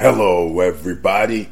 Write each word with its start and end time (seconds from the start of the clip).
Hello, 0.00 0.60
everybody. 0.60 1.50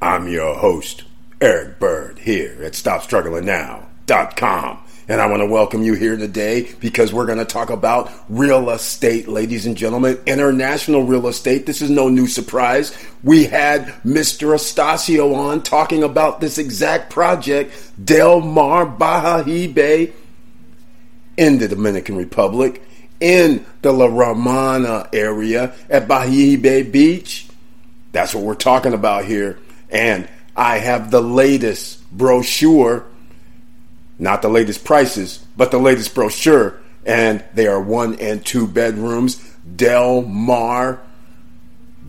I'm 0.00 0.28
your 0.28 0.54
host, 0.54 1.02
Eric 1.40 1.80
Bird, 1.80 2.20
here 2.20 2.62
at 2.62 2.74
StopStrugglingNow.com. 2.74 4.78
And 5.08 5.20
I 5.20 5.26
want 5.26 5.40
to 5.40 5.46
welcome 5.46 5.82
you 5.82 5.94
here 5.94 6.16
today 6.16 6.72
because 6.78 7.12
we're 7.12 7.26
going 7.26 7.38
to 7.38 7.44
talk 7.44 7.70
about 7.70 8.12
real 8.28 8.70
estate, 8.70 9.26
ladies 9.26 9.66
and 9.66 9.76
gentlemen, 9.76 10.20
international 10.24 11.02
real 11.02 11.26
estate. 11.26 11.66
This 11.66 11.82
is 11.82 11.90
no 11.90 12.08
new 12.08 12.28
surprise. 12.28 12.96
We 13.24 13.46
had 13.46 13.86
Mr. 14.04 14.54
Astacio 14.54 15.34
on 15.34 15.64
talking 15.64 16.04
about 16.04 16.40
this 16.40 16.58
exact 16.58 17.10
project, 17.10 17.74
Del 18.04 18.38
Mar 18.38 18.86
Bayahibe, 18.86 20.12
in 21.36 21.58
the 21.58 21.66
Dominican 21.66 22.16
Republic 22.16 22.84
in 23.22 23.64
the 23.82 23.92
La 23.92 24.06
Romana 24.06 25.08
area 25.12 25.72
at 25.88 26.08
Bahia 26.08 26.58
Bay 26.58 26.82
Beach. 26.82 27.46
That's 28.10 28.34
what 28.34 28.42
we're 28.42 28.54
talking 28.56 28.92
about 28.92 29.24
here. 29.24 29.60
And 29.90 30.28
I 30.56 30.78
have 30.78 31.12
the 31.12 31.22
latest 31.22 32.10
brochure, 32.10 33.06
not 34.18 34.42
the 34.42 34.48
latest 34.48 34.84
prices, 34.84 35.38
but 35.56 35.70
the 35.70 35.78
latest 35.78 36.16
brochure. 36.16 36.80
And 37.06 37.44
they 37.54 37.68
are 37.68 37.80
one 37.80 38.18
and 38.18 38.44
two 38.44 38.66
bedrooms, 38.66 39.36
Del 39.76 40.22
Mar 40.22 41.00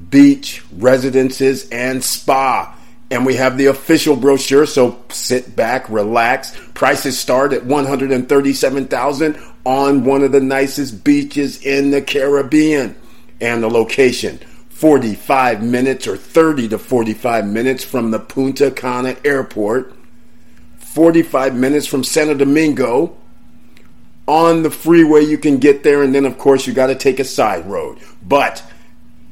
Beach 0.09 0.63
Residences 0.75 1.69
and 1.69 2.03
Spa. 2.03 2.75
And 3.11 3.23
we 3.23 3.35
have 3.35 3.59
the 3.59 3.67
official 3.67 4.15
brochure, 4.15 4.65
so 4.65 5.03
sit 5.09 5.55
back, 5.55 5.87
relax. 5.89 6.57
Prices 6.73 7.19
start 7.19 7.53
at 7.53 7.65
137,000 7.65 9.37
on 9.65 10.03
one 10.03 10.23
of 10.23 10.31
the 10.31 10.41
nicest 10.41 11.03
beaches 11.03 11.63
in 11.63 11.91
the 11.91 12.01
Caribbean. 12.01 12.95
And 13.41 13.63
the 13.63 13.69
location 13.69 14.39
45 14.69 15.63
minutes 15.63 16.07
or 16.07 16.17
30 16.17 16.69
to 16.69 16.77
45 16.77 17.45
minutes 17.47 17.83
from 17.83 18.11
the 18.11 18.19
Punta 18.19 18.71
Cana 18.71 19.15
airport, 19.23 19.93
45 20.77 21.55
minutes 21.55 21.87
from 21.87 22.03
Santo 22.03 22.33
Domingo. 22.33 23.17
On 24.25 24.63
the 24.63 24.71
freeway, 24.71 25.23
you 25.23 25.37
can 25.37 25.57
get 25.57 25.83
there, 25.83 26.01
and 26.01 26.15
then, 26.15 26.25
of 26.25 26.37
course, 26.37 26.65
you 26.65 26.73
got 26.73 26.87
to 26.87 26.95
take 26.95 27.19
a 27.19 27.25
side 27.25 27.65
road. 27.65 27.99
But 28.21 28.63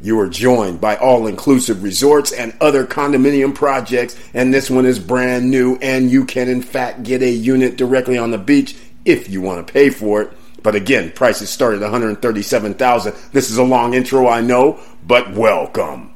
you 0.01 0.19
are 0.19 0.27
joined 0.27 0.81
by 0.81 0.95
all 0.97 1.27
inclusive 1.27 1.83
resorts 1.83 2.31
and 2.31 2.53
other 2.59 2.85
condominium 2.85 3.53
projects, 3.53 4.17
and 4.33 4.53
this 4.53 4.69
one 4.69 4.85
is 4.85 4.99
brand 4.99 5.49
new, 5.49 5.77
and 5.81 6.11
you 6.11 6.25
can, 6.25 6.49
in 6.49 6.61
fact, 6.61 7.03
get 7.03 7.21
a 7.21 7.29
unit 7.29 7.77
directly 7.77 8.17
on 8.17 8.31
the 8.31 8.37
beach 8.37 8.75
if 9.05 9.29
you 9.29 9.41
want 9.41 9.65
to 9.65 9.73
pay 9.73 9.89
for 9.89 10.21
it. 10.21 10.37
But 10.63 10.75
again, 10.75 11.11
prices 11.11 11.49
start 11.49 11.75
at 11.75 11.81
137,000. 11.81 13.13
This 13.31 13.49
is 13.49 13.57
a 13.57 13.63
long 13.63 13.93
intro, 13.93 14.27
I 14.27 14.41
know, 14.41 14.79
but 15.05 15.31
welcome. 15.33 16.13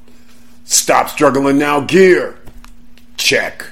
Stop 0.65 1.09
struggling 1.09 1.57
now 1.57 1.79
gear. 1.79 2.37
Check. 3.17 3.65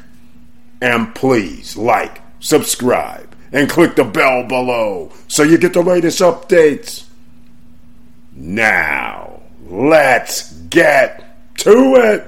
And 0.81 1.13
please 1.13 1.77
like, 1.77 2.21
subscribe, 2.39 3.35
and 3.51 3.69
click 3.69 3.95
the 3.95 4.03
bell 4.03 4.43
below 4.43 5.11
so 5.27 5.43
you 5.43 5.57
get 5.57 5.73
the 5.73 5.81
latest 5.81 6.19
updates. 6.19 7.05
Now, 8.35 9.41
let's 9.67 10.51
get 10.51 11.55
to 11.57 11.95
it. 11.95 12.27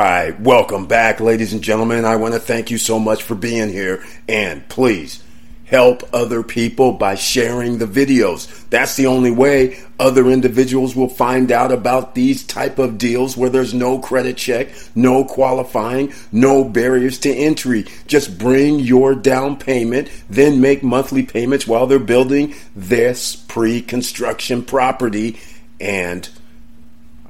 Right, 0.00 0.40
welcome 0.40 0.86
back, 0.86 1.20
ladies 1.20 1.52
and 1.52 1.62
gentlemen. 1.62 2.06
I 2.06 2.16
want 2.16 2.32
to 2.32 2.40
thank 2.40 2.70
you 2.70 2.78
so 2.78 2.98
much 2.98 3.22
for 3.22 3.34
being 3.34 3.68
here, 3.68 4.02
and 4.26 4.66
please 4.68 5.22
help 5.66 6.02
other 6.14 6.42
people 6.42 6.92
by 6.92 7.14
sharing 7.14 7.76
the 7.76 7.86
videos. 7.86 8.66
That's 8.70 8.96
the 8.96 9.06
only 9.06 9.30
way 9.30 9.78
other 9.98 10.30
individuals 10.30 10.96
will 10.96 11.08
find 11.08 11.52
out 11.52 11.70
about 11.70 12.14
these 12.14 12.46
type 12.46 12.78
of 12.78 12.96
deals 12.96 13.36
where 13.36 13.50
there's 13.50 13.74
no 13.74 13.98
credit 13.98 14.38
check, 14.38 14.68
no 14.94 15.22
qualifying, 15.22 16.14
no 16.32 16.64
barriers 16.64 17.18
to 17.20 17.30
entry. 17.30 17.84
Just 18.06 18.38
bring 18.38 18.78
your 18.80 19.14
down 19.14 19.58
payment, 19.58 20.10
then 20.30 20.62
make 20.62 20.82
monthly 20.82 21.24
payments 21.24 21.66
while 21.66 21.86
they're 21.86 21.98
building 21.98 22.54
this 22.74 23.36
pre-construction 23.36 24.64
property 24.64 25.38
and 25.78 26.28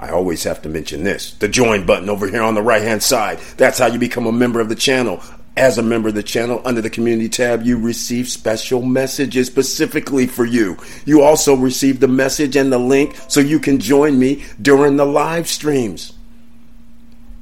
I 0.00 0.08
always 0.08 0.44
have 0.44 0.62
to 0.62 0.68
mention 0.70 1.04
this 1.04 1.34
the 1.34 1.48
join 1.48 1.84
button 1.84 2.08
over 2.08 2.26
here 2.26 2.42
on 2.42 2.54
the 2.54 2.62
right 2.62 2.80
hand 2.80 3.02
side. 3.02 3.38
That's 3.58 3.78
how 3.78 3.86
you 3.86 3.98
become 3.98 4.26
a 4.26 4.32
member 4.32 4.58
of 4.58 4.70
the 4.70 4.74
channel. 4.74 5.22
As 5.58 5.76
a 5.76 5.82
member 5.82 6.08
of 6.08 6.14
the 6.14 6.22
channel, 6.22 6.62
under 6.64 6.80
the 6.80 6.88
community 6.88 7.28
tab, 7.28 7.62
you 7.62 7.76
receive 7.78 8.28
special 8.28 8.80
messages 8.80 9.48
specifically 9.48 10.26
for 10.26 10.46
you. 10.46 10.78
You 11.04 11.22
also 11.22 11.54
receive 11.54 12.00
the 12.00 12.08
message 12.08 12.56
and 12.56 12.72
the 12.72 12.78
link 12.78 13.14
so 13.28 13.40
you 13.40 13.58
can 13.58 13.78
join 13.78 14.18
me 14.18 14.44
during 14.62 14.96
the 14.96 15.04
live 15.04 15.48
streams. 15.48 16.14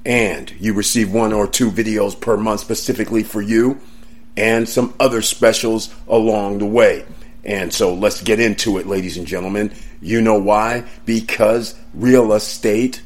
And 0.05 0.51
you 0.59 0.73
receive 0.73 1.13
one 1.13 1.33
or 1.33 1.47
two 1.47 1.71
videos 1.71 2.21
per 2.21 2.37
month 2.37 2.61
specifically 2.61 3.23
for 3.23 3.41
you 3.41 3.81
and 4.37 4.69
some 4.69 4.95
other 4.99 5.23
specials 5.23 5.95
along 6.09 6.59
the 6.59 6.67
way. 6.67 7.05
And 7.45 7.73
so 7.73 7.95
let's 7.95 8.23
get 8.23 8.41
into 8.41 8.79
it, 8.79 8.87
ladies 8.87 9.17
and 9.17 9.27
gentlemen. 9.27 9.73
You 10.01 10.21
know 10.21 10.39
why? 10.39 10.85
Because 11.05 11.79
real 11.95 12.33
estate, 12.33 13.03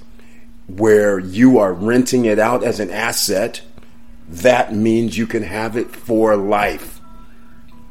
where 0.66 1.18
you 1.18 1.58
are 1.58 1.72
renting 1.72 2.24
it 2.24 2.38
out 2.38 2.64
as 2.64 2.80
an 2.80 2.90
asset, 2.90 3.62
that 4.28 4.74
means 4.74 5.16
you 5.16 5.26
can 5.26 5.42
have 5.42 5.76
it 5.76 5.94
for 5.94 6.36
life. 6.36 7.00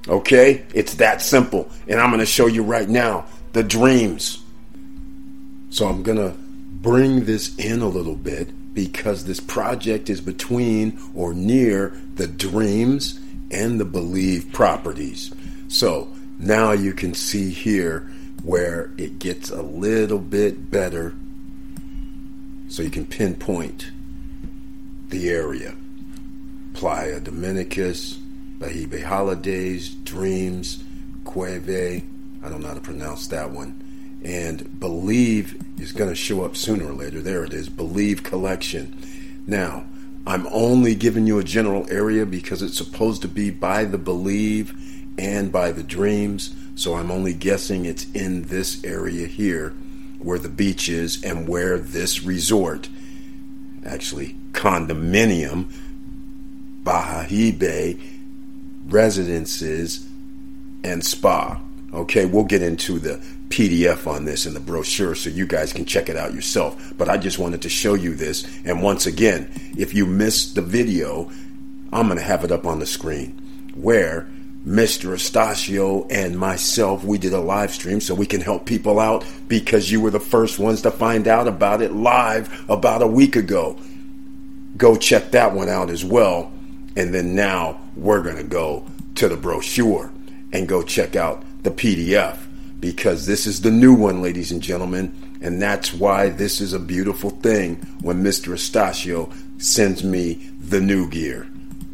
Okay? 0.08 0.66
It's 0.74 0.96
that 0.96 1.22
simple. 1.22 1.70
And 1.88 2.00
I'm 2.00 2.10
going 2.10 2.20
to 2.20 2.26
show 2.26 2.48
you 2.48 2.64
right 2.64 2.90
now 2.90 3.26
the 3.54 3.64
dreams. 3.64 4.44
So 5.70 5.88
I'm 5.88 6.04
going 6.04 6.18
to 6.18 6.36
bring 6.38 7.26
this 7.26 7.56
in 7.58 7.82
a 7.82 7.88
little 7.88 8.16
bit 8.16 8.74
because 8.74 9.26
this 9.26 9.40
project 9.40 10.10
is 10.10 10.22
between 10.22 11.00
or 11.14 11.34
near 11.34 11.94
the 12.16 12.28
dreams 12.28 13.20
and 13.52 13.80
the 13.80 13.86
believe 13.86 14.52
properties. 14.54 15.34
So 15.68 16.12
now 16.42 16.72
you 16.72 16.94
can 16.94 17.14
see 17.14 17.52
here 17.52 18.08
where 18.44 18.92
it 18.98 19.20
gets 19.20 19.50
a 19.50 19.62
little 19.62 20.20
bit 20.20 20.72
better 20.72 21.14
so 22.68 22.82
you 22.82 22.90
can 22.90 23.06
pinpoint 23.06 23.92
the 25.10 25.30
area. 25.30 25.76
Playa 26.74 27.20
Dominicus, 27.20 28.18
Bahibe 28.58 29.04
Holidays, 29.04 29.90
Dreams, 29.90 30.84
Cueve, 31.26 32.04
I 32.44 32.50
don't 32.50 32.62
know 32.62 32.70
how 32.70 32.74
to 32.74 32.82
pronounce 32.82 33.28
that 33.28 33.52
one. 33.52 33.80
And 34.24 34.80
Believe 34.80 35.62
is 35.80 35.92
going 35.92 36.10
to 36.10 36.16
show 36.16 36.44
up 36.44 36.56
sooner 36.56 36.88
or 36.88 36.94
later. 36.94 37.22
There 37.22 37.44
it 37.44 37.54
is, 37.54 37.70
Believe 37.70 38.24
Collection. 38.24 38.96
Now, 39.46 39.86
I'm 40.26 40.48
only 40.48 40.96
giving 40.96 41.26
you 41.26 41.40
a 41.40 41.44
general 41.44 41.88
area 41.90 42.26
because 42.26 42.62
it's 42.62 42.78
supposed 42.78 43.22
to 43.24 43.28
be 43.28 43.50
by 43.50 43.86
the 43.86 43.98
Believe 43.98 44.76
and 45.22 45.52
by 45.52 45.72
the 45.72 45.84
dreams. 45.84 46.54
So 46.76 46.96
I'm 46.96 47.12
only 47.12 47.34
guessing 47.34 47.86
it's 47.86 48.12
in 48.12 48.44
this 48.44 48.84
area 48.84 49.28
here 49.28 49.74
where 50.18 50.40
the 50.40 50.50
beach 50.50 50.90
is 50.90 51.24
and 51.24 51.48
where 51.48 51.78
this 51.78 52.24
resort, 52.24 52.90
actually 53.86 54.36
condominium, 54.52 55.72
Bayahibe 56.84 58.00
residences 58.88 60.08
and 60.84 61.06
spa. 61.06 61.62
Okay, 61.94 62.26
we'll 62.26 62.44
get 62.44 62.64
into 62.64 62.98
the 62.98 63.22
PDF 63.50 64.08
on 64.08 64.26
this 64.26 64.46
in 64.46 64.54
the 64.56 64.60
brochure 64.60 65.14
so 65.14 65.30
you 65.30 65.46
guys 65.46 65.74
can 65.74 65.86
check 65.86 66.10
it 66.10 66.16
out 66.16 66.34
yourself. 66.34 66.94
But 66.98 67.10
I 67.10 67.18
just 67.18 67.38
wanted 67.38 67.62
to 67.62 67.70
show 67.70 67.94
you 67.94 68.16
this. 68.16 68.48
And 68.66 68.82
once 68.82 69.06
again, 69.06 69.52
if 69.78 69.94
you 69.94 70.08
missed 70.08 70.56
the 70.56 70.62
video, 70.62 71.30
I'm 71.94 72.08
going 72.08 72.18
to 72.18 72.24
have 72.24 72.44
it 72.44 72.52
up 72.52 72.66
on 72.66 72.80
the 72.80 72.86
screen 72.88 73.40
where 73.76 74.28
Mr. 74.66 75.14
Astacio 75.14 76.06
and 76.12 76.38
myself, 76.38 77.04
we 77.04 77.18
did 77.18 77.34
a 77.34 77.40
live 77.40 77.72
stream 77.72 78.00
so 78.00 78.14
we 78.14 78.28
can 78.28 78.42
help 78.42 78.66
people 78.66 79.00
out 79.00 79.26
because 79.48 79.92
you 79.92 80.00
were 80.00 80.12
the 80.12 80.20
first 80.20 80.60
ones 80.60 80.84
to 80.84 80.92
find 80.92 81.28
out 81.28 81.48
about 81.48 81.82
it 81.82 81.92
live 81.94 82.64
about 82.70 83.02
a 83.02 83.08
week 83.08 83.36
ago. 83.36 83.78
Go 84.78 84.96
check 84.96 85.32
that 85.32 85.54
one 85.54 85.70
out 85.70 85.90
as 85.90 86.06
well. 86.06 86.52
And 86.96 87.14
then 87.14 87.34
now 87.34 87.80
we're 87.96 88.22
going 88.22 88.38
to 88.38 88.44
go 88.44 88.86
to 89.16 89.28
the 89.28 89.38
brochure 89.38 90.12
and 90.54 90.68
go 90.68 90.84
check 90.84 91.16
out 91.16 91.44
the 91.64 91.72
PDF 91.72 92.38
because 92.80 93.26
this 93.26 93.48
is 93.48 93.62
the 93.62 93.72
new 93.72 93.94
one, 93.94 94.22
ladies 94.22 94.52
and 94.52 94.62
gentlemen, 94.62 95.14
and 95.42 95.62
that's 95.62 95.94
why 95.94 96.30
this 96.30 96.62
is 96.62 96.74
a 96.74 96.80
beautiful 96.80 97.30
thing 97.30 97.76
when 98.02 98.24
Mr. 98.24 98.54
Estacio 98.54 99.32
sends 99.62 100.04
me 100.04 100.50
the 100.60 100.82
new 100.82 101.08
gear, 101.10 101.48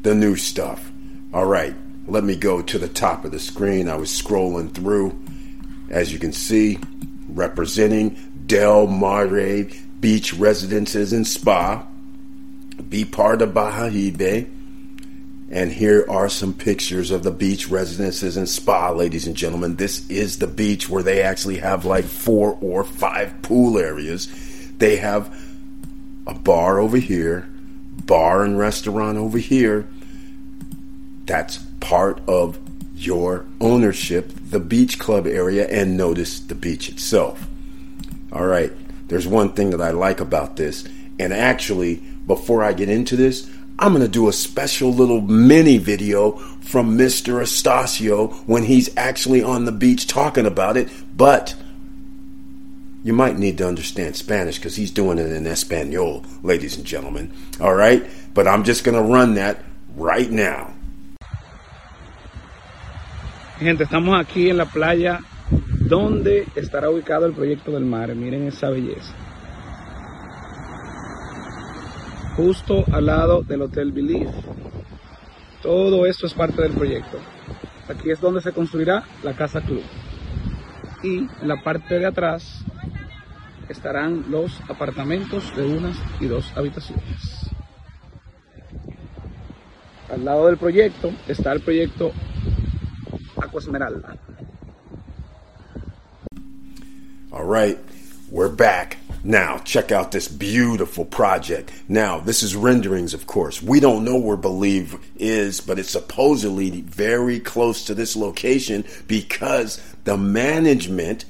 the 0.04 0.16
new 0.16 0.36
stuff. 0.36 0.92
All 1.34 1.46
right, 1.46 1.76
let 2.08 2.24
me 2.24 2.36
go 2.36 2.62
to 2.62 2.80
the 2.80 2.88
top 2.88 3.26
of 3.26 3.32
the 3.32 3.40
screen. 3.40 3.90
I 3.90 3.96
was 3.96 4.10
scrolling 4.10 4.72
through, 4.72 5.20
as 5.90 6.14
you 6.14 6.20
can 6.20 6.34
see, 6.34 6.80
representing 7.28 8.18
Del 8.46 8.88
Mar 8.88 9.28
Beach 9.28 10.34
Residences 10.34 11.12
and 11.12 11.28
Spa. 11.28 11.86
Be 12.90 13.04
part 13.04 13.42
of 13.42 13.50
Bayahibe. 13.50 14.48
And 15.50 15.72
here 15.72 16.06
are 16.10 16.28
some 16.28 16.54
pictures 16.54 17.10
of 17.10 17.24
the 17.24 17.32
beach 17.32 17.70
residences 17.70 18.36
and 18.36 18.50
spa, 18.50 18.92
ladies 18.92 19.28
and 19.28 19.36
gentlemen. 19.36 19.78
This 19.78 20.08
is 20.10 20.40
the 20.40 20.48
beach 20.48 20.90
where 20.90 21.04
they 21.04 21.22
actually 21.22 21.60
have 21.60 21.86
like 21.86 22.04
four 22.04 22.58
or 22.60 22.84
five 22.84 23.42
pool 23.44 23.78
areas. 23.78 24.28
They 24.78 24.98
have 24.98 25.34
a 26.28 26.34
bar 26.34 26.80
over 26.80 26.98
here, 26.98 27.48
bar 28.06 28.44
and 28.44 28.60
restaurant 28.60 29.18
over 29.18 29.38
here. 29.38 29.88
That's 31.26 31.66
part 31.80 32.22
of 32.28 32.60
your 32.96 33.46
ownership, 33.62 34.32
the 34.50 34.60
beach 34.60 34.98
club 34.98 35.28
area, 35.28 35.68
and 35.68 35.98
notice 35.98 36.40
the 36.40 36.56
beach 36.56 36.90
itself. 36.90 37.48
All 38.32 38.46
right, 38.46 38.72
there's 39.08 39.28
one 39.28 39.54
thing 39.54 39.70
that 39.70 39.82
I 39.82 39.92
like 39.92 40.20
about 40.20 40.56
this, 40.56 40.88
and 41.20 41.34
actually, 41.34 41.96
before 42.26 42.64
I 42.64 42.74
get 42.74 42.90
into 42.90 43.16
this, 43.16 43.50
I'm 43.80 43.94
going 43.94 44.02
to 44.04 44.08
do 44.08 44.28
a 44.28 44.34
special 44.34 44.92
little 44.92 45.22
mini 45.22 45.78
video 45.78 46.32
from 46.62 46.98
Mr. 46.98 47.42
Estacio 47.42 48.34
when 48.48 48.64
he's 48.64 48.96
actually 48.98 49.44
on 49.44 49.66
the 49.66 49.72
beach 49.72 50.08
talking 50.08 50.48
about 50.48 50.78
it. 50.78 50.90
But 51.16 51.56
you 53.04 53.14
might 53.14 53.38
need 53.38 53.60
to 53.60 53.68
understand 53.68 54.16
Spanish 54.16 54.58
because 54.58 54.76
he's 54.76 54.90
doing 54.90 55.20
it 55.20 55.32
in 55.32 55.46
Espanol, 55.46 56.26
ladies 56.42 56.76
and 56.76 56.86
gentlemen. 56.86 57.32
All 57.62 57.76
right? 57.76 58.04
But 58.34 58.48
I'm 58.48 58.64
just 58.64 58.84
going 58.84 58.98
to 58.98 59.14
run 59.14 59.36
that 59.36 59.64
right 59.96 60.30
now. 60.30 60.74
Gente, 63.60 63.84
estamos 63.84 64.20
aquí 64.20 64.50
en 64.50 64.58
la 64.58 64.66
playa 64.66 65.20
donde 65.80 66.46
estará 66.56 66.90
ubicado 66.90 67.26
el 67.26 67.34
proyecto 67.34 67.72
del 67.72 67.86
mar. 67.86 68.14
Miren 68.16 68.48
esa 68.48 68.70
belleza. 68.70 69.14
justo 72.38 72.86
al 72.92 73.08
lado 73.08 73.42
del 73.42 73.64
Hotel 73.64 73.92
Belief. 73.92 74.30
Todo 75.64 76.06
esto 76.06 76.28
es 76.28 76.36
parte 76.36 76.62
del 76.62 76.72
proyecto. 76.72 77.18
Aquí 77.90 78.12
es 78.12 78.22
donde 78.22 78.42
se 78.42 78.52
construirá 78.52 79.04
la 79.24 79.34
casa 79.34 79.60
club. 79.62 79.82
Y 81.02 81.18
en 81.18 81.48
la 81.48 81.64
parte 81.64 81.98
de 81.98 82.06
atrás 82.06 82.64
estarán 83.70 84.26
los 84.30 84.62
apartamentos 84.70 85.56
de 85.56 85.66
unas 85.66 85.98
y 86.20 86.28
dos 86.28 86.54
habitaciones. 86.56 87.50
Al 90.14 90.24
lado 90.24 90.46
del 90.46 90.58
proyecto 90.58 91.12
está 91.28 91.54
el 91.54 91.62
proyecto 91.62 92.12
Aqua 93.38 93.60
Esmeralda. 93.60 94.18
All 97.32 97.44
right, 97.44 97.78
we're 98.32 98.50
back. 98.50 98.98
Now, 99.24 99.58
check 99.60 99.92
out 99.92 100.12
this 100.12 100.28
beautiful 100.28 101.04
project. 101.04 101.72
Now, 101.88 102.20
this 102.20 102.44
is 102.44 102.56
renderings, 102.56 103.14
of 103.14 103.28
course. 103.28 103.62
We 103.62 103.80
don't 103.80 104.06
know 104.06 104.18
where 104.18 104.38
Believe 104.38 104.98
is, 105.18 105.60
but 105.60 105.78
it's 105.78 105.90
supposedly 105.90 106.82
very 106.82 107.40
close 107.40 107.84
to 107.86 107.94
this 107.94 108.16
location 108.16 108.86
because 109.08 109.82
the 110.06 110.18
management, 110.18 111.26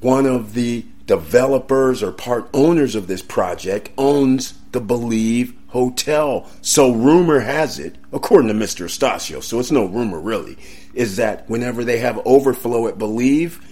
one 0.00 0.26
of 0.26 0.54
the 0.54 0.84
developers 1.06 2.02
or 2.02 2.12
part 2.12 2.48
owners 2.52 2.94
of 2.94 3.06
this 3.06 3.22
project, 3.22 3.90
owns 3.96 4.54
the 4.72 4.80
Believe 4.80 5.59
Hotel. 5.70 6.48
So, 6.62 6.92
rumor 6.92 7.40
has 7.40 7.78
it, 7.78 7.96
according 8.12 8.48
to 8.48 8.54
Mr. 8.54 8.84
Estacio, 8.84 9.42
so 9.42 9.58
it's 9.58 9.70
no 9.70 9.84
rumor 9.84 10.20
really, 10.20 10.58
is 10.94 11.16
that 11.16 11.48
whenever 11.48 11.84
they 11.84 11.98
have 11.98 12.20
overflow 12.24 12.88
at 12.88 12.98
Believe, 12.98 13.64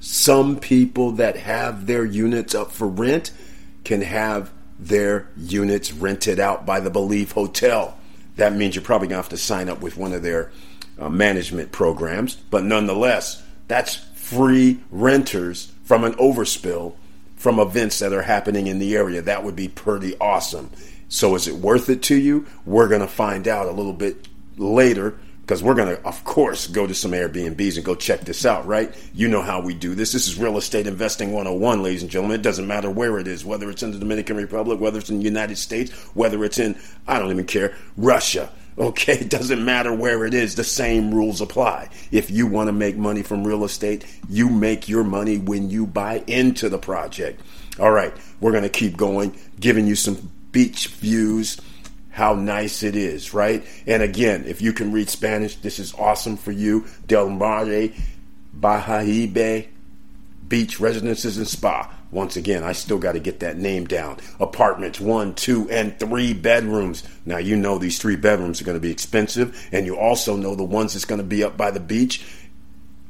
some 0.00 0.58
people 0.58 1.12
that 1.12 1.36
have 1.36 1.86
their 1.86 2.04
units 2.04 2.54
up 2.54 2.70
for 2.70 2.86
rent 2.86 3.32
can 3.84 4.02
have 4.02 4.52
their 4.78 5.28
units 5.36 5.92
rented 5.92 6.38
out 6.38 6.66
by 6.66 6.80
the 6.80 6.90
Believe 6.90 7.32
Hotel. 7.32 7.96
That 8.36 8.52
means 8.52 8.74
you're 8.74 8.84
probably 8.84 9.08
going 9.08 9.16
to 9.16 9.22
have 9.22 9.30
to 9.30 9.38
sign 9.38 9.68
up 9.68 9.80
with 9.80 9.96
one 9.96 10.12
of 10.12 10.22
their 10.22 10.50
uh, 10.98 11.08
management 11.08 11.72
programs, 11.72 12.36
but 12.36 12.64
nonetheless, 12.64 13.42
that's 13.68 13.94
free 13.94 14.80
renters 14.90 15.72
from 15.84 16.04
an 16.04 16.12
overspill 16.14 16.94
from 17.36 17.58
events 17.58 17.98
that 18.00 18.12
are 18.12 18.22
happening 18.22 18.66
in 18.66 18.78
the 18.78 18.96
area. 18.96 19.22
That 19.22 19.44
would 19.44 19.56
be 19.56 19.68
pretty 19.68 20.16
awesome. 20.18 20.70
So, 21.08 21.34
is 21.34 21.46
it 21.46 21.54
worth 21.54 21.88
it 21.88 22.02
to 22.04 22.16
you? 22.16 22.46
We're 22.64 22.88
going 22.88 23.00
to 23.00 23.06
find 23.06 23.46
out 23.46 23.66
a 23.66 23.72
little 23.72 23.92
bit 23.92 24.28
later 24.56 25.18
because 25.46 25.62
we're 25.62 25.74
going 25.74 25.96
to, 25.96 26.02
of 26.04 26.24
course, 26.24 26.66
go 26.66 26.88
to 26.88 26.94
some 26.94 27.12
Airbnbs 27.12 27.76
and 27.76 27.84
go 27.84 27.94
check 27.94 28.22
this 28.22 28.44
out, 28.44 28.66
right? 28.66 28.92
You 29.14 29.28
know 29.28 29.42
how 29.42 29.60
we 29.60 29.74
do 29.74 29.94
this. 29.94 30.10
This 30.10 30.26
is 30.26 30.36
real 30.36 30.58
estate 30.58 30.88
investing 30.88 31.30
101, 31.30 31.84
ladies 31.84 32.02
and 32.02 32.10
gentlemen. 32.10 32.40
It 32.40 32.42
doesn't 32.42 32.66
matter 32.66 32.90
where 32.90 33.16
it 33.20 33.28
is, 33.28 33.44
whether 33.44 33.70
it's 33.70 33.84
in 33.84 33.92
the 33.92 33.98
Dominican 34.00 34.36
Republic, 34.36 34.80
whether 34.80 34.98
it's 34.98 35.08
in 35.08 35.18
the 35.18 35.24
United 35.24 35.56
States, 35.56 35.92
whether 36.14 36.44
it's 36.44 36.58
in, 36.58 36.76
I 37.06 37.20
don't 37.20 37.30
even 37.30 37.46
care, 37.46 37.74
Russia. 37.96 38.50
Okay, 38.78 39.14
it 39.14 39.30
doesn't 39.30 39.64
matter 39.64 39.90
where 39.90 40.26
it 40.26 40.34
is, 40.34 40.54
the 40.54 40.62
same 40.62 41.14
rules 41.14 41.40
apply. 41.40 41.88
If 42.10 42.30
you 42.30 42.46
want 42.46 42.68
to 42.68 42.74
make 42.74 42.94
money 42.94 43.22
from 43.22 43.46
real 43.46 43.64
estate, 43.64 44.04
you 44.28 44.50
make 44.50 44.86
your 44.86 45.02
money 45.02 45.38
when 45.38 45.70
you 45.70 45.86
buy 45.86 46.22
into 46.26 46.68
the 46.68 46.76
project. 46.76 47.40
All 47.80 47.90
right, 47.90 48.12
we're 48.38 48.50
going 48.50 48.64
to 48.64 48.68
keep 48.68 48.98
going, 48.98 49.34
giving 49.58 49.86
you 49.86 49.94
some 49.94 50.30
beach 50.56 50.86
views 50.88 51.60
how 52.08 52.32
nice 52.32 52.82
it 52.82 52.96
is, 52.96 53.34
right? 53.34 53.62
And 53.86 54.02
again, 54.02 54.46
if 54.46 54.62
you 54.62 54.72
can 54.72 54.90
read 54.90 55.10
Spanish, 55.10 55.56
this 55.56 55.78
is 55.78 55.92
awesome 55.96 56.38
for 56.38 56.50
you. 56.50 56.86
Del 57.06 57.28
Mar, 57.28 57.66
Bayahibe, 58.58 59.66
Beach 60.48 60.80
Residences 60.80 61.36
and 61.36 61.46
Spa. 61.46 61.92
Once 62.10 62.36
again, 62.36 62.64
I 62.64 62.72
still 62.72 62.96
got 62.96 63.12
to 63.12 63.20
get 63.20 63.40
that 63.40 63.58
name 63.58 63.84
down. 63.84 64.16
Apartments, 64.40 64.98
one, 64.98 65.34
two, 65.34 65.68
and 65.68 66.00
three 66.00 66.32
bedrooms. 66.32 67.02
Now, 67.26 67.36
you 67.36 67.54
know 67.54 67.76
these 67.76 67.98
three 67.98 68.16
bedrooms 68.16 68.62
are 68.62 68.64
going 68.64 68.78
to 68.78 68.80
be 68.80 68.90
expensive, 68.90 69.68
and 69.72 69.84
you 69.84 69.98
also 69.98 70.36
know 70.36 70.54
the 70.54 70.64
ones 70.64 70.94
that's 70.94 71.04
going 71.04 71.20
to 71.20 71.26
be 71.26 71.44
up 71.44 71.58
by 71.58 71.70
the 71.70 71.80
beach, 71.80 72.24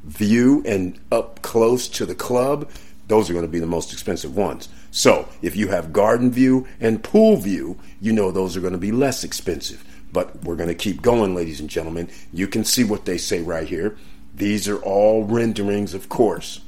view, 0.02 0.64
and 0.66 0.98
up 1.12 1.42
close 1.42 1.86
to 1.90 2.06
the 2.06 2.16
club. 2.16 2.68
Those 3.08 3.30
are 3.30 3.32
going 3.32 3.44
to 3.44 3.50
be 3.50 3.60
the 3.60 3.66
most 3.66 3.92
expensive 3.92 4.36
ones. 4.36 4.68
So 4.90 5.28
if 5.42 5.54
you 5.56 5.68
have 5.68 5.92
garden 5.92 6.30
view 6.30 6.66
and 6.80 7.02
pool 7.02 7.36
view, 7.36 7.78
you 8.00 8.12
know 8.12 8.30
those 8.30 8.56
are 8.56 8.60
going 8.60 8.72
to 8.72 8.78
be 8.78 8.92
less 8.92 9.24
expensive. 9.24 9.84
But 10.12 10.42
we're 10.44 10.56
going 10.56 10.68
to 10.68 10.74
keep 10.74 11.02
going, 11.02 11.34
ladies 11.34 11.60
and 11.60 11.70
gentlemen. 11.70 12.08
You 12.32 12.48
can 12.48 12.64
see 12.64 12.84
what 12.84 13.04
they 13.04 13.18
say 13.18 13.42
right 13.42 13.68
here. 13.68 13.96
These 14.34 14.68
are 14.68 14.78
all 14.78 15.24
renderings, 15.24 15.94
of 15.94 16.08
course. 16.08 16.60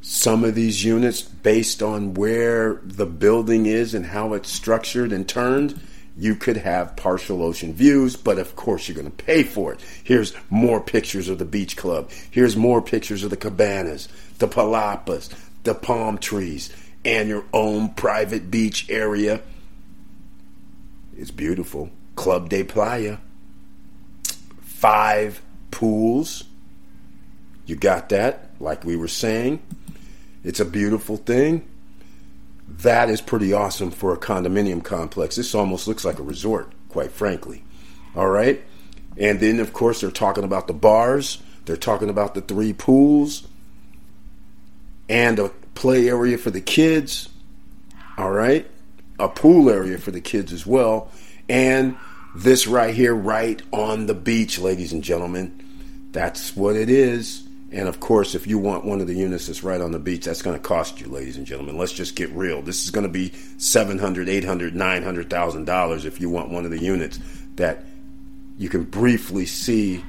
Some 0.00 0.42
of 0.42 0.54
these 0.54 0.84
units, 0.84 1.22
based 1.22 1.82
on 1.82 2.14
where 2.14 2.80
the 2.82 3.06
building 3.06 3.66
is 3.66 3.94
and 3.94 4.06
how 4.06 4.34
it's 4.34 4.50
structured 4.50 5.12
and 5.12 5.28
turned, 5.28 5.80
you 6.16 6.34
could 6.34 6.58
have 6.58 6.96
partial 6.96 7.42
ocean 7.42 7.72
views, 7.72 8.16
but 8.16 8.38
of 8.38 8.56
course 8.56 8.88
you're 8.88 8.96
going 8.96 9.10
to 9.10 9.24
pay 9.24 9.42
for 9.42 9.72
it. 9.72 9.80
Here's 10.02 10.34
more 10.50 10.80
pictures 10.80 11.28
of 11.28 11.38
the 11.38 11.44
beach 11.44 11.76
club. 11.76 12.10
Here's 12.30 12.56
more 12.56 12.82
pictures 12.82 13.24
of 13.24 13.30
the 13.30 13.36
cabanas, 13.36 14.08
the 14.38 14.48
palapas, 14.48 15.30
the 15.64 15.74
palm 15.74 16.18
trees 16.18 16.70
and 17.04 17.28
your 17.28 17.44
own 17.52 17.90
private 17.94 18.50
beach 18.50 18.88
area. 18.88 19.40
It's 21.16 21.30
beautiful. 21.30 21.90
Club 22.16 22.48
de 22.48 22.64
Playa. 22.64 23.18
Five 24.60 25.42
pools. 25.70 26.44
You 27.66 27.76
got 27.76 28.08
that, 28.08 28.50
like 28.60 28.84
we 28.84 28.96
were 28.96 29.08
saying. 29.08 29.62
It's 30.44 30.60
a 30.60 30.64
beautiful 30.64 31.16
thing. 31.16 31.68
That 32.68 33.10
is 33.10 33.20
pretty 33.20 33.52
awesome 33.52 33.90
for 33.90 34.12
a 34.12 34.18
condominium 34.18 34.82
complex. 34.82 35.36
This 35.36 35.54
almost 35.54 35.86
looks 35.86 36.04
like 36.04 36.18
a 36.18 36.24
resort, 36.24 36.72
quite 36.88 37.12
frankly. 37.12 37.62
All 38.16 38.28
right? 38.28 38.62
And 39.16 39.40
then, 39.40 39.60
of 39.60 39.72
course, 39.72 40.00
they're 40.00 40.10
talking 40.10 40.44
about 40.44 40.66
the 40.66 40.72
bars, 40.72 41.42
they're 41.66 41.76
talking 41.76 42.08
about 42.08 42.34
the 42.34 42.40
three 42.40 42.72
pools, 42.72 43.46
and 45.08 45.38
a 45.38 45.48
play 45.74 46.08
area 46.08 46.38
for 46.38 46.50
the 46.50 46.60
kids, 46.60 47.28
all 48.16 48.30
right, 48.30 48.68
a 49.18 49.28
pool 49.28 49.70
area 49.70 49.98
for 49.98 50.10
the 50.10 50.20
kids 50.20 50.52
as 50.52 50.66
well, 50.66 51.10
and 51.48 51.96
this 52.34 52.66
right 52.66 52.94
here, 52.94 53.14
right 53.14 53.60
on 53.72 54.06
the 54.06 54.14
beach, 54.14 54.58
ladies 54.58 54.92
and 54.92 55.02
gentlemen. 55.02 55.58
That's 56.12 56.56
what 56.56 56.76
it 56.76 56.88
is. 56.88 57.46
And 57.70 57.88
of 57.88 58.00
course, 58.00 58.34
if 58.34 58.46
you 58.46 58.58
want 58.58 58.84
one 58.84 59.00
of 59.00 59.06
the 59.06 59.14
units 59.14 59.46
that's 59.46 59.62
right 59.62 59.80
on 59.80 59.92
the 59.92 59.98
beach, 59.98 60.26
that's 60.26 60.42
going 60.42 60.56
to 60.56 60.62
cost 60.62 61.00
you, 61.00 61.08
ladies 61.08 61.38
and 61.38 61.46
gentlemen. 61.46 61.78
Let's 61.78 61.92
just 61.92 62.16
get 62.16 62.30
real. 62.30 62.60
This 62.60 62.84
is 62.84 62.90
going 62.90 63.06
to 63.06 63.12
be 63.12 63.32
seven 63.56 63.98
hundred, 63.98 64.28
eight 64.28 64.44
hundred, 64.44 64.74
nine 64.74 65.02
hundred 65.02 65.30
thousand 65.30 65.64
dollars 65.64 66.04
if 66.04 66.20
you 66.20 66.28
want 66.28 66.50
one 66.50 66.66
of 66.66 66.70
the 66.70 66.78
units 66.78 67.18
that 67.56 67.84
you 68.58 68.68
can 68.68 68.84
briefly 68.84 69.46
see 69.46 70.04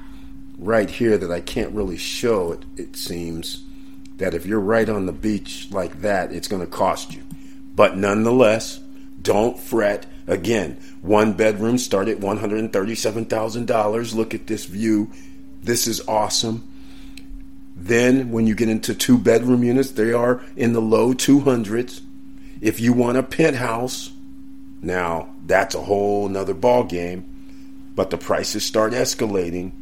right 0.60 0.90
here 0.90 1.18
that 1.18 1.32
I 1.32 1.40
can't 1.40 1.74
really 1.74 1.98
show 1.98 2.52
it, 2.52 2.66
it 2.78 2.96
seems 2.96 3.64
that 4.24 4.34
if 4.34 4.46
you're 4.46 4.58
right 4.58 4.88
on 4.88 5.06
the 5.06 5.12
beach 5.12 5.68
like 5.70 6.00
that, 6.00 6.32
it's 6.32 6.48
going 6.48 6.62
to 6.62 6.68
cost 6.68 7.14
you. 7.14 7.22
But 7.76 7.98
nonetheless, 7.98 8.80
don't 9.22 9.60
fret. 9.60 10.06
Again, 10.28 10.78
one 11.02 11.34
bedroom 11.34 11.78
start 11.78 12.08
at 12.08 12.20
$137,000. 12.20 14.16
Look 14.16 14.34
at 14.34 14.48
this 14.48 14.64
view. 14.64 15.12
This 15.62 15.88
is 15.88 16.08
awesome. 16.08 16.66
Then, 17.76 18.32
when 18.32 18.48
you 18.48 18.56
get 18.56 18.70
into 18.70 18.96
two 18.96 19.18
bedroom 19.18 19.62
units, 19.62 19.92
they 19.92 20.14
are 20.14 20.42
in 20.56 20.72
the 20.72 20.80
low 20.80 21.14
200s. 21.14 22.00
If 22.62 22.80
you 22.80 22.94
want 22.94 23.18
a 23.18 23.24
penthouse, 23.24 24.14
now 24.82 25.36
that's 25.46 25.76
a 25.76 25.82
whole 25.82 26.30
nother 26.30 26.54
ball 26.54 26.86
game. 26.86 27.26
But 27.94 28.10
the 28.10 28.18
prices 28.18 28.64
start 28.64 28.94
escalating 28.94 29.74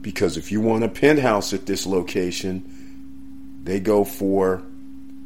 because 0.00 0.36
if 0.36 0.52
you 0.52 0.60
want 0.60 0.84
a 0.84 0.88
penthouse 0.88 1.52
at 1.52 1.66
this 1.66 1.86
location, 1.86 2.64
they 3.62 3.80
go 3.80 4.04
for 4.04 4.62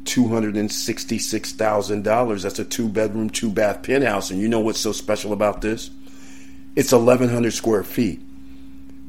$266,000. 0.05 2.41
That's 2.41 2.59
a 2.59 2.65
two 2.65 2.89
bedroom, 2.89 3.29
two 3.29 3.49
bath 3.49 3.83
penthouse. 3.83 4.31
And 4.31 4.39
you 4.39 4.47
know 4.47 4.59
what's 4.59 4.79
so 4.79 4.91
special 4.91 5.33
about 5.33 5.61
this? 5.61 5.89
It's 6.75 6.91
1,100 6.91 7.51
square 7.51 7.83
feet. 7.83 8.21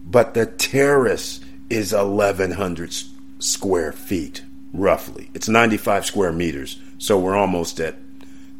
But 0.07 0.35
the 0.35 0.47
terrace 0.47 1.41
is 1.69 1.93
1,100 1.93 2.95
square 3.39 3.93
feet, 3.93 4.45
roughly. 4.73 5.31
It's 5.35 5.49
95 5.49 6.07
square 6.07 6.33
meters. 6.33 6.81
So 6.99 7.19
we're 7.19 7.37
almost 7.37 7.81
at 7.81 7.97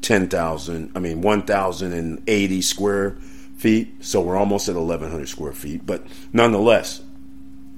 10,000, 0.03 0.91
I 0.95 0.99
mean, 0.99 1.23
1,080 1.23 2.63
square 2.63 3.17
feet. 3.57 3.95
So 4.01 4.21
we're 4.21 4.37
almost 4.37 4.69
at 4.69 4.75
1,100 4.75 5.29
square 5.29 5.53
feet. 5.53 5.87
But 5.87 6.05
nonetheless, 6.33 7.03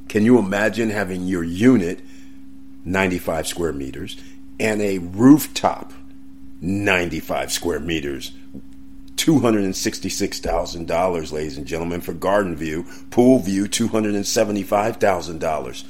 can 0.09 0.25
you 0.25 0.38
imagine 0.38 0.88
having 0.90 1.26
your 1.26 1.45
unit 1.45 2.00
95 2.85 3.47
square 3.47 3.73
meters 3.73 4.16
and 4.58 4.80
a 4.80 4.99
rooftop 4.99 5.92
95 6.61 7.52
square 7.52 7.80
meters 7.80 8.32
$266,000, 9.18 11.32
ladies 11.32 11.58
and 11.58 11.66
gentlemen, 11.66 12.00
for 12.00 12.14
garden 12.14 12.56
view. 12.56 12.87
Pool 13.11 13.40
view, 13.40 13.66
$275,000. 13.66 15.85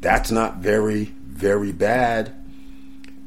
That's 0.00 0.30
not 0.30 0.56
very, 0.58 1.12
very 1.26 1.72
bad. 1.72 2.32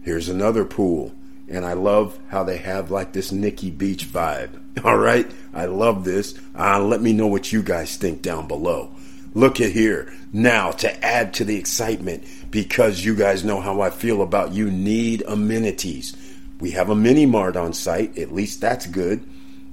Here's 0.04 0.30
another 0.30 0.63
pool. 0.63 1.13
And 1.50 1.66
I 1.66 1.74
love 1.74 2.18
how 2.30 2.44
they 2.44 2.58
have 2.58 2.89
like 2.89 3.12
this 3.12 3.32
Nikki 3.32 3.70
Beach 3.70 4.08
vibe. 4.08 4.51
All 4.86 4.98
right? 4.98 5.30
I 5.54 5.66
love 5.66 6.06
this. 6.06 6.39
Uh, 6.58 6.82
let 6.82 7.01
me 7.01 7.13
know 7.13 7.27
what 7.27 7.51
you 7.51 7.62
guys 7.62 7.98
think 7.98 8.22
down 8.22 8.48
below. 8.48 8.92
Look 9.38 9.62
at 9.62 9.72
here. 9.72 10.12
Now, 10.34 10.72
to 10.72 11.06
add 11.06 11.36
to 11.36 11.46
the 11.46 11.58
excitement, 11.58 12.24
because 12.50 13.06
you 13.06 13.15
guys 13.15 13.44
know 13.44 13.62
how 13.62 13.82
I 13.82 13.91
feel 13.91 14.24
about 14.24 14.53
you 14.53 14.72
need 14.72 15.22
amenities. 15.27 16.17
We 16.60 16.72
have 16.72 16.89
a 16.89 16.96
mini 16.96 17.27
mart 17.27 17.56
on 17.56 17.74
site, 17.74 18.17
at 18.17 18.34
least 18.34 18.62
that's 18.62 18.88
good. 18.88 19.24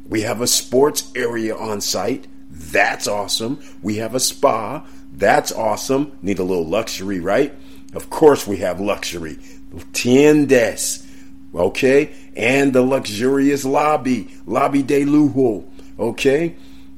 We 0.06 0.20
have 0.20 0.42
a 0.42 0.46
sports 0.46 1.10
area 1.16 1.56
on 1.56 1.80
site, 1.80 2.26
that's 2.50 3.08
awesome. 3.08 3.58
We 3.80 3.96
have 3.96 4.14
a 4.14 4.20
spa, 4.20 4.84
that's 5.14 5.50
awesome. 5.50 6.12
Need 6.20 6.40
a 6.40 6.44
little 6.44 6.66
luxury, 6.66 7.20
right? 7.20 7.54
Of 7.94 8.10
course, 8.10 8.46
we 8.46 8.58
have 8.58 8.80
luxury. 8.80 9.36
Tiendes, 9.94 11.06
okay? 11.54 12.12
And 12.36 12.74
the 12.74 12.82
luxurious 12.82 13.64
lobby, 13.64 14.28
lobby 14.44 14.82
de 14.82 15.06
lujo, 15.06 15.64
okay? 15.98 16.54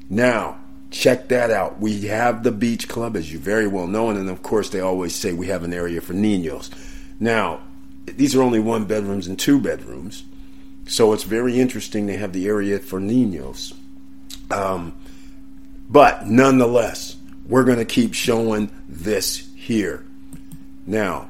Now, 0.09 0.59
check 0.91 1.27
that 1.29 1.51
out. 1.51 1.79
We 1.79 2.01
have 2.07 2.43
the 2.43 2.51
beach 2.51 2.87
club, 2.87 3.15
as 3.15 3.31
you 3.31 3.39
very 3.39 3.67
well 3.67 3.87
know, 3.87 4.09
and 4.09 4.29
of 4.29 4.43
course, 4.43 4.69
they 4.69 4.79
always 4.79 5.15
say 5.15 5.33
we 5.33 5.47
have 5.47 5.63
an 5.63 5.73
area 5.73 6.01
for 6.01 6.13
niños. 6.13 6.69
Now, 7.19 7.61
these 8.05 8.35
are 8.35 8.41
only 8.41 8.59
one 8.59 8.85
bedrooms 8.85 9.27
and 9.27 9.37
two 9.37 9.59
bedrooms, 9.59 10.23
so 10.87 11.13
it's 11.13 11.23
very 11.23 11.59
interesting 11.59 12.05
they 12.05 12.17
have 12.17 12.33
the 12.33 12.47
area 12.47 12.79
for 12.79 12.99
niños. 12.99 13.73
Um, 14.49 14.93
but 15.89 16.27
nonetheless, 16.27 17.17
we're 17.47 17.63
going 17.63 17.79
to 17.79 17.85
keep 17.85 18.13
showing 18.13 18.71
this 18.87 19.49
here. 19.55 20.05
Now, 20.85 21.29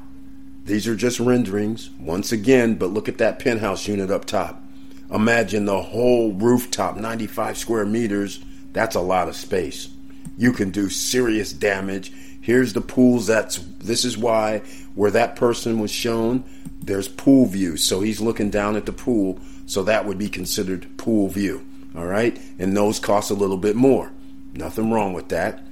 these 0.64 0.86
are 0.86 0.94
just 0.94 1.18
renderings, 1.18 1.90
once 1.98 2.30
again, 2.30 2.74
but 2.74 2.90
look 2.90 3.08
at 3.08 3.18
that 3.18 3.38
penthouse 3.38 3.88
unit 3.88 4.10
up 4.10 4.24
top. 4.24 4.62
Imagine 5.10 5.64
the 5.64 5.80
whole 5.80 6.32
rooftop, 6.32 6.96
95 6.96 7.56
square 7.56 7.86
meters. 7.86 8.40
That's 8.72 8.94
a 8.94 9.00
lot 9.00 9.28
of 9.28 9.36
space. 9.36 9.88
You 10.36 10.52
can 10.52 10.70
do 10.70 10.88
serious 10.88 11.52
damage. 11.52 12.12
Here's 12.40 12.72
the 12.72 12.80
pools. 12.80 13.26
That's 13.26 13.56
this 13.78 14.04
is 14.04 14.16
why 14.16 14.62
where 14.94 15.10
that 15.10 15.36
person 15.36 15.78
was 15.78 15.90
shown, 15.90 16.44
there's 16.80 17.08
pool 17.08 17.46
view. 17.46 17.76
So 17.76 18.00
he's 18.00 18.20
looking 18.20 18.50
down 18.50 18.76
at 18.76 18.86
the 18.86 18.92
pool. 18.92 19.38
So 19.66 19.82
that 19.84 20.06
would 20.06 20.18
be 20.18 20.28
considered 20.28 20.96
pool 20.96 21.28
view. 21.28 21.64
All 21.96 22.06
right, 22.06 22.38
and 22.58 22.76
those 22.76 23.00
cost 23.00 23.30
a 23.30 23.34
little 23.34 23.56
bit 23.56 23.74
more. 23.74 24.12
Nothing 24.54 24.90
wrong 24.90 25.12
with 25.12 25.28
that. 25.28 25.64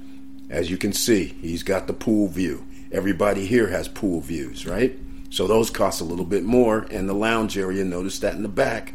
As 0.49 0.69
you 0.69 0.77
can 0.77 0.93
see, 0.93 1.35
he's 1.41 1.63
got 1.63 1.87
the 1.87 1.93
pool 1.93 2.27
view. 2.27 2.65
Everybody 2.91 3.45
here 3.45 3.67
has 3.67 3.87
pool 3.87 4.21
views, 4.21 4.65
right? 4.65 4.97
So 5.29 5.45
those 5.45 5.69
cost 5.69 5.99
a 5.99 6.05
little 6.05 6.25
bit 6.25 6.43
more. 6.43 6.87
And 6.89 7.07
the 7.07 7.13
lounge 7.13 7.57
area, 7.57 7.83
notice 7.83 8.19
that 8.19 8.35
in 8.35 8.43
the 8.43 8.49
back. 8.49 8.93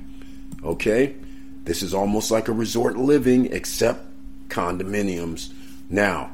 Okay? 0.65 1.15
This 1.64 1.83
is 1.83 1.95
almost 1.95 2.31
like 2.31 2.49
a 2.49 2.52
resort 2.52 2.97
living, 2.97 3.47
except 3.52 4.04
condominiums. 4.49 5.52
Now, 5.88 6.33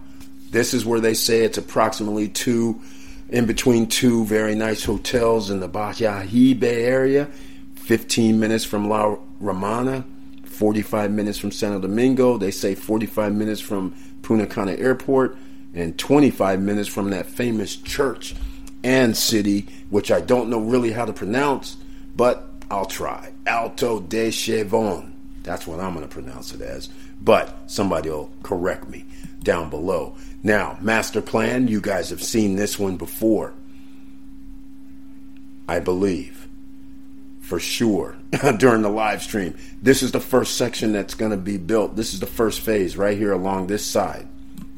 this 0.50 0.72
is 0.72 0.86
where 0.86 1.00
they 1.00 1.14
say 1.14 1.44
it's 1.44 1.58
approximately 1.58 2.28
two, 2.28 2.80
in 3.28 3.46
between 3.46 3.86
two 3.86 4.24
very 4.24 4.54
nice 4.54 4.84
hotels 4.84 5.50
in 5.50 5.60
the 5.60 5.68
Bayahibe 5.68 6.62
area. 6.62 7.28
15 7.76 8.38
minutes 8.38 8.64
from 8.64 8.88
La 8.88 9.16
Romana, 9.40 10.04
45 10.44 11.10
minutes 11.10 11.38
from 11.38 11.50
Santo 11.50 11.80
Domingo. 11.80 12.36
They 12.38 12.50
say 12.50 12.74
45 12.74 13.32
minutes 13.32 13.60
from 13.60 13.94
Punta 14.22 14.46
Cana 14.46 14.72
Airport 14.72 15.36
and 15.74 15.98
25 15.98 16.60
minutes 16.60 16.88
from 16.88 17.10
that 17.10 17.26
famous 17.26 17.76
church 17.76 18.34
and 18.82 19.16
city, 19.16 19.66
which 19.90 20.10
I 20.10 20.20
don't 20.20 20.50
know 20.50 20.60
really 20.60 20.92
how 20.92 21.04
to 21.04 21.12
pronounce, 21.12 21.76
but 22.16 22.48
I'll 22.70 22.86
try. 22.86 23.32
Alto 23.46 24.00
de 24.00 24.30
Chevron. 24.30 25.07
That's 25.48 25.66
what 25.66 25.80
I'm 25.80 25.94
going 25.94 26.06
to 26.06 26.12
pronounce 26.12 26.52
it 26.52 26.60
as. 26.60 26.90
But 27.22 27.70
somebody 27.70 28.10
will 28.10 28.30
correct 28.42 28.86
me 28.86 29.06
down 29.42 29.70
below. 29.70 30.14
Now, 30.42 30.76
master 30.82 31.22
plan, 31.22 31.68
you 31.68 31.80
guys 31.80 32.10
have 32.10 32.22
seen 32.22 32.56
this 32.56 32.78
one 32.78 32.98
before. 32.98 33.54
I 35.66 35.80
believe. 35.80 36.46
For 37.40 37.58
sure. 37.58 38.18
during 38.58 38.82
the 38.82 38.90
live 38.90 39.22
stream. 39.22 39.54
This 39.80 40.02
is 40.02 40.12
the 40.12 40.20
first 40.20 40.58
section 40.58 40.92
that's 40.92 41.14
going 41.14 41.30
to 41.30 41.38
be 41.38 41.56
built. 41.56 41.96
This 41.96 42.12
is 42.12 42.20
the 42.20 42.26
first 42.26 42.60
phase 42.60 42.98
right 42.98 43.16
here 43.16 43.32
along 43.32 43.68
this 43.68 43.86
side. 43.86 44.28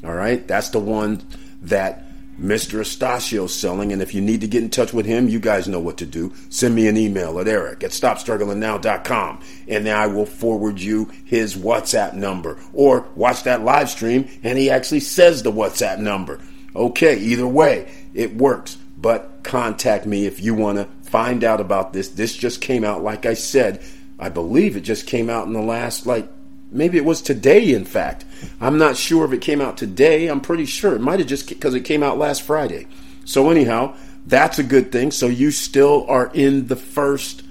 All 0.05 0.13
right? 0.13 0.47
That's 0.47 0.69
the 0.69 0.79
one 0.79 1.21
that 1.63 2.05
Mr. 2.41 2.79
Estacio's 2.79 3.53
selling. 3.53 3.91
And 3.93 4.01
if 4.01 4.13
you 4.13 4.21
need 4.21 4.41
to 4.41 4.47
get 4.47 4.63
in 4.63 4.69
touch 4.69 4.93
with 4.93 5.05
him, 5.05 5.29
you 5.29 5.39
guys 5.39 5.67
know 5.67 5.79
what 5.79 5.97
to 5.97 6.05
do. 6.05 6.33
Send 6.49 6.73
me 6.75 6.87
an 6.87 6.97
email 6.97 7.39
at 7.39 7.47
eric 7.47 7.83
at 7.83 7.91
stopstrugglingnow.com 7.91 9.39
and 9.67 9.87
I 9.87 10.07
will 10.07 10.25
forward 10.25 10.79
you 10.79 11.11
his 11.25 11.55
WhatsApp 11.55 12.13
number. 12.13 12.57
Or 12.73 13.07
watch 13.15 13.43
that 13.43 13.63
live 13.63 13.89
stream 13.89 14.27
and 14.43 14.57
he 14.57 14.69
actually 14.69 15.01
says 15.01 15.43
the 15.43 15.51
WhatsApp 15.51 15.99
number. 15.99 16.39
Okay, 16.75 17.17
either 17.19 17.47
way, 17.47 17.91
it 18.13 18.35
works. 18.35 18.77
But 18.97 19.43
contact 19.43 20.05
me 20.05 20.25
if 20.25 20.39
you 20.39 20.53
want 20.53 20.77
to 20.77 20.85
find 21.09 21.43
out 21.43 21.59
about 21.59 21.93
this. 21.93 22.09
This 22.09 22.35
just 22.35 22.61
came 22.61 22.83
out, 22.83 23.03
like 23.03 23.25
I 23.25 23.33
said, 23.33 23.83
I 24.19 24.29
believe 24.29 24.77
it 24.77 24.81
just 24.81 25.07
came 25.07 25.29
out 25.29 25.47
in 25.47 25.53
the 25.53 25.61
last, 25.61 26.05
like, 26.05 26.29
maybe 26.71 26.97
it 26.97 27.05
was 27.05 27.21
today, 27.21 27.73
in 27.73 27.85
fact. 27.85 28.25
I'm 28.59 28.77
not 28.77 28.97
sure 28.97 29.25
if 29.25 29.33
it 29.33 29.41
came 29.41 29.61
out 29.61 29.77
today. 29.77 30.27
I'm 30.27 30.41
pretty 30.41 30.65
sure. 30.65 30.95
It 30.95 31.01
might 31.01 31.19
have 31.19 31.27
just 31.27 31.47
because 31.47 31.73
it 31.75 31.81
came 31.81 32.03
out 32.03 32.17
last 32.17 32.41
Friday. 32.41 32.87
So, 33.25 33.49
anyhow, 33.49 33.95
that's 34.25 34.59
a 34.59 34.63
good 34.63 34.91
thing. 34.91 35.11
So, 35.11 35.27
you 35.27 35.51
still 35.51 36.05
are 36.07 36.31
in 36.33 36.67
the 36.67 36.75
first 36.75 37.43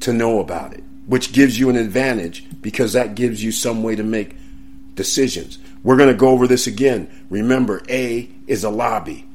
to 0.00 0.12
know 0.12 0.40
about 0.40 0.72
it, 0.72 0.82
which 1.06 1.32
gives 1.32 1.58
you 1.58 1.70
an 1.70 1.76
advantage 1.76 2.44
because 2.60 2.94
that 2.94 3.14
gives 3.14 3.42
you 3.42 3.52
some 3.52 3.82
way 3.82 3.94
to 3.94 4.02
make 4.02 4.36
decisions. 4.94 5.58
We're 5.82 5.96
going 5.96 6.10
to 6.10 6.14
go 6.14 6.28
over 6.28 6.46
this 6.46 6.66
again. 6.66 7.08
Remember, 7.30 7.82
A 7.88 8.28
is 8.46 8.64
a 8.64 8.70
lobby, 8.70 9.26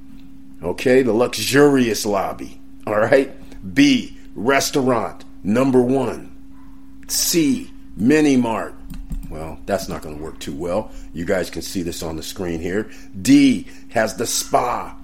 okay? 0.62 1.02
The 1.02 1.14
luxurious 1.14 2.06
lobby, 2.06 2.60
all 2.86 3.00
right? 3.00 3.32
B, 3.74 4.18
restaurant, 4.36 5.26
number 5.44 5.82
one. 5.82 6.32
C, 7.08 7.72
mini 7.96 8.38
mart, 8.38 8.76
well, 9.30 9.60
that's 9.66 9.88
not 9.88 10.02
going 10.02 10.18
to 10.18 10.24
work 10.24 10.40
too 10.40 10.56
well. 10.56 10.92
You 11.14 11.26
guys 11.26 11.50
can 11.50 11.62
see 11.62 11.82
this 11.82 12.04
on 12.04 12.16
the 12.16 12.24
screen 12.24 12.60
here. 12.60 12.90
D 13.20 13.68
has 13.90 14.16
the 14.16 14.28
spa 14.28 14.96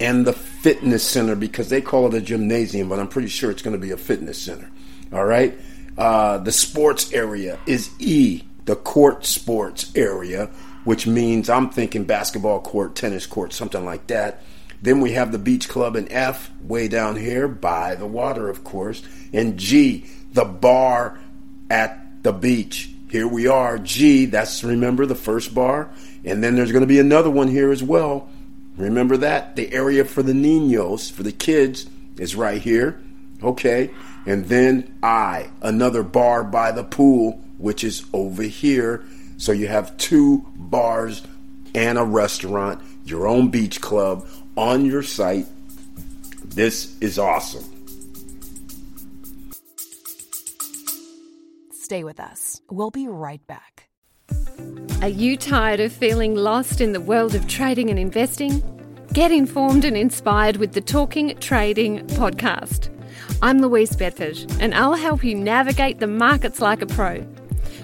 and 0.00 0.26
the 0.26 0.32
fitness 0.32 1.02
center 1.02 1.34
because 1.34 1.68
they 1.68 1.80
call 1.80 2.06
it 2.06 2.14
a 2.14 2.20
gymnasium, 2.20 2.88
but 2.88 2.98
I'm 2.98 3.08
pretty 3.08 3.28
sure 3.28 3.50
it's 3.50 3.62
going 3.62 3.76
to 3.76 3.80
be 3.80 3.90
a 3.90 3.96
fitness 3.96 4.40
center. 4.40 4.70
All 5.12 5.24
right. 5.24 5.58
Uh, 5.96 6.38
the 6.38 6.52
sports 6.52 7.12
area 7.12 7.58
is 7.66 7.90
E, 7.98 8.42
the 8.66 8.76
court 8.76 9.26
sports 9.26 9.90
area, 9.96 10.46
which 10.84 11.06
means 11.06 11.50
I'm 11.50 11.70
thinking 11.70 12.04
basketball 12.04 12.60
court, 12.60 12.94
tennis 12.94 13.26
court, 13.26 13.52
something 13.52 13.84
like 13.84 14.06
that. 14.08 14.42
Then 14.80 15.00
we 15.00 15.12
have 15.12 15.32
the 15.32 15.38
beach 15.38 15.68
club 15.68 15.96
in 15.96 16.10
F, 16.12 16.52
way 16.62 16.86
down 16.86 17.16
here 17.16 17.48
by 17.48 17.96
the 17.96 18.06
water, 18.06 18.48
of 18.48 18.62
course. 18.62 19.02
And 19.32 19.58
G, 19.58 20.06
the 20.32 20.44
bar 20.44 21.18
at 21.68 22.22
the 22.22 22.32
beach. 22.32 22.90
Here 23.10 23.26
we 23.26 23.46
are, 23.46 23.78
G, 23.78 24.26
that's 24.26 24.62
remember 24.62 25.06
the 25.06 25.14
first 25.14 25.54
bar. 25.54 25.90
And 26.24 26.44
then 26.44 26.56
there's 26.56 26.72
going 26.72 26.82
to 26.82 26.86
be 26.86 26.98
another 26.98 27.30
one 27.30 27.48
here 27.48 27.70
as 27.72 27.82
well. 27.82 28.28
Remember 28.76 29.16
that? 29.18 29.56
The 29.56 29.72
area 29.72 30.04
for 30.04 30.22
the 30.22 30.34
ninos, 30.34 31.10
for 31.10 31.22
the 31.22 31.32
kids, 31.32 31.86
is 32.18 32.36
right 32.36 32.60
here. 32.60 33.00
Okay. 33.42 33.90
And 34.26 34.44
then 34.46 34.94
I, 35.02 35.48
another 35.62 36.02
bar 36.02 36.44
by 36.44 36.72
the 36.72 36.84
pool, 36.84 37.42
which 37.56 37.82
is 37.82 38.04
over 38.12 38.42
here. 38.42 39.04
So 39.38 39.52
you 39.52 39.68
have 39.68 39.96
two 39.96 40.46
bars 40.54 41.22
and 41.74 41.96
a 41.96 42.04
restaurant, 42.04 42.80
your 43.04 43.26
own 43.26 43.48
beach 43.48 43.80
club 43.80 44.26
on 44.56 44.84
your 44.84 45.02
site. 45.02 45.46
This 46.44 46.96
is 47.00 47.18
awesome. 47.18 47.64
Stay 51.88 52.04
with 52.04 52.20
us. 52.20 52.60
We'll 52.68 52.90
be 52.90 53.08
right 53.08 53.40
back. 53.46 53.88
Are 55.00 55.08
you 55.08 55.38
tired 55.38 55.80
of 55.80 55.90
feeling 55.90 56.34
lost 56.34 56.82
in 56.82 56.92
the 56.92 57.00
world 57.00 57.34
of 57.34 57.48
trading 57.48 57.88
and 57.88 57.98
investing? 57.98 58.62
Get 59.14 59.32
informed 59.32 59.86
and 59.86 59.96
inspired 59.96 60.58
with 60.58 60.72
the 60.72 60.82
Talking 60.82 61.34
Trading 61.38 62.06
podcast. 62.08 62.90
I'm 63.40 63.62
Louise 63.62 63.96
Bedford, 63.96 64.36
and 64.60 64.74
I'll 64.74 64.96
help 64.96 65.24
you 65.24 65.34
navigate 65.34 65.98
the 65.98 66.06
markets 66.06 66.60
like 66.60 66.82
a 66.82 66.86
pro. 66.86 67.26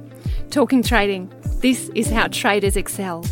Talking 0.50 0.84
Trading. 0.84 1.28
This 1.62 1.90
is 1.94 2.10
how 2.10 2.26
traders 2.26 2.76
excel. 2.76 3.24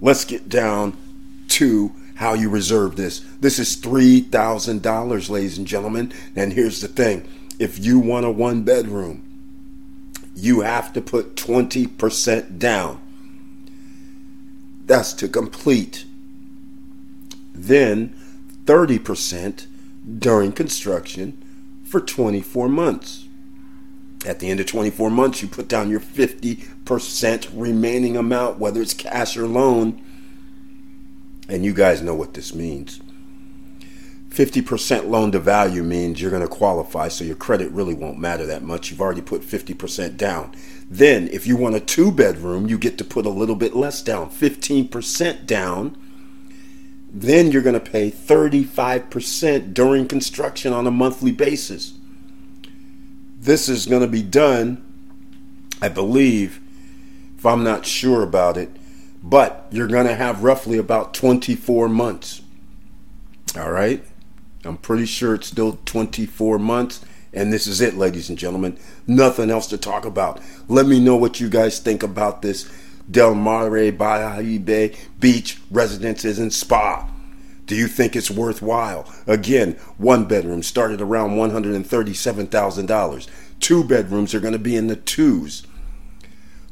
Let's 0.00 0.24
get 0.24 0.48
down 0.48 0.96
to 1.48 1.92
how 2.14 2.32
you 2.32 2.48
reserve 2.48 2.96
this. 2.96 3.20
This 3.38 3.58
is 3.58 3.76
$3,000, 3.76 5.28
ladies 5.28 5.58
and 5.58 5.66
gentlemen. 5.66 6.14
And 6.34 6.54
here's 6.54 6.80
the 6.80 6.88
thing 6.88 7.28
if 7.58 7.78
you 7.78 7.98
want 7.98 8.24
a 8.24 8.30
one 8.30 8.62
bedroom, 8.62 10.22
you 10.34 10.62
have 10.62 10.94
to 10.94 11.02
put 11.02 11.36
20% 11.36 12.58
down. 12.58 12.98
That's 14.86 15.12
to 15.14 15.28
complete. 15.28 16.06
Then 17.52 18.16
30% 18.64 19.66
during 20.18 20.52
construction 20.52 21.42
for 21.84 22.00
24 22.00 22.68
months. 22.68 23.28
At 24.26 24.38
the 24.38 24.50
end 24.50 24.60
of 24.60 24.66
24 24.66 25.10
months, 25.10 25.42
you 25.42 25.48
put 25.48 25.68
down 25.68 25.90
your 25.90 26.00
50% 26.00 27.50
remaining 27.52 28.16
amount, 28.16 28.58
whether 28.58 28.80
it's 28.80 28.94
cash 28.94 29.36
or 29.36 29.46
loan 29.46 30.00
and 31.48 31.64
you 31.64 31.74
guys 31.74 32.02
know 32.02 32.14
what 32.14 32.34
this 32.34 32.54
means. 32.54 33.00
50% 34.30 35.08
loan 35.08 35.30
to 35.32 35.38
value 35.38 35.82
means 35.82 36.20
you're 36.20 36.30
going 36.30 36.42
to 36.42 36.48
qualify, 36.48 37.06
so 37.06 37.22
your 37.22 37.36
credit 37.36 37.70
really 37.70 37.94
won't 37.94 38.18
matter 38.18 38.44
that 38.46 38.64
much. 38.64 38.90
You've 38.90 39.00
already 39.00 39.20
put 39.20 39.42
50% 39.42 40.16
down. 40.16 40.52
Then, 40.90 41.28
if 41.28 41.46
you 41.46 41.56
want 41.56 41.76
a 41.76 41.80
two 41.80 42.10
bedroom, 42.10 42.68
you 42.68 42.76
get 42.76 42.98
to 42.98 43.04
put 43.04 43.26
a 43.26 43.30
little 43.30 43.54
bit 43.54 43.76
less 43.76 44.02
down, 44.02 44.30
15% 44.30 45.46
down. 45.46 45.96
Then 47.16 47.52
you're 47.52 47.62
going 47.62 47.80
to 47.80 47.90
pay 47.90 48.10
35% 48.10 49.72
during 49.72 50.08
construction 50.08 50.72
on 50.72 50.84
a 50.84 50.90
monthly 50.90 51.30
basis. 51.30 51.94
This 53.38 53.68
is 53.68 53.86
going 53.86 54.02
to 54.02 54.08
be 54.08 54.22
done, 54.22 54.84
I 55.80 55.88
believe, 55.88 56.60
if 57.38 57.46
I'm 57.46 57.62
not 57.62 57.86
sure 57.86 58.24
about 58.24 58.56
it, 58.56 58.68
but 59.22 59.68
you're 59.70 59.86
going 59.86 60.08
to 60.08 60.16
have 60.16 60.42
roughly 60.42 60.76
about 60.76 61.14
24 61.14 61.88
months. 61.88 62.42
All 63.56 63.70
right? 63.70 64.04
I'm 64.64 64.76
pretty 64.76 65.06
sure 65.06 65.34
it's 65.34 65.46
still 65.46 65.78
24 65.84 66.58
months. 66.58 67.04
And 67.32 67.52
this 67.52 67.68
is 67.68 67.80
it, 67.80 67.94
ladies 67.94 68.28
and 68.28 68.38
gentlemen. 68.38 68.76
Nothing 69.06 69.50
else 69.50 69.68
to 69.68 69.78
talk 69.78 70.04
about. 70.04 70.40
Let 70.66 70.86
me 70.86 70.98
know 70.98 71.14
what 71.14 71.38
you 71.38 71.48
guys 71.48 71.78
think 71.78 72.02
about 72.02 72.42
this 72.42 72.68
Del 73.10 73.34
Mar 73.34 73.70
Bayahibe 73.70 74.96
Beach 75.20 75.58
Residences 75.70 76.38
and 76.38 76.52
Spa. 76.52 77.08
Do 77.66 77.74
you 77.74 77.86
think 77.88 78.14
it's 78.14 78.30
worthwhile? 78.30 79.10
Again, 79.26 79.72
one 79.96 80.26
bedroom 80.26 80.62
started 80.62 81.00
around 81.00 81.30
$137,000. 81.30 83.28
Two 83.60 83.84
bedrooms 83.84 84.34
are 84.34 84.40
going 84.40 84.52
to 84.52 84.58
be 84.58 84.76
in 84.76 84.88
the 84.88 84.96
twos 84.96 85.66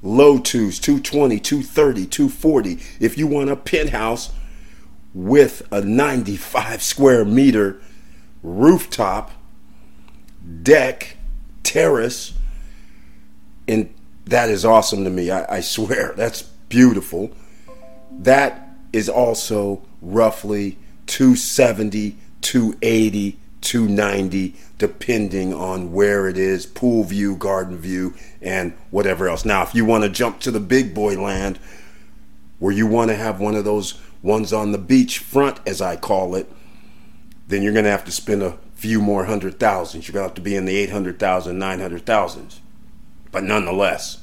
low 0.03 0.39
twos 0.39 0.79
220 0.81 1.39
230 1.39 2.07
240 2.07 2.79
if 2.99 3.17
you 3.17 3.27
want 3.27 3.51
a 3.51 3.57
penthouse 3.57 4.33
with 5.15 5.63
a 5.71 5.81
95 5.81 6.83
square 6.83 7.25
meter 7.25 7.81
rooftop 8.43 9.31
deck 10.63 11.17
terrace 11.63 12.33
and 13.69 13.95
that 14.27 14.49
is 14.51 14.65
awesome 14.65 15.05
to 15.05 15.11
me 15.11 15.31
I, 15.31 15.57
I 15.57 15.61
swear. 15.61 16.13
That's 16.17 16.43
beautiful. 16.43 17.33
That 18.11 18.69
is 18.93 19.09
also 19.09 19.83
roughly 20.01 20.79
270 21.07 22.17
280 22.41 23.39
290 23.61 24.55
depending 24.79 25.55
on 25.55 25.93
where 25.93 26.29
it 26.29 26.37
is 26.37 26.67
pool 26.67 27.05
view 27.05 27.37
garden 27.37 27.79
view 27.79 28.15
and 28.41 28.73
whatever 28.91 29.29
else. 29.29 29.45
Now 29.45 29.63
if 29.63 29.75
you 29.75 29.85
want 29.85 30.05
to 30.05 30.11
jump 30.11 30.41
to 30.41 30.51
the 30.51 30.61
big 30.61 30.95
boy 30.95 31.21
land 31.21 31.59
where 32.59 32.73
you 32.73 32.87
want 32.87 33.11
to 33.11 33.17
have 33.17 33.41
one 33.41 33.55
of 33.55 33.65
those 33.65 34.01
ones 34.23 34.53
on 34.53 34.71
the 34.71 34.79
beach 34.79 35.19
front 35.19 35.59
as 35.67 35.81
i 35.81 35.97
call 35.97 36.37
it 36.37 36.49
then 37.49 37.63
you're 37.63 37.73
going 37.73 37.85
to 37.85 37.91
have 37.91 38.05
to 38.05 38.13
spend 38.13 38.43
a 38.43 38.57
few 38.75 39.01
more 39.01 39.27
hundred 39.27 39.61
thousands. 39.61 40.09
You're 40.09 40.15
going 40.15 40.25
to 40.25 40.29
have 40.29 40.35
to 40.35 40.41
be 40.41 40.57
in 40.57 40.65
the 40.65 40.77
800000 40.77 41.57
900000s 41.57 42.59
but 43.33 43.43
nonetheless 43.43 44.19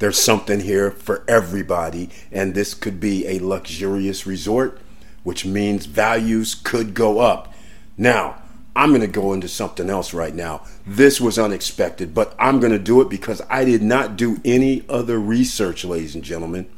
there's 0.00 0.18
something 0.18 0.60
here 0.60 0.90
for 0.90 1.22
everybody 1.28 2.10
and 2.32 2.54
this 2.54 2.74
could 2.74 2.98
be 2.98 3.26
a 3.26 3.38
luxurious 3.38 4.26
resort 4.26 4.80
which 5.22 5.44
means 5.44 5.86
values 5.86 6.54
could 6.54 6.94
go 6.94 7.20
up 7.20 7.54
now 7.96 8.40
I'm 8.74 8.90
going 8.90 9.00
to 9.00 9.06
go 9.08 9.32
into 9.32 9.48
something 9.48 9.90
else 9.90 10.14
right 10.14 10.34
now. 10.34 10.62
This 10.86 11.20
was 11.20 11.38
unexpected, 11.38 12.14
but 12.14 12.34
I'm 12.38 12.60
going 12.60 12.72
to 12.72 12.78
do 12.78 13.00
it 13.00 13.08
because 13.08 13.42
I 13.50 13.64
did 13.64 13.82
not 13.82 14.16
do 14.16 14.40
any 14.44 14.84
other 14.88 15.18
research, 15.18 15.84
ladies 15.84 16.14
and 16.14 16.22
gentlemen. 16.22 16.70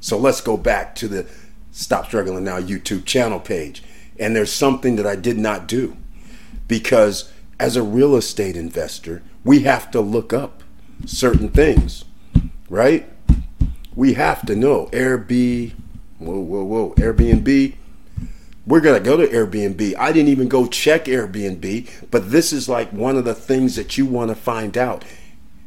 So 0.00 0.18
let's 0.18 0.40
go 0.40 0.56
back 0.56 0.94
to 0.96 1.08
the 1.08 1.26
Stop 1.70 2.06
Struggling 2.06 2.44
Now 2.44 2.60
YouTube 2.60 3.06
channel 3.06 3.40
page. 3.40 3.82
And 4.18 4.36
there's 4.36 4.52
something 4.52 4.96
that 4.96 5.06
I 5.06 5.16
did 5.16 5.38
not 5.38 5.66
do 5.66 5.96
because 6.68 7.32
as 7.58 7.76
a 7.76 7.82
real 7.82 8.14
estate 8.14 8.56
investor, 8.56 9.22
we 9.42 9.60
have 9.60 9.90
to 9.92 10.00
look 10.00 10.32
up 10.32 10.61
certain 11.06 11.48
things, 11.48 12.04
right? 12.68 13.08
We 13.94 14.14
have 14.14 14.44
to 14.46 14.56
know 14.56 14.86
Airbnb, 14.92 15.74
whoa, 16.18 16.40
whoa, 16.40 16.64
whoa, 16.64 16.94
Airbnb 16.94 17.76
we're 18.66 18.80
to 18.80 19.00
go 19.00 19.16
to 19.16 19.26
Airbnb. 19.26 19.96
I 19.98 20.12
didn't 20.12 20.28
even 20.28 20.48
go 20.48 20.66
check 20.66 21.06
Airbnb, 21.06 22.10
but 22.10 22.30
this 22.30 22.52
is 22.52 22.68
like 22.68 22.90
one 22.92 23.16
of 23.16 23.24
the 23.24 23.34
things 23.34 23.74
that 23.76 23.98
you 23.98 24.06
want 24.06 24.30
to 24.30 24.36
find 24.36 24.78
out. 24.78 25.04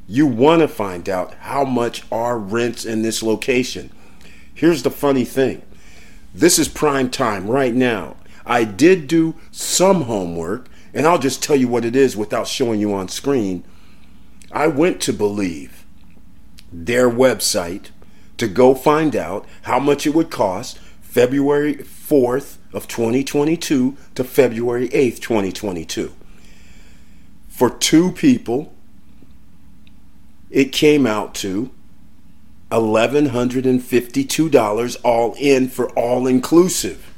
You 0.07 0.27
want 0.27 0.61
to 0.61 0.67
find 0.67 1.09
out 1.09 1.33
how 1.35 1.65
much 1.65 2.03
are 2.11 2.37
rents 2.37 2.85
in 2.85 3.01
this 3.01 3.21
location. 3.21 3.91
Here's 4.53 4.83
the 4.83 4.91
funny 4.91 5.25
thing 5.25 5.61
this 6.33 6.57
is 6.57 6.67
prime 6.67 7.09
time 7.09 7.47
right 7.47 7.73
now. 7.73 8.15
I 8.45 8.63
did 8.63 9.07
do 9.07 9.35
some 9.51 10.03
homework, 10.03 10.69
and 10.93 11.05
I'll 11.05 11.17
just 11.17 11.43
tell 11.43 11.55
you 11.55 11.67
what 11.67 11.83
it 11.83 11.95
is 11.95 12.15
without 12.15 12.47
showing 12.47 12.79
you 12.79 12.93
on 12.93 13.09
screen. 13.09 13.63
I 14.55 14.65
went 14.67 15.01
to 15.01 15.11
Believe, 15.11 15.85
their 16.71 17.09
website, 17.09 17.89
to 18.37 18.47
go 18.47 18.73
find 18.73 19.13
out 19.13 19.45
how 19.63 19.79
much 19.79 20.07
it 20.07 20.15
would 20.15 20.31
cost 20.31 20.79
February 21.01 21.75
4th 21.75 22.55
of 22.71 22.87
2022 22.87 23.97
to 24.15 24.23
February 24.23 24.87
8th, 24.89 25.19
2022. 25.19 26.15
For 27.49 27.69
two 27.69 28.13
people, 28.13 28.73
it 30.49 30.71
came 30.71 31.05
out 31.05 31.35
to 31.35 31.69
$1,152 32.71 34.97
all 35.03 35.35
in 35.37 35.67
for 35.67 35.89
all 35.91 36.25
inclusive. 36.27 37.13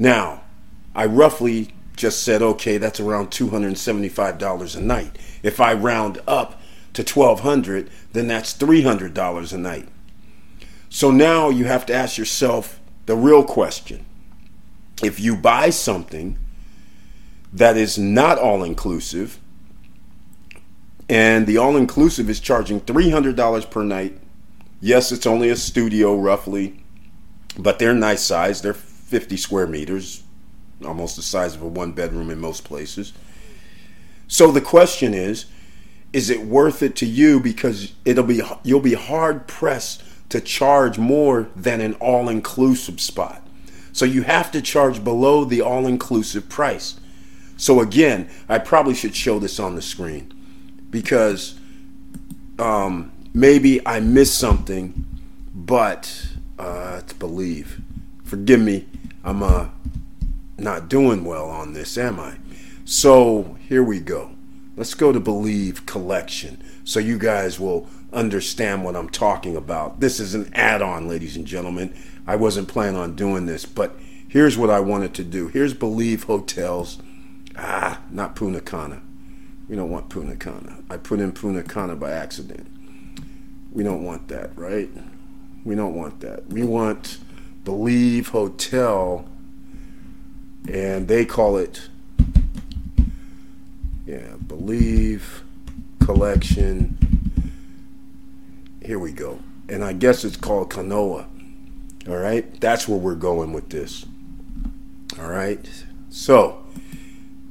Now, 0.00 0.42
I 0.96 1.06
roughly 1.06 1.72
just 1.94 2.24
said, 2.24 2.42
okay, 2.42 2.76
that's 2.78 2.98
around 2.98 3.30
$275 3.30 4.76
a 4.76 4.80
night. 4.80 5.16
If 5.42 5.60
I 5.60 5.72
round 5.72 6.20
up 6.26 6.60
to 6.94 7.02
1200 7.02 7.90
then 8.12 8.26
that's 8.26 8.54
$300 8.54 9.52
a 9.52 9.58
night. 9.58 9.88
So 10.88 11.10
now 11.10 11.50
you 11.50 11.66
have 11.66 11.86
to 11.86 11.94
ask 11.94 12.18
yourself 12.18 12.80
the 13.06 13.16
real 13.16 13.44
question. 13.44 14.04
If 15.02 15.20
you 15.20 15.36
buy 15.36 15.70
something 15.70 16.36
that 17.52 17.76
is 17.76 17.96
not 17.98 18.38
all 18.38 18.62
inclusive, 18.62 19.38
and 21.08 21.46
the 21.46 21.56
all 21.56 21.76
inclusive 21.76 22.28
is 22.28 22.40
charging 22.40 22.80
$300 22.80 23.70
per 23.70 23.82
night, 23.82 24.18
yes, 24.80 25.10
it's 25.12 25.26
only 25.26 25.48
a 25.48 25.56
studio 25.56 26.16
roughly, 26.16 26.82
but 27.58 27.78
they're 27.78 27.94
nice 27.94 28.22
size. 28.22 28.62
They're 28.62 28.74
50 28.74 29.36
square 29.36 29.66
meters, 29.66 30.22
almost 30.84 31.16
the 31.16 31.22
size 31.22 31.54
of 31.54 31.62
a 31.62 31.68
one 31.68 31.92
bedroom 31.92 32.30
in 32.30 32.38
most 32.38 32.64
places. 32.64 33.12
So 34.30 34.52
the 34.52 34.60
question 34.60 35.12
is, 35.12 35.46
is 36.12 36.30
it 36.30 36.42
worth 36.42 36.84
it 36.84 36.94
to 36.96 37.06
you 37.06 37.40
because 37.40 37.92
it'll 38.04 38.24
be 38.24 38.40
you'll 38.62 38.78
be 38.78 38.94
hard 38.94 39.48
pressed 39.48 40.04
to 40.28 40.40
charge 40.40 40.98
more 40.98 41.48
than 41.56 41.80
an 41.80 41.94
all 41.94 42.28
inclusive 42.28 43.00
spot. 43.00 43.44
So 43.92 44.04
you 44.04 44.22
have 44.22 44.52
to 44.52 44.62
charge 44.62 45.02
below 45.02 45.44
the 45.44 45.60
all 45.60 45.84
inclusive 45.84 46.48
price. 46.48 47.00
So 47.56 47.80
again, 47.80 48.30
I 48.48 48.60
probably 48.60 48.94
should 48.94 49.16
show 49.16 49.40
this 49.40 49.58
on 49.58 49.74
the 49.74 49.82
screen 49.82 50.32
because 50.90 51.58
um, 52.60 53.10
maybe 53.34 53.84
I 53.84 53.98
missed 53.98 54.38
something, 54.38 55.06
but 55.52 56.28
uh, 56.56 57.00
to 57.00 57.14
believe. 57.16 57.80
Forgive 58.22 58.60
me, 58.60 58.86
I'm 59.24 59.42
uh, 59.42 59.70
not 60.56 60.88
doing 60.88 61.24
well 61.24 61.50
on 61.50 61.72
this, 61.72 61.98
am 61.98 62.20
I? 62.20 62.36
So 62.90 63.56
here 63.68 63.84
we 63.84 64.00
go. 64.00 64.32
Let's 64.76 64.94
go 64.94 65.12
to 65.12 65.20
Believe 65.20 65.86
Collection 65.86 66.60
so 66.82 66.98
you 66.98 67.18
guys 67.18 67.60
will 67.60 67.86
understand 68.12 68.82
what 68.82 68.96
I'm 68.96 69.08
talking 69.08 69.54
about. 69.54 70.00
This 70.00 70.18
is 70.18 70.34
an 70.34 70.50
add 70.54 70.82
on, 70.82 71.06
ladies 71.06 71.36
and 71.36 71.46
gentlemen. 71.46 71.94
I 72.26 72.34
wasn't 72.34 72.66
planning 72.66 72.96
on 72.96 73.14
doing 73.14 73.46
this, 73.46 73.64
but 73.64 73.94
here's 74.26 74.58
what 74.58 74.70
I 74.70 74.80
wanted 74.80 75.14
to 75.14 75.22
do. 75.22 75.46
Here's 75.46 75.72
Believe 75.72 76.24
Hotels. 76.24 76.98
Ah, 77.56 78.00
not 78.10 78.34
Punta 78.34 78.60
Cana. 78.60 79.02
We 79.68 79.76
don't 79.76 79.90
want 79.90 80.08
Punta 80.08 80.34
Cana. 80.34 80.78
I 80.90 80.96
put 80.96 81.20
in 81.20 81.30
Punta 81.30 81.62
Cana 81.62 81.94
by 81.94 82.10
accident. 82.10 82.66
We 83.70 83.84
don't 83.84 84.04
want 84.04 84.26
that, 84.26 84.50
right? 84.58 84.90
We 85.64 85.76
don't 85.76 85.94
want 85.94 86.18
that. 86.22 86.48
We 86.48 86.64
want 86.64 87.18
Believe 87.62 88.30
Hotel, 88.30 89.28
and 90.68 91.06
they 91.06 91.24
call 91.24 91.56
it, 91.56 91.88
yeah, 94.10 94.34
Believe 94.48 95.44
Collection. 96.00 96.98
Here 98.84 98.98
we 98.98 99.12
go. 99.12 99.38
And 99.68 99.84
I 99.84 99.92
guess 99.92 100.24
it's 100.24 100.36
called 100.36 100.70
Canoa. 100.70 101.26
All 102.08 102.16
right? 102.16 102.60
That's 102.60 102.88
where 102.88 102.98
we're 102.98 103.14
going 103.14 103.52
with 103.52 103.68
this. 103.68 104.04
All 105.16 105.28
right? 105.28 105.84
So, 106.08 106.64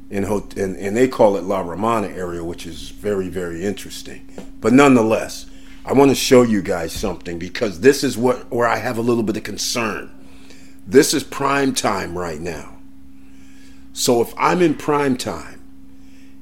in, 0.09 0.25
and, 0.25 0.75
and 0.75 0.97
they 0.97 1.07
call 1.07 1.37
it 1.37 1.45
La 1.45 1.61
Romana 1.61 2.07
area, 2.07 2.43
which 2.43 2.65
is 2.65 2.89
very, 2.89 3.29
very 3.29 3.63
interesting. 3.63 4.27
But 4.59 4.73
nonetheless, 4.73 5.45
I 5.85 5.93
want 5.93 6.11
to 6.11 6.15
show 6.15 6.41
you 6.41 6.61
guys 6.61 6.91
something 6.91 7.39
because 7.39 7.79
this 7.79 8.03
is 8.03 8.17
what 8.17 8.51
where 8.51 8.67
I 8.67 8.79
have 8.79 8.97
a 8.97 9.01
little 9.01 9.23
bit 9.23 9.37
of 9.37 9.43
concern. 9.43 10.11
This 10.85 11.13
is 11.13 11.23
prime 11.23 11.73
time 11.73 12.17
right 12.17 12.41
now. 12.41 12.79
So 13.93 14.21
if 14.21 14.33
I'm 14.37 14.61
in 14.61 14.75
prime 14.75 15.15
time 15.15 15.58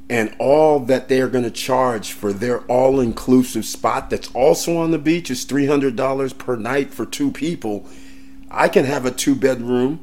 and 0.09 0.33
all 0.39 0.79
that 0.79 1.09
they're 1.09 1.27
going 1.27 1.43
to 1.43 1.51
charge 1.51 2.13
for 2.13 2.31
their 2.31 2.59
all-inclusive 2.61 3.65
spot 3.65 4.09
that's 4.09 4.31
also 4.31 4.77
on 4.77 4.91
the 4.91 4.97
beach 4.97 5.29
is 5.29 5.45
$300 5.45 6.37
per 6.37 6.55
night 6.55 6.93
for 6.93 7.05
two 7.05 7.31
people, 7.31 7.85
I 8.49 8.69
can 8.69 8.85
have 8.85 9.05
a 9.05 9.11
two-bedroom, 9.11 9.99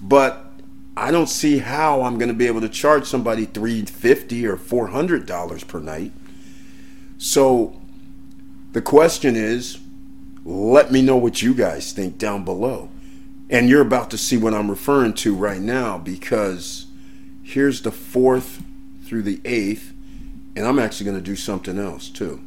but 0.00 0.52
I 0.96 1.10
don't 1.10 1.28
see 1.28 1.58
how 1.58 2.02
I'm 2.02 2.18
going 2.18 2.28
to 2.28 2.34
be 2.34 2.46
able 2.46 2.60
to 2.60 2.68
charge 2.68 3.06
somebody 3.06 3.46
350 3.46 4.46
or 4.46 4.56
$400 4.56 5.66
per 5.66 5.80
night. 5.80 6.12
So 7.18 7.80
the 8.72 8.82
question 8.82 9.34
is, 9.34 9.78
let 10.44 10.92
me 10.92 11.02
know 11.02 11.16
what 11.16 11.42
you 11.42 11.54
guys 11.54 11.92
think 11.92 12.18
down 12.18 12.44
below. 12.44 12.90
And 13.50 13.68
you're 13.68 13.82
about 13.82 14.10
to 14.12 14.18
see 14.18 14.36
what 14.36 14.54
I'm 14.54 14.70
referring 14.70 15.14
to 15.14 15.34
right 15.34 15.60
now 15.60 15.98
because 15.98 16.86
here's 17.42 17.82
the 17.82 17.90
4th 17.90 18.62
through 19.04 19.22
the 19.22 19.38
8th 19.38 19.92
and 20.56 20.66
I'm 20.66 20.78
actually 20.78 21.06
going 21.06 21.18
to 21.18 21.22
do 21.22 21.36
something 21.36 21.78
else 21.78 22.08
too. 22.08 22.40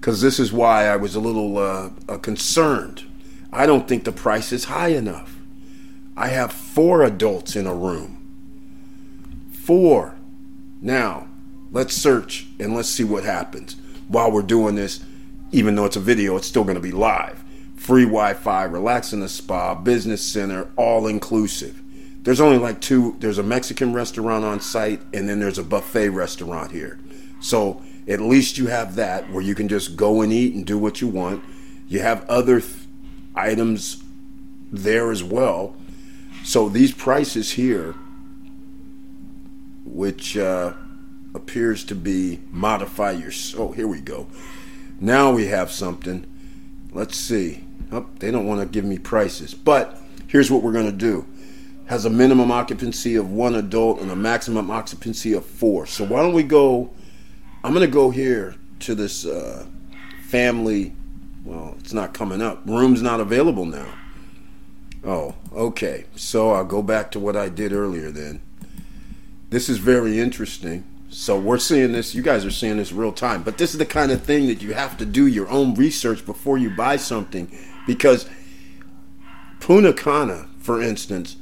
Cuz 0.00 0.20
this 0.20 0.38
is 0.38 0.52
why 0.52 0.86
I 0.86 0.96
was 0.96 1.14
a 1.14 1.20
little 1.20 1.58
uh, 1.58 1.90
uh, 2.08 2.18
concerned. 2.18 3.04
I 3.52 3.66
don't 3.66 3.88
think 3.88 4.04
the 4.04 4.12
price 4.12 4.52
is 4.52 4.64
high 4.64 4.88
enough. 4.88 5.38
I 6.16 6.28
have 6.28 6.52
four 6.52 7.02
adults 7.02 7.56
in 7.56 7.66
a 7.66 7.74
room. 7.74 8.18
Four. 9.52 10.16
Now, 10.80 11.26
let's 11.72 11.94
search 11.94 12.46
and 12.58 12.74
let's 12.74 12.88
see 12.88 13.04
what 13.04 13.24
happens. 13.24 13.76
While 14.08 14.30
we're 14.30 14.42
doing 14.42 14.74
this, 14.74 15.00
even 15.50 15.74
though 15.74 15.86
it's 15.86 15.96
a 15.96 16.00
video, 16.00 16.36
it's 16.36 16.46
still 16.46 16.64
going 16.64 16.74
to 16.74 16.80
be 16.80 16.92
live. 16.92 17.42
Free 17.76 18.04
Wi 18.04 18.34
Fi, 18.34 18.64
relax 18.64 19.12
in 19.12 19.20
the 19.20 19.28
spa, 19.28 19.74
business 19.74 20.22
center, 20.22 20.68
all 20.76 21.06
inclusive. 21.06 21.80
There's 22.24 22.40
only 22.40 22.58
like 22.58 22.80
two, 22.80 23.16
there's 23.20 23.38
a 23.38 23.42
Mexican 23.42 23.92
restaurant 23.92 24.44
on 24.44 24.60
site, 24.60 25.00
and 25.12 25.28
then 25.28 25.40
there's 25.40 25.58
a 25.58 25.64
buffet 25.64 26.08
restaurant 26.08 26.72
here. 26.72 26.98
So 27.40 27.82
at 28.08 28.20
least 28.20 28.58
you 28.58 28.66
have 28.66 28.96
that 28.96 29.30
where 29.30 29.42
you 29.42 29.54
can 29.54 29.68
just 29.68 29.96
go 29.96 30.22
and 30.22 30.32
eat 30.32 30.54
and 30.54 30.66
do 30.66 30.78
what 30.78 31.00
you 31.00 31.08
want. 31.08 31.44
You 31.86 32.00
have 32.00 32.24
other 32.28 32.60
th- 32.60 32.72
items 33.36 34.02
there 34.72 35.10
as 35.10 35.22
well 35.22 35.76
so 36.44 36.68
these 36.68 36.92
prices 36.92 37.52
here, 37.52 37.94
which 39.86 40.36
uh, 40.36 40.74
appears 41.34 41.84
to 41.84 41.94
be 41.94 42.40
modify 42.52 43.12
your. 43.12 43.32
Oh, 43.56 43.72
here 43.72 43.88
we 43.88 44.02
go. 44.02 44.26
Now 45.00 45.32
we 45.32 45.46
have 45.46 45.72
something. 45.72 46.26
Let's 46.92 47.16
see. 47.16 47.64
Oh, 47.90 48.06
they 48.18 48.30
don't 48.30 48.46
want 48.46 48.60
to 48.60 48.66
give 48.66 48.84
me 48.84 48.98
prices, 48.98 49.54
but 49.54 50.00
here's 50.28 50.50
what 50.50 50.62
we're 50.62 50.72
going 50.72 50.90
to 50.90 50.92
do. 50.92 51.26
Has 51.86 52.04
a 52.04 52.10
minimum 52.10 52.50
occupancy 52.50 53.14
of 53.16 53.30
one 53.30 53.54
adult 53.54 54.00
and 54.00 54.10
a 54.10 54.16
maximum 54.16 54.70
occupancy 54.70 55.32
of 55.34 55.44
four. 55.44 55.86
So 55.86 56.04
why 56.04 56.22
don't 56.22 56.32
we 56.32 56.42
go? 56.42 56.90
I'm 57.62 57.74
to 57.74 57.86
go 57.86 58.10
here 58.10 58.56
to 58.80 58.94
this 58.94 59.26
uh, 59.26 59.66
family. 60.28 60.94
Well, 61.44 61.76
it's 61.78 61.92
not 61.92 62.14
coming 62.14 62.40
up. 62.40 62.62
Room's 62.64 63.02
not 63.02 63.20
available 63.20 63.66
now. 63.66 63.88
Oh, 65.04 65.34
okay. 65.52 66.06
So 66.16 66.52
I'll 66.52 66.64
go 66.64 66.82
back 66.82 67.10
to 67.12 67.20
what 67.20 67.36
I 67.36 67.48
did 67.50 67.72
earlier 67.72 68.10
then. 68.10 68.40
This 69.50 69.68
is 69.68 69.78
very 69.78 70.18
interesting. 70.18 70.84
So 71.10 71.38
we're 71.38 71.58
seeing 71.58 71.92
this, 71.92 72.14
you 72.14 72.22
guys 72.22 72.44
are 72.44 72.50
seeing 72.50 72.78
this 72.78 72.92
real 72.92 73.12
time. 73.12 73.42
But 73.42 73.58
this 73.58 73.72
is 73.72 73.78
the 73.78 73.86
kind 73.86 74.10
of 74.10 74.22
thing 74.22 74.48
that 74.48 74.62
you 74.62 74.74
have 74.74 74.96
to 74.98 75.06
do 75.06 75.26
your 75.26 75.48
own 75.48 75.74
research 75.74 76.26
before 76.26 76.58
you 76.58 76.70
buy 76.70 76.96
something 76.96 77.56
because 77.86 78.28
Punta 79.60 79.92
Cana, 79.92 80.48
for 80.58 80.82
instance, 80.82 81.36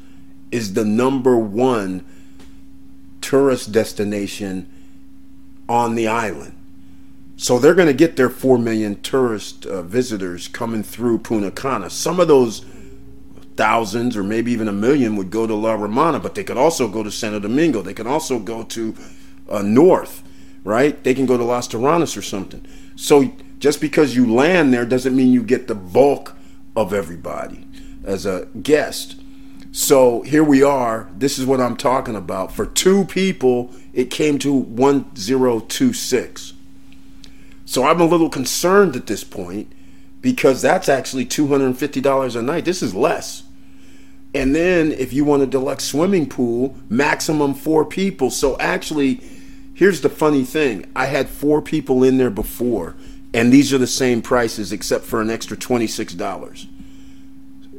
is 0.53 0.75
the 0.75 0.85
number 0.85 1.37
one 1.37 2.05
tourist 3.21 3.73
destination 3.73 4.71
on 5.69 5.95
the 5.95 6.07
island. 6.07 6.55
So 7.37 7.59
they're 7.59 7.75
going 7.75 7.89
to 7.89 7.95
get 7.95 8.17
their 8.17 8.31
4 8.31 8.59
million 8.59 9.01
tourist 9.01 9.67
uh, 9.67 9.83
visitors 9.83 10.47
coming 10.47 10.83
through 10.83 11.19
Punta 11.19 11.51
Cana. 11.51 11.91
Some 11.91 12.21
of 12.21 12.29
those 12.29 12.65
thousands 13.57 14.17
or 14.17 14.23
maybe 14.23 14.53
even 14.53 14.69
a 14.69 14.73
million 14.73 15.17
would 15.17 15.31
go 15.31 15.47
to 15.47 15.55
La 15.55 15.75
Romana, 15.75 16.21
but 16.21 16.35
they 16.35 16.45
could 16.45 16.57
also 16.57 16.89
go 16.89 17.03
to 17.03 17.11
Santo 17.11 17.41
Domingo. 17.41 17.83
They 17.83 17.95
can 17.95 18.07
also 18.07 18.39
go 18.39 18.63
to 18.65 18.95
uh, 19.49 19.63
North, 19.63 20.23
right? 20.65 21.03
They 21.03 21.15
can 21.15 21.27
go 21.27 21.37
to 21.37 21.45
Las 21.45 21.69
Terrenas 21.69 22.17
or 22.17 22.23
something. 22.23 22.65
So 22.97 23.33
just 23.59 23.81
because 23.81 24.15
you 24.15 24.33
land 24.33 24.73
there 24.73 24.85
doesn't 24.85 25.15
mean 25.15 25.33
you 25.33 25.43
get 25.43 25.69
the 25.69 25.75
bulk 25.75 26.37
of 26.77 26.93
everybody 26.93 27.67
as 28.05 28.27
a 28.27 28.47
guest. 28.63 29.22
So 29.75 30.21
here 30.21 30.45
we 30.45 30.63
are. 30.63 31.09
This 31.17 31.39
is 31.39 31.47
what 31.47 31.59
I'm 31.59 31.79
talking 31.79 32.15
about. 32.15 32.53
For 32.53 32.67
two 32.67 33.07
people, 33.07 33.71
it 33.95 34.11
came 34.11 34.39
to 34.41 34.53
1026. 34.53 36.53
So 37.65 37.85
I'm 37.85 38.03
a 38.03 38.05
little 38.05 38.29
concerned 38.29 38.97
at 38.97 39.07
this 39.07 39.25
point 39.25 39.73
because 40.21 40.61
that's 40.61 40.91
actually 40.91 41.25
$250 41.25 42.37
a 42.37 42.43
night. 42.43 42.67
This 42.67 42.83
is 42.83 42.95
less. 42.95 43.45
And 44.35 44.55
then 44.55 44.93
if 44.93 45.15
you 45.15 45.25
want 45.25 45.43
a 45.43 45.47
deluxe 45.47 45.85
swimming 45.85 46.29
pool, 46.29 46.77
maximum 46.91 47.55
four 47.55 47.87
people. 47.87 48.31
So 48.31 48.59
actually, 48.59 49.23
here's 49.73 50.03
the 50.03 50.11
funny 50.11 50.45
thing 50.45 50.85
I 50.95 51.07
had 51.07 51.31
four 51.31 51.63
people 51.63 52.05
in 52.05 52.19
there 52.19 52.29
before, 52.29 52.95
and 53.33 53.51
these 53.51 53.73
are 53.73 53.79
the 53.79 53.87
same 53.87 54.21
prices 54.21 54.71
except 54.71 55.07
for 55.07 55.23
an 55.23 55.31
extra 55.31 55.57
$26. 55.57 56.67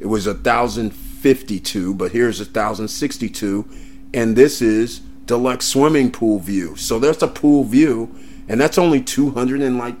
It 0.00 0.06
was 0.06 0.26
a 0.26 0.34
thousand 0.34 0.92
fifty-two, 1.24 1.94
but 1.94 2.12
here's 2.12 2.38
a 2.38 2.44
thousand 2.44 2.88
sixty-two, 2.88 3.66
and 4.12 4.36
this 4.36 4.60
is 4.60 5.00
deluxe 5.24 5.64
swimming 5.64 6.10
pool 6.10 6.38
view. 6.38 6.76
So 6.76 6.98
there's 6.98 7.22
a 7.22 7.28
pool 7.28 7.64
view, 7.64 8.14
and 8.46 8.60
that's 8.60 8.76
only 8.76 9.00
two 9.00 9.30
hundred 9.30 9.62
and 9.62 9.78
like 9.78 9.96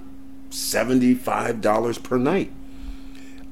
seventy-five 0.50 1.62
dollars 1.62 1.96
per 1.96 2.18
night. 2.18 2.52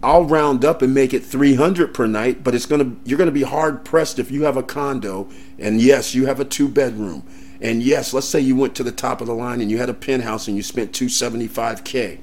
I'll 0.02 0.26
round 0.26 0.66
up 0.66 0.82
and 0.82 0.92
make 0.92 1.14
it 1.14 1.24
300 1.24 1.94
per 1.94 2.06
night, 2.06 2.44
but 2.44 2.54
it's 2.54 2.66
going 2.66 2.80
to 2.84 3.08
you're 3.08 3.16
going 3.16 3.28
to 3.28 3.32
be 3.32 3.44
hard 3.44 3.86
pressed 3.86 4.18
if 4.18 4.30
you 4.30 4.42
have 4.42 4.58
a 4.58 4.62
condo 4.62 5.30
and 5.58 5.80
yes, 5.80 6.14
you 6.14 6.26
have 6.26 6.40
a 6.40 6.44
two 6.44 6.68
bedroom. 6.68 7.22
And 7.58 7.82
yes, 7.82 8.12
let's 8.12 8.28
say 8.28 8.40
you 8.40 8.54
went 8.54 8.74
to 8.74 8.82
the 8.82 8.92
top 8.92 9.22
of 9.22 9.28
the 9.28 9.34
line 9.34 9.62
and 9.62 9.70
you 9.70 9.78
had 9.78 9.88
a 9.88 9.94
penthouse 9.94 10.46
and 10.46 10.58
you 10.58 10.62
spent 10.62 10.92
275k. 10.92 12.18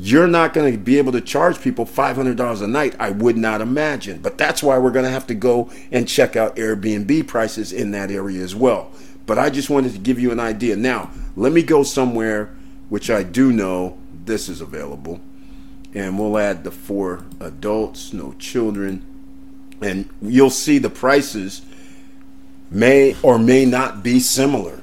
You're 0.00 0.28
not 0.28 0.54
going 0.54 0.72
to 0.72 0.78
be 0.78 0.96
able 0.98 1.10
to 1.10 1.20
charge 1.20 1.60
people 1.60 1.84
$500 1.84 2.62
a 2.62 2.66
night, 2.68 2.94
I 3.00 3.10
would 3.10 3.36
not 3.36 3.60
imagine. 3.60 4.20
But 4.20 4.38
that's 4.38 4.62
why 4.62 4.78
we're 4.78 4.92
going 4.92 5.04
to 5.04 5.10
have 5.10 5.26
to 5.26 5.34
go 5.34 5.70
and 5.90 6.06
check 6.06 6.36
out 6.36 6.54
Airbnb 6.54 7.26
prices 7.26 7.72
in 7.72 7.90
that 7.90 8.12
area 8.12 8.42
as 8.42 8.54
well. 8.54 8.92
But 9.26 9.40
I 9.40 9.50
just 9.50 9.70
wanted 9.70 9.92
to 9.94 9.98
give 9.98 10.20
you 10.20 10.30
an 10.30 10.38
idea. 10.38 10.76
Now, 10.76 11.10
let 11.34 11.52
me 11.52 11.62
go 11.62 11.82
somewhere 11.82 12.54
which 12.88 13.10
I 13.10 13.24
do 13.24 13.52
know 13.52 13.98
this 14.24 14.48
is 14.48 14.60
available 14.60 15.20
and 15.94 16.16
we'll 16.16 16.38
add 16.38 16.62
the 16.62 16.70
four 16.70 17.24
adults, 17.40 18.12
no 18.12 18.34
children, 18.38 19.04
and 19.80 20.08
you'll 20.22 20.50
see 20.50 20.78
the 20.78 20.90
prices 20.90 21.62
may 22.70 23.16
or 23.22 23.38
may 23.38 23.64
not 23.64 24.02
be 24.04 24.20
similar, 24.20 24.80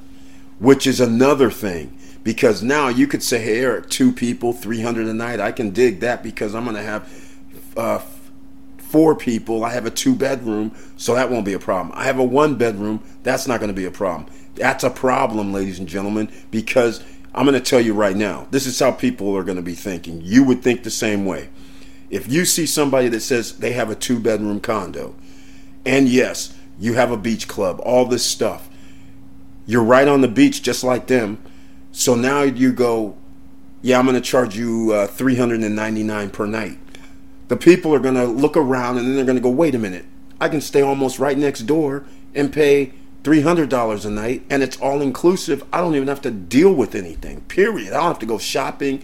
which 0.59 0.85
is 0.85 0.99
another 0.99 1.49
thing. 1.49 1.94
Because 2.25 2.63
now 2.63 2.89
you 2.89 3.05
could 3.05 3.21
say, 3.21 3.39
hey, 3.39 3.59
Eric, 3.59 3.87
two 3.87 4.11
people, 4.11 4.51
300 4.51 5.05
a 5.05 5.13
night. 5.13 5.39
I 5.39 5.51
can 5.51 5.69
dig 5.69 5.99
that 5.99 6.23
because 6.23 6.55
I'm 6.55 6.63
going 6.63 6.75
to 6.75 6.81
have 6.81 7.07
uh, 7.77 8.01
four 8.79 9.15
people. 9.15 9.63
I 9.63 9.69
have 9.69 9.85
a 9.85 9.91
two 9.91 10.15
bedroom, 10.15 10.75
so 10.97 11.13
that 11.13 11.29
won't 11.29 11.45
be 11.45 11.53
a 11.53 11.59
problem. 11.59 11.95
I 11.95 12.05
have 12.05 12.17
a 12.17 12.23
one 12.23 12.55
bedroom. 12.55 13.03
That's 13.21 13.47
not 13.47 13.59
going 13.59 13.69
to 13.69 13.75
be 13.75 13.85
a 13.85 13.91
problem. 13.91 14.27
That's 14.55 14.83
a 14.83 14.89
problem, 14.89 15.53
ladies 15.53 15.77
and 15.77 15.87
gentlemen, 15.87 16.31
because 16.49 17.03
I'm 17.35 17.45
going 17.45 17.61
to 17.61 17.69
tell 17.69 17.79
you 17.79 17.93
right 17.93 18.15
now, 18.15 18.47
this 18.49 18.65
is 18.65 18.79
how 18.79 18.91
people 18.91 19.37
are 19.37 19.43
going 19.43 19.57
to 19.57 19.61
be 19.61 19.75
thinking. 19.75 20.21
You 20.23 20.43
would 20.45 20.63
think 20.63 20.81
the 20.81 20.89
same 20.89 21.25
way. 21.25 21.49
If 22.09 22.31
you 22.31 22.43
see 22.43 22.65
somebody 22.65 23.07
that 23.09 23.19
says 23.21 23.59
they 23.59 23.73
have 23.73 23.91
a 23.91 23.95
two 23.95 24.19
bedroom 24.19 24.61
condo, 24.61 25.15
and 25.85 26.09
yes, 26.09 26.57
you 26.79 26.93
have 26.93 27.11
a 27.11 27.17
beach 27.17 27.47
club, 27.47 27.79
all 27.83 28.05
this 28.05 28.25
stuff, 28.25 28.67
you're 29.67 29.83
right 29.83 30.07
on 30.07 30.21
the 30.21 30.27
beach 30.27 30.63
just 30.63 30.83
like 30.83 31.05
them. 31.05 31.37
So 31.97 32.13
now 32.13 32.41
you 32.41 32.73
go, 32.73 33.15
yeah, 33.81 33.97
I'm 33.97 34.05
going 34.05 34.15
to 34.15 34.21
charge 34.21 34.57
you 34.57 34.91
uh, 34.91 35.07
399 35.07 36.29
per 36.29 36.45
night. 36.45 36.77
The 37.47 37.55
people 37.55 37.95
are 37.95 37.99
going 37.99 38.15
to 38.15 38.25
look 38.25 38.57
around 38.57 38.97
and 38.97 39.07
then 39.07 39.15
they're 39.15 39.23
going 39.23 39.37
to 39.37 39.41
go, 39.41 39.49
wait 39.49 39.73
a 39.75 39.79
minute, 39.79 40.03
I 40.41 40.49
can 40.49 40.59
stay 40.59 40.81
almost 40.81 41.19
right 41.19 41.37
next 41.37 41.61
door 41.61 42.03
and 42.35 42.51
pay 42.51 42.91
$300 43.23 44.05
a 44.05 44.09
night 44.09 44.43
and 44.49 44.61
it's 44.61 44.77
all 44.81 45.01
inclusive. 45.01 45.63
I 45.71 45.79
don't 45.79 45.95
even 45.95 46.09
have 46.09 46.21
to 46.23 46.31
deal 46.31 46.73
with 46.73 46.95
anything, 46.95 47.39
period. 47.43 47.93
I 47.93 48.01
don't 48.01 48.07
have 48.07 48.19
to 48.19 48.25
go 48.25 48.39
shopping. 48.39 49.01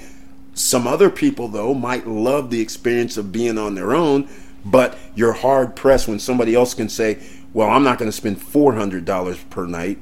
Some 0.53 0.85
other 0.85 1.09
people, 1.09 1.47
though, 1.47 1.73
might 1.73 2.05
love 2.05 2.49
the 2.49 2.59
experience 2.59 3.15
of 3.15 3.31
being 3.31 3.57
on 3.57 3.75
their 3.75 3.93
own, 3.93 4.27
but 4.65 4.97
you're 5.15 5.31
hard 5.31 5.77
pressed 5.77 6.09
when 6.09 6.19
somebody 6.19 6.55
else 6.55 6.73
can 6.73 6.89
say, 6.89 7.23
well, 7.53 7.69
I'm 7.69 7.85
not 7.85 7.99
going 7.99 8.11
to 8.11 8.17
spend 8.17 8.41
$400 8.41 9.49
per 9.49 9.65
night. 9.65 9.97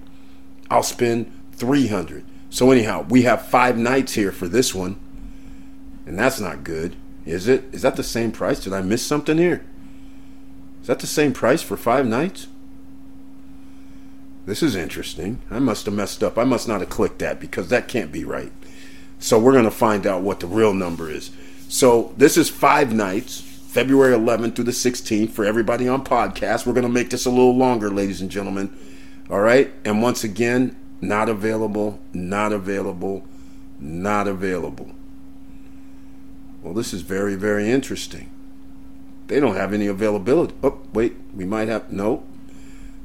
I'll 0.72 0.82
spend 0.82 1.32
300 1.52 2.26
So, 2.50 2.72
anyhow, 2.72 3.06
we 3.08 3.24
have 3.24 3.48
five 3.48 3.78
nights 3.78 4.14
here 4.14 4.32
for 4.32 4.48
this 4.48 4.74
one, 4.74 5.00
and 6.06 6.18
that's 6.18 6.40
not 6.40 6.64
good, 6.64 6.96
is 7.26 7.48
it? 7.48 7.66
Is 7.72 7.84
that 7.84 7.96
the 7.96 8.04
same 8.04 8.32
price? 8.32 8.60
Did 8.60 8.74
I 8.74 8.82
miss 8.82 9.06
something 9.06 9.38
here? 9.38 9.64
Is 10.82 10.88
that 10.88 11.00
the 11.00 11.08
same 11.08 11.34
price 11.34 11.62
for 11.62 11.78
five 11.78 12.08
nights? 12.08 12.48
This 14.46 14.64
is 14.64 14.76
interesting. 14.76 15.42
I 15.52 15.60
must 15.60 15.86
have 15.86 15.94
messed 15.94 16.24
up. 16.24 16.38
I 16.38 16.44
must 16.44 16.68
not 16.68 16.80
have 16.80 16.90
clicked 16.90 17.20
that 17.20 17.40
because 17.40 17.68
that 17.70 17.88
can't 17.88 18.12
be 18.12 18.24
right. 18.24 18.52
So 19.20 19.38
we're 19.38 19.52
going 19.52 19.66
to 19.66 19.72
find 19.72 20.08
out 20.08 20.24
what 20.24 20.40
the 20.40 20.48
real 20.48 20.74
number 20.74 21.12
is. 21.12 21.30
So 21.68 22.14
this 22.18 22.36
is 22.36 22.50
five 22.50 22.92
nights, 22.92 23.42
February 23.42 24.18
11th 24.18 24.56
through 24.56 24.66
the 24.66 24.72
16th 24.72 25.30
for 25.30 25.46
everybody 25.46 25.88
on 25.88 26.04
podcast. 26.04 26.66
We're 26.66 26.74
going 26.74 26.82
to 26.88 26.90
make 26.90 27.12
this 27.12 27.28
a 27.28 27.30
little 27.30 27.56
longer, 27.56 27.92
ladies 27.92 28.22
and 28.22 28.32
gentlemen. 28.32 28.76
All 29.30 29.42
right. 29.42 29.72
And 29.86 30.02
once 30.02 30.24
again, 30.24 30.76
not 31.02 31.30
available, 31.30 32.00
not 32.14 32.52
available, 32.52 33.26
not 33.80 34.28
available. 34.28 34.92
Well, 36.62 36.74
this 36.74 36.94
is 36.94 37.02
very, 37.02 37.36
very 37.36 37.70
interesting. 37.70 38.30
They 39.28 39.40
don't 39.40 39.56
have 39.56 39.74
any 39.74 39.88
availability. 39.88 40.56
Oh, 40.64 40.80
wait, 40.94 41.16
we 41.34 41.46
might 41.46 41.68
have. 41.68 41.92
No, 41.92 42.24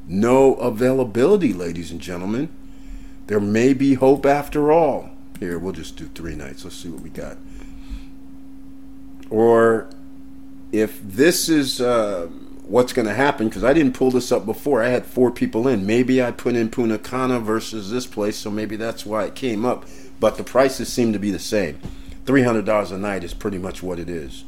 no 0.07 0.55
availability, 0.55 1.53
ladies 1.53 1.91
and 1.91 2.01
gentlemen. 2.01 2.49
There 3.27 3.39
may 3.39 3.73
be 3.73 3.93
hope 3.93 4.25
after 4.25 4.71
all. 4.71 5.11
Here, 5.39 5.57
we'll 5.57 5.73
just 5.73 5.97
do 5.97 6.09
three 6.13 6.35
nights. 6.35 6.63
Let's 6.63 6.75
see 6.75 6.89
what 6.89 7.01
we 7.01 7.09
got. 7.09 7.37
Or 9.29 9.89
if 10.71 11.01
this 11.01 11.49
is 11.49 11.81
uh, 11.81 12.29
what's 12.67 12.93
going 12.93 13.07
to 13.07 13.13
happen, 13.13 13.47
because 13.47 13.63
I 13.63 13.73
didn't 13.73 13.93
pull 13.93 14.11
this 14.11 14.31
up 14.31 14.45
before, 14.45 14.81
I 14.81 14.89
had 14.89 15.05
four 15.05 15.31
people 15.31 15.67
in. 15.67 15.85
Maybe 15.85 16.21
I 16.21 16.31
put 16.31 16.55
in 16.55 16.69
Punta 16.69 16.97
Cana 16.97 17.39
versus 17.39 17.91
this 17.91 18.05
place, 18.05 18.37
so 18.37 18.49
maybe 18.49 18.75
that's 18.75 19.05
why 19.05 19.25
it 19.25 19.35
came 19.35 19.65
up. 19.65 19.85
But 20.19 20.37
the 20.37 20.43
prices 20.43 20.91
seem 20.91 21.13
to 21.13 21.19
be 21.19 21.31
the 21.31 21.39
same. 21.39 21.79
$300 22.25 22.91
a 22.91 22.97
night 22.97 23.23
is 23.23 23.33
pretty 23.33 23.57
much 23.57 23.83
what 23.83 23.99
it 23.99 24.09
is. 24.09 24.45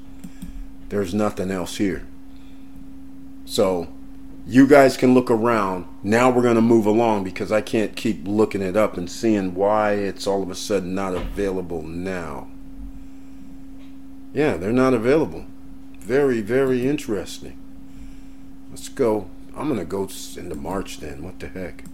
There's 0.90 1.14
nothing 1.14 1.52
else 1.52 1.78
here. 1.78 2.08
So 3.46 3.88
you 4.46 4.66
guys 4.66 4.98
can 4.98 5.14
look 5.14 5.30
around. 5.30 5.86
Now 6.02 6.30
we're 6.30 6.42
going 6.42 6.56
to 6.56 6.62
move 6.62 6.86
along 6.86 7.26
because 7.26 7.52
I 7.52 7.62
can't 7.62 7.96
keep 7.96 8.26
looking 8.26 8.62
it 8.62 8.78
up 8.78 8.98
and 8.98 9.10
seeing 9.10 9.54
why 9.54 9.94
it's 9.94 10.26
all 10.26 10.42
of 10.42 10.50
a 10.50 10.56
sudden 10.56 10.96
not 10.96 11.14
available 11.14 11.82
now. 11.84 12.48
Yeah, 14.34 14.56
they're 14.56 14.72
not 14.72 14.94
available. 14.94 15.46
Very, 16.00 16.42
very 16.42 16.88
interesting. 16.88 17.58
Let's 18.78 18.90
go. 18.90 19.28
I'm 19.56 19.76
to 19.76 19.86
go 19.86 20.08
into 20.36 20.54
March 20.54 21.00
then. 21.00 21.24
What 21.24 21.40
the 21.40 21.48
heck? 21.48 21.86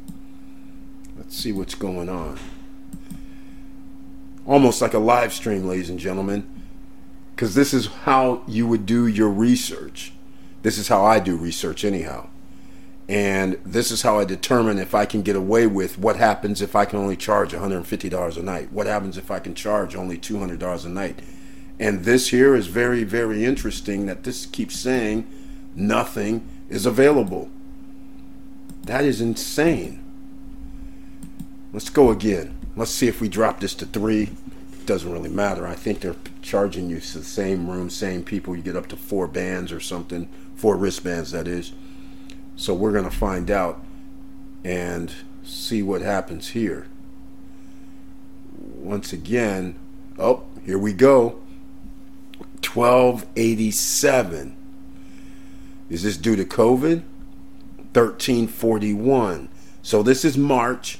Let's 1.16 1.34
see 1.34 1.54
what's 1.54 1.76
going 1.76 2.10
on. 2.10 2.38
Almost 4.46 4.82
like 4.82 4.94
a 4.94 5.00
live 5.00 5.32
stream, 5.32 5.66
ladies 5.66 5.90
and 5.90 5.98
gentlemen. 5.98 6.46
Because 7.34 7.56
this 7.56 7.74
is 7.74 7.86
how 7.86 8.44
you 8.50 8.68
would 8.68 8.86
do 8.86 9.08
your 9.08 9.30
research. 9.30 10.12
This 10.62 10.78
is 10.78 10.90
how 10.90 11.06
I 11.06 11.20
do 11.20 11.38
research, 11.38 11.86
anyhow. 11.86 12.28
And 13.08 13.58
this 13.64 13.90
is 13.90 14.02
how 14.02 14.20
I 14.20 14.26
determine 14.26 14.78
if 14.78 14.94
I 14.94 15.06
can 15.06 15.22
get 15.22 15.38
away 15.38 15.68
with 15.68 15.98
what 15.98 16.18
happens 16.18 16.62
if 16.62 16.76
I 16.76 16.84
can 16.84 17.00
only 17.00 17.16
charge 17.16 17.54
$150 17.54 18.38
a 18.38 18.44
night. 18.44 18.74
What 18.74 18.88
happens 18.88 19.18
if 19.18 19.32
I 19.32 19.40
can 19.40 19.56
charge 19.56 19.96
only 19.96 20.18
$200 20.18 20.86
a 20.86 20.90
night? 20.90 21.22
And 21.80 22.04
this 22.04 22.32
here 22.32 22.54
is 22.54 22.68
very, 22.68 23.06
very 23.06 23.46
interesting 23.46 24.06
that 24.08 24.26
this 24.26 24.46
keeps 24.46 24.78
saying 24.78 25.26
nothing 25.76 26.46
is 26.74 26.86
available. 26.88 27.50
That 28.84 29.06
is 29.06 29.22
insane. 29.22 30.04
Let's 31.72 31.90
go 31.90 32.10
again. 32.10 32.58
Let's 32.76 32.92
see 32.92 33.08
if 33.08 33.22
we 33.22 33.30
drop 33.30 33.60
this 33.60 33.76
to 33.76 33.86
three. 33.86 34.24
It 34.24 34.86
doesn't 34.88 35.12
really 35.12 35.30
matter. 35.30 35.68
I 35.68 35.76
think 35.76 36.00
they're 36.00 36.16
charging 36.42 36.90
you 36.90 36.96
the 36.96 37.24
same 37.24 37.70
room, 37.70 37.92
same 37.92 38.24
people. 38.24 38.56
You 38.56 38.64
get 38.64 38.76
up 38.76 38.88
to 38.88 38.96
four 38.96 39.28
bands 39.28 39.72
or 39.72 39.80
something, 39.80 40.28
four 40.56 40.76
wristbands, 40.76 41.30
that 41.32 41.48
is. 41.48 41.74
So 42.56 42.74
we're 42.74 42.92
going 42.92 43.04
to 43.10 43.12
find 43.12 43.52
out 43.52 43.84
and 44.64 45.14
see 45.44 45.84
what 45.84 46.02
happens 46.02 46.50
here. 46.50 46.88
Once 48.58 49.14
again, 49.14 49.76
oh, 50.18 50.44
here 50.66 50.80
we 50.80 50.94
go. 50.94 51.40
1287. 52.64 54.56
Is 55.94 56.04
this 56.04 56.18
due 56.18 56.36
to 56.36 56.44
COVID? 56.44 57.04
1341. 57.94 59.50
So 59.82 60.02
this 60.02 60.26
is 60.26 60.38
March. 60.38 61.00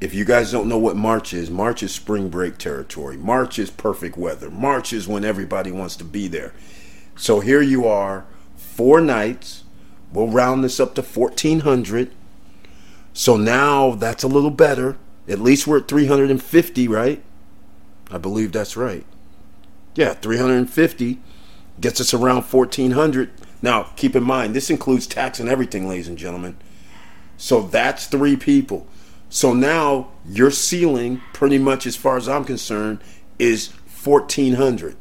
If 0.00 0.14
you 0.14 0.24
guys 0.24 0.50
don't 0.50 0.68
know 0.68 0.78
what 0.78 0.96
March 0.96 1.34
is, 1.34 1.50
March 1.50 1.82
is 1.82 1.94
spring 1.94 2.28
break 2.28 2.56
territory. 2.56 3.16
March 3.16 3.58
is 3.58 3.70
perfect 3.70 4.16
weather. 4.16 4.50
March 4.50 4.92
is 4.92 5.06
when 5.06 5.24
everybody 5.24 5.70
wants 5.70 5.94
to 5.96 6.04
be 6.04 6.26
there. 6.26 6.52
So 7.16 7.40
here 7.40 7.60
you 7.60 7.86
are, 7.86 8.24
four 8.56 9.00
nights, 9.00 9.64
We'll 10.12 10.28
round 10.28 10.64
this 10.64 10.80
up 10.80 10.94
to 10.94 11.02
1400. 11.02 12.12
So 13.12 13.36
now 13.36 13.94
that's 13.94 14.22
a 14.22 14.28
little 14.28 14.50
better. 14.50 14.96
At 15.28 15.40
least 15.40 15.66
we're 15.66 15.78
at 15.78 15.88
350, 15.88 16.88
right? 16.88 17.22
I 18.10 18.18
believe 18.18 18.52
that's 18.52 18.76
right. 18.76 19.04
Yeah, 19.94 20.14
350 20.14 21.18
gets 21.80 22.00
us 22.00 22.14
around 22.14 22.44
1400. 22.44 23.30
Now, 23.60 23.84
keep 23.96 24.14
in 24.14 24.22
mind, 24.22 24.54
this 24.54 24.70
includes 24.70 25.06
tax 25.06 25.40
and 25.40 25.48
everything, 25.48 25.88
ladies 25.88 26.08
and 26.08 26.18
gentlemen. 26.18 26.56
So 27.36 27.62
that's 27.62 28.06
three 28.06 28.36
people. 28.36 28.86
So 29.30 29.52
now 29.52 30.08
your 30.26 30.50
ceiling, 30.50 31.20
pretty 31.32 31.58
much 31.58 31.86
as 31.86 31.96
far 31.96 32.16
as 32.16 32.28
I'm 32.28 32.44
concerned, 32.44 33.00
is 33.38 33.72
1400. 34.04 34.96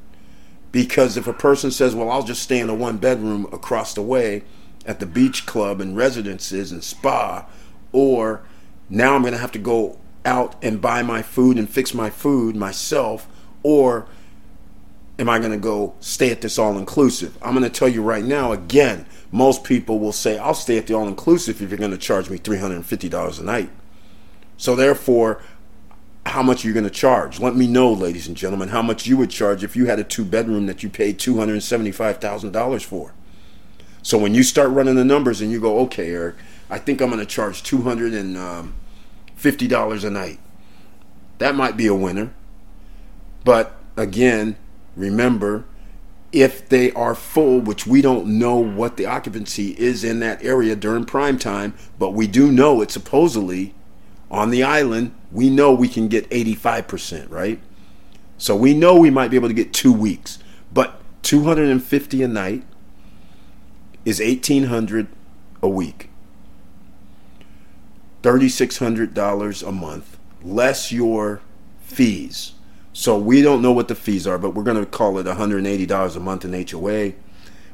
Because 0.72 1.18
if 1.18 1.28
a 1.28 1.34
person 1.34 1.72
says, 1.72 1.96
well, 1.96 2.12
I'll 2.12 2.24
just 2.24 2.44
stay 2.44 2.60
in 2.60 2.70
a 2.70 2.76
one 2.76 2.98
bedroom 2.98 3.48
across 3.52 3.94
the 3.94 4.02
way, 4.02 4.44
at 4.86 5.00
the 5.00 5.06
beach 5.06 5.46
club 5.46 5.82
and 5.82 5.98
residences 5.98 6.72
and 6.72 6.84
spa, 6.84 7.46
or 7.92 8.42
now 8.90 9.16
I'm 9.16 9.22
going 9.22 9.34
to 9.34 9.40
have 9.40 9.52
to 9.52 9.60
go 9.60 10.00
out 10.26 10.56
and 10.64 10.82
buy 10.82 11.04
my 11.04 11.22
food 11.22 11.58
and 11.58 11.70
fix 11.70 11.94
my 11.94 12.10
food 12.10 12.56
myself, 12.56 13.28
or 13.64 14.08
am 15.20 15.30
I 15.30 15.40
going 15.40 15.52
to 15.52 15.58
go 15.58 15.96
stay 16.00 16.32
at 16.32 16.42
this 16.42 16.60
all 16.60 16.78
inclusive? 16.78 17.38
I'm 17.42 17.54
going 17.54 17.64
to 17.64 17.70
tell 17.70 17.88
you 17.88 18.02
right 18.02 18.24
now, 18.24 18.52
again, 18.52 19.06
most 19.32 19.64
people 19.64 20.00
will 20.00 20.12
say, 20.12 20.38
I'll 20.38 20.54
stay 20.54 20.78
at 20.78 20.88
the 20.88 20.94
all 20.94 21.08
inclusive 21.08 21.62
if 21.62 21.70
you're 21.70 21.80
going 21.80 21.92
to 21.92 21.98
charge 21.98 22.30
me 22.30 22.38
$350 22.38 23.40
a 23.40 23.44
night. 23.44 23.70
So, 24.58 24.76
therefore, 24.76 25.42
how 26.26 26.44
much 26.44 26.64
are 26.64 26.68
you 26.68 26.74
going 26.74 26.84
to 26.84 26.90
charge? 26.90 27.40
Let 27.40 27.56
me 27.56 27.68
know, 27.68 27.92
ladies 27.92 28.28
and 28.28 28.38
gentlemen, 28.38 28.70
how 28.70 28.82
much 28.82 29.08
you 29.08 29.18
would 29.18 29.30
charge 29.30 29.64
if 29.64 29.76
you 29.76 29.86
had 29.86 30.00
a 30.00 30.04
two 30.04 30.26
bedroom 30.26 30.66
that 30.68 30.84
you 30.84 30.90
paid 30.90 31.20
$275,000 31.20 32.84
for. 32.84 33.14
So, 34.02 34.18
when 34.18 34.34
you 34.34 34.44
start 34.44 34.70
running 34.70 34.96
the 34.96 35.06
numbers 35.06 35.42
and 35.42 35.52
you 35.52 35.60
go, 35.60 35.80
okay, 35.80 36.12
Eric, 36.12 36.36
I 36.70 36.80
think 36.80 37.02
I'm 37.02 37.10
going 37.10 37.20
to 37.20 37.26
charge 37.26 37.64
$250 37.64 40.04
a 40.04 40.10
night, 40.10 40.40
that 41.40 41.56
might 41.56 41.78
be 41.78 41.88
a 41.88 41.96
winner. 41.96 42.34
But 43.44 43.78
again, 43.96 44.58
remember, 44.98 45.64
if 46.32 46.68
they 46.68 46.92
are 46.92 47.16
full, 47.16 47.62
which 47.62 47.88
we 47.88 48.02
don't 48.02 48.28
know 48.28 48.58
what 48.58 48.98
the 48.98 49.06
occupancy 49.06 49.70
is 49.80 50.04
in 50.04 50.20
that 50.20 50.44
area 50.44 50.76
during 50.76 51.06
prime 51.06 51.40
time, 51.40 51.74
but 51.98 52.12
we 52.12 52.28
do 52.28 52.52
know 52.52 52.82
it 52.82 52.92
supposedly 52.92 53.74
on 54.30 54.50
the 54.50 54.64
island, 54.64 55.14
we 55.32 55.50
know 55.50 55.74
we 55.74 55.88
can 55.88 56.10
get 56.10 56.30
85%, 56.30 57.30
right? 57.30 57.60
So 58.38 58.56
we 58.56 58.74
know 58.74 58.96
we 58.96 59.10
might 59.10 59.30
be 59.30 59.38
able 59.38 59.48
to 59.48 59.54
get 59.54 59.74
two 59.74 59.94
weeks, 59.94 60.40
but 60.74 61.00
250 61.24 62.24
a 62.24 62.28
night 62.28 62.64
is 64.04 64.20
1800 64.20 65.08
a 65.62 65.70
week. 65.70 66.10
$3,600 68.24 69.68
a 69.68 69.72
month, 69.72 70.18
less 70.44 70.92
your 70.92 71.42
fees. 71.82 72.54
So 72.98 73.16
we 73.16 73.44
don't 73.44 73.62
know 73.62 73.74
what 73.74 73.90
the 73.90 73.94
fees 73.94 74.26
are, 74.26 74.40
but 74.40 74.56
we're 74.56 74.64
going 74.64 74.84
to 74.84 74.86
call 74.88 75.20
it 75.20 75.28
$180 75.28 76.16
a 76.16 76.20
month 76.20 76.46
in 76.46 76.68
HOA. 76.68 77.14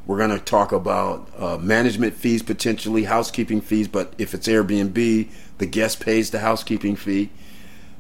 We're 0.05 0.17
going 0.17 0.37
to 0.37 0.37
talk 0.37 0.73
about 0.73 1.29
uh, 1.37 1.57
management 1.59 2.13
fees, 2.13 2.43
potentially 2.43 3.05
housekeeping 3.05 3.61
fees, 3.61 3.87
but 3.87 4.13
if 4.17 4.33
it's 4.33 4.49
Airbnb, 4.49 5.29
the 5.59 5.65
guest 5.65 6.01
pays 6.01 6.31
the 6.31 6.39
housekeeping 6.39 6.97
fee. 6.97 7.29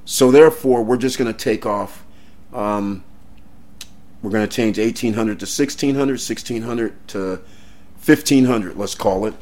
So 0.03 0.31
therefore, 0.31 0.83
we're 0.83 0.97
just 0.97 1.17
going 1.17 1.33
to 1.33 1.37
take 1.37 1.65
off. 1.65 2.03
Um, 2.51 3.05
we're 4.21 4.31
going 4.31 4.45
to 4.45 4.53
change 4.53 4.77
1800 4.77 5.39
to 5.39 5.45
1600, 5.45 5.95
1600 5.95 7.07
to 7.07 7.19
1500, 8.03 8.75
let's 8.75 8.95
call 8.95 9.25
it. 9.25 9.33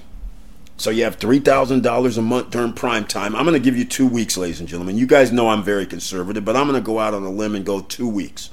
So 0.82 0.90
you 0.90 1.04
have 1.04 1.20
$3,000 1.20 2.18
a 2.18 2.22
month 2.24 2.50
during 2.50 2.74
prime 2.74 3.06
time. 3.06 3.36
I'm 3.36 3.46
going 3.46 3.54
to 3.54 3.64
give 3.64 3.78
you 3.78 3.86
two 3.86 4.08
weeks, 4.08 4.36
ladies 4.36 4.60
and 4.60 4.68
gentlemen. 4.68 4.98
You 4.98 5.06
guys 5.06 5.32
know 5.32 5.50
I'm 5.50 5.62
very 5.62 5.86
conservative, 5.86 6.44
but 6.44 6.56
I'm 6.56 6.68
going 6.68 6.82
to 6.82 6.84
go 6.84 6.98
out 6.98 7.14
on 7.14 7.22
a 7.22 7.30
limb 7.30 7.54
and 7.54 7.64
go 7.64 7.82
two 7.82 8.08
weeks. 8.08 8.50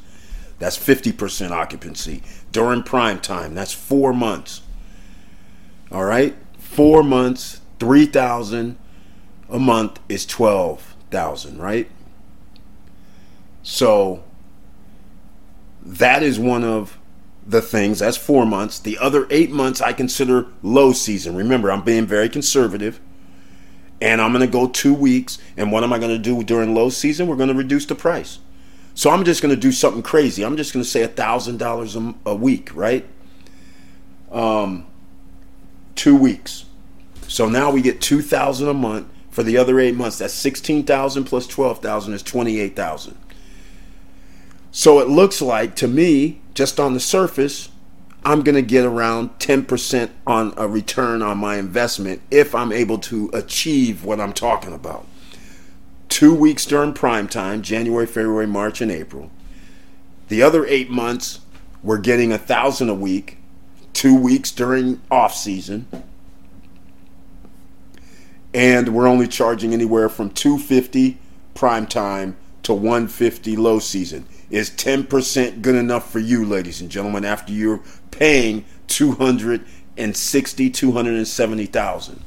That's 0.58 0.76
50% 0.76 1.52
occupancy 1.52 2.22
during 2.52 2.82
prime 2.82 3.18
time. 3.20 3.54
That's 3.54 3.72
four 3.72 4.12
months. 4.12 4.60
All 5.90 6.04
right? 6.04 6.36
Four 6.58 7.02
months, 7.02 7.62
3000 7.78 8.76
a 9.48 9.58
month 9.58 9.98
is 10.10 10.26
12,000, 10.26 11.56
right? 11.56 11.90
So 13.62 14.22
that 15.82 16.22
is 16.22 16.38
one 16.38 16.62
of 16.62 16.98
the 17.48 17.62
things. 17.62 18.00
That's 18.00 18.18
four 18.18 18.44
months. 18.44 18.78
The 18.78 18.98
other 18.98 19.26
eight 19.30 19.50
months 19.50 19.80
I 19.80 19.94
consider 19.94 20.46
low 20.62 20.92
season. 20.92 21.34
Remember, 21.34 21.72
I'm 21.72 21.82
being 21.82 22.06
very 22.06 22.28
conservative. 22.28 23.00
And 24.00 24.20
I'm 24.20 24.32
going 24.32 24.46
to 24.46 24.52
go 24.52 24.68
two 24.68 24.94
weeks. 24.94 25.38
And 25.56 25.72
what 25.72 25.82
am 25.82 25.92
I 25.92 25.98
going 25.98 26.11
to 26.11 26.18
do 26.18 26.44
during 26.44 26.74
low 26.74 26.90
season? 26.90 27.26
We're 27.26 27.37
going 27.37 27.48
to 27.48 27.54
reduce 27.54 27.87
the 27.87 27.94
price. 27.94 28.38
So 28.94 29.11
I'm 29.11 29.24
just 29.24 29.42
going 29.42 29.54
to 29.54 29.61
do 29.61 29.72
something 29.72 30.02
crazy. 30.02 30.44
I'm 30.44 30.56
just 30.56 30.72
going 30.72 30.84
to 30.84 30.88
say 30.88 31.06
$1,000 31.06 32.14
a 32.26 32.34
week, 32.34 32.74
right? 32.74 33.06
Um, 34.30 34.87
two 35.94 36.16
weeks. 36.16 36.66
So 37.28 37.48
now 37.48 37.70
we 37.70 37.80
get 37.80 38.00
2000 38.00 38.68
a 38.68 38.74
month 38.74 39.08
for 39.30 39.42
the 39.42 39.56
other 39.56 39.80
eight 39.80 39.94
months. 39.94 40.18
That's 40.18 40.34
16,000 40.34 41.24
plus 41.24 41.46
12,000 41.46 42.12
is 42.12 42.22
28,000. 42.22 43.16
So 44.70 45.00
it 45.00 45.08
looks 45.08 45.40
like 45.40 45.74
to 45.76 45.88
me, 45.88 46.40
just 46.59 46.81
on 46.81 46.92
the 46.92 46.99
surface, 46.99 47.68
I'm 48.25 48.42
going 48.42 48.57
to 48.57 48.62
get 48.62 48.85
around 48.85 49.31
10% 49.38 50.11
on 50.27 50.53
a 50.57 50.66
return 50.66 51.23
on 51.23 51.38
my 51.38 51.57
investment 51.57 52.21
if 52.33 52.53
I'm 52.53 52.73
able 52.73 52.99
to 52.99 53.31
achieve 53.33 54.03
what 54.03 54.18
I'm 54.18 54.33
talking 54.33 54.73
about. 54.73 55.07
Two 56.09 56.35
weeks 56.35 56.66
during 56.66 56.94
prime 56.94 57.29
time, 57.29 57.62
January, 57.62 58.07
February, 58.07 58.49
March, 58.49 58.81
and 58.81 58.90
April. 58.90 59.31
The 60.27 60.42
other 60.42 60.66
eight 60.66 60.90
months, 60.90 61.42
we're 61.81 61.99
getting 61.99 62.33
a 62.33 62.38
thousand 62.38 62.88
a 62.88 62.94
week. 62.94 63.38
Two 63.92 64.16
weeks 64.16 64.51
during 64.51 65.01
off 65.12 65.37
season, 65.37 65.87
and 68.53 68.88
we're 68.88 69.07
only 69.07 69.29
charging 69.29 69.73
anywhere 69.73 70.09
from 70.09 70.31
250 70.31 71.18
prime 71.55 71.87
time 71.87 72.37
to 72.64 72.75
150 72.75 73.55
low 73.55 73.79
season. 73.79 74.27
Is 74.50 74.70
10% 74.70 75.61
good 75.62 75.74
enough 75.74 76.11
for 76.11 76.18
you, 76.18 76.44
ladies 76.44 76.80
and 76.80 76.90
gentlemen, 76.90 77.24
after 77.24 77.52
you're 77.52 77.80
paying 78.11 78.64
260, 78.88 80.70
270,000? 80.70 82.20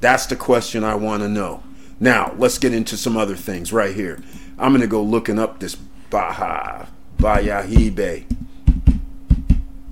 That's 0.00 0.26
the 0.26 0.36
question 0.36 0.84
I 0.84 0.94
want 0.94 1.22
to 1.22 1.28
know. 1.28 1.62
Now, 1.98 2.34
let's 2.38 2.58
get 2.58 2.72
into 2.72 2.96
some 2.96 3.16
other 3.16 3.36
things 3.36 3.72
right 3.72 3.94
here. 3.94 4.22
I'm 4.58 4.70
going 4.70 4.80
to 4.80 4.86
go 4.86 5.02
looking 5.02 5.38
up 5.38 5.58
this 5.58 5.74
Baja, 6.08 6.86
Bayahibe. 7.18 8.24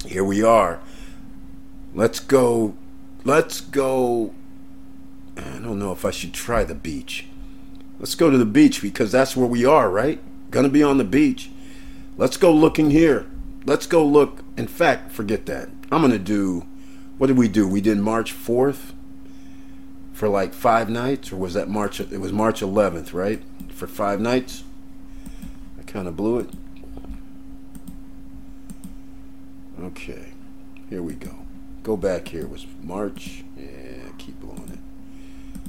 Here 0.07 0.25
we 0.25 0.42
are. 0.42 0.81
Let's 1.94 2.21
go. 2.21 2.75
Let's 3.25 3.61
go 3.61 4.33
I 5.38 5.59
don't 5.59 5.79
know 5.79 5.92
if 5.92 6.05
I 6.05 6.11
should 6.11 6.33
try 6.33 6.64
the 6.64 6.75
beach. 6.75 7.27
Let's 7.99 8.14
go 8.14 8.31
to 8.31 8.38
the 8.38 8.44
beach 8.44 8.83
because 8.83 9.12
that's 9.12 9.37
where 9.37 9.47
we 9.47 9.64
are, 9.64 9.90
right? 9.90 10.21
Gonna 10.51 10.69
be 10.69 10.83
on 10.83 10.99
the 10.99 11.05
beach. 11.05 11.51
Let's 12.17 12.37
go 12.37 12.53
looking 12.53 12.91
here. 12.91 13.27
Let's 13.65 13.87
go 13.87 14.05
look. 14.05 14.43
In 14.57 14.67
fact, 14.67 15.13
forget 15.13 15.47
that. 15.47 15.69
I'm 15.91 16.01
gonna 16.03 16.19
do. 16.19 16.67
What 17.19 17.27
did 17.27 17.37
we 17.37 17.49
do? 17.49 17.67
We 17.67 17.81
did 17.81 17.99
March 17.99 18.33
4th 18.33 18.93
for 20.13 20.29
like 20.29 20.55
five 20.55 20.89
nights, 20.89 21.33
or 21.33 21.37
was 21.37 21.55
that 21.55 21.69
March? 21.69 22.01
It 22.01 22.21
was 22.21 22.33
March 22.33 22.61
11th, 22.61 23.13
right? 23.13 23.43
For 23.71 23.87
five 23.87 24.21
nights. 24.21 24.65
I 25.79 25.83
kind 25.83 26.09
of 26.09 26.17
blew 26.17 26.39
it. 26.39 26.51
Okay, 29.81 30.33
here 30.91 31.03
we 31.03 31.15
go. 31.15 31.37
Go 31.85 31.97
back 31.97 32.29
here. 32.29 32.43
It 32.43 32.51
was 32.51 32.67
March. 32.83 33.45
Yeah, 33.57 34.11
keep 34.19 34.41
blowing 34.41 34.71
it. 34.73 35.61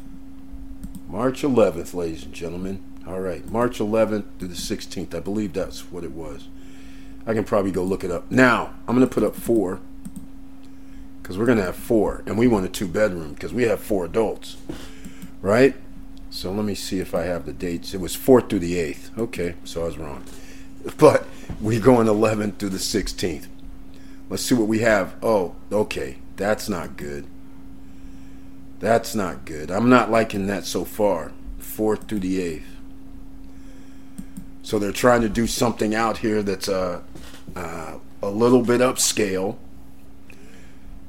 March 1.08 1.44
11th, 1.44 1.94
ladies 1.94 2.24
and 2.24 2.34
gentlemen. 2.34 2.84
All 3.10 3.22
right, 3.22 3.44
March 3.50 3.80
11th 3.80 4.26
through 4.38 4.50
the 4.50 4.54
16th. 4.54 5.16
I 5.16 5.20
believe 5.20 5.54
that's 5.54 5.92
what 5.92 6.04
it 6.04 6.12
was. 6.12 6.48
I 7.26 7.34
can 7.34 7.44
probably 7.44 7.72
go 7.72 7.84
look 7.84 8.04
it 8.04 8.12
up. 8.12 8.30
Now, 8.30 8.76
I'm 8.88 8.96
going 8.96 9.08
to 9.08 9.12
put 9.12 9.24
up 9.24 9.36
four 9.36 9.80
because 11.20 11.36
we're 11.36 11.48
going 11.48 11.58
to 11.58 11.64
have 11.64 11.76
four, 11.76 12.22
and 12.28 12.38
we 12.38 12.48
want 12.48 12.68
a 12.68 12.70
two 12.70 12.88
bedroom 12.88 13.34
because 13.34 13.52
we 13.52 13.64
have 13.64 13.80
four 13.80 14.06
adults, 14.06 14.58
right? 15.42 15.74
So 16.30 16.52
let 16.52 16.64
me 16.66 16.76
see 16.76 17.00
if 17.00 17.16
I 17.16 17.24
have 17.24 17.48
the 17.48 17.52
dates. 17.54 17.96
It 17.96 18.00
was 18.00 18.16
4th 18.16 18.48
through 18.48 18.60
the 18.60 18.76
8th. 18.76 19.18
Okay, 19.18 19.56
so 19.64 19.82
I 19.82 19.86
was 19.86 19.98
wrong. 19.98 20.24
But 20.98 21.26
we're 21.60 21.82
going 21.82 22.08
11th 22.08 22.58
through 22.58 22.70
the 22.70 22.78
16th. 22.78 23.48
Let's 24.30 24.44
see 24.44 24.56
what 24.56 24.68
we 24.68 24.80
have. 24.80 25.16
Oh, 25.22 25.56
okay, 25.72 26.20
that's 26.38 26.70
not 26.70 26.96
good. 26.96 27.26
That's 28.80 29.14
not 29.14 29.46
good. 29.46 29.72
I'm 29.72 29.90
not 29.90 30.12
liking 30.12 30.46
that 30.48 30.64
so 30.66 30.86
far. 30.86 31.34
Fourth 31.58 32.08
through 32.08 32.20
the 32.20 32.40
eighth. 32.40 32.79
So 34.70 34.78
they're 34.78 34.92
trying 34.92 35.22
to 35.22 35.30
do 35.30 35.48
something 35.48 35.96
out 35.96 36.20
here 36.20 36.44
that's 36.44 36.70
uh, 36.70 37.02
uh, 37.56 37.98
a 38.22 38.30
little 38.30 38.62
bit 38.62 38.82
upscale. 38.82 39.58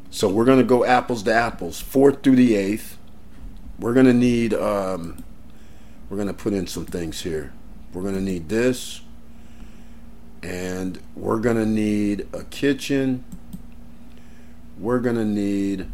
So 0.09 0.31
we're 0.31 0.47
going 0.47 0.61
to 0.61 0.65
go 0.65 0.83
apples 0.83 1.25
to 1.25 1.35
apples. 1.35 1.79
Fourth 1.79 2.23
through 2.23 2.37
the 2.37 2.55
eighth. 2.55 2.97
We're 3.79 3.93
going 3.93 4.07
to 4.07 4.15
need. 4.15 4.55
Um, 4.55 5.23
we're 6.09 6.17
going 6.17 6.29
to 6.29 6.33
put 6.33 6.55
in 6.55 6.69
some 6.69 6.87
things 6.87 7.21
here. 7.21 7.53
We're 7.93 8.01
going 8.01 8.15
to 8.15 8.23
need 8.23 8.49
this. 8.49 9.03
And 10.43 10.99
we're 11.15 11.41
going 11.41 11.59
to 11.59 11.67
need 11.67 12.29
a 12.33 12.45
kitchen. 12.45 13.25
We're 14.79 15.01
going 15.01 15.17
to 15.17 15.27
need 15.27 15.87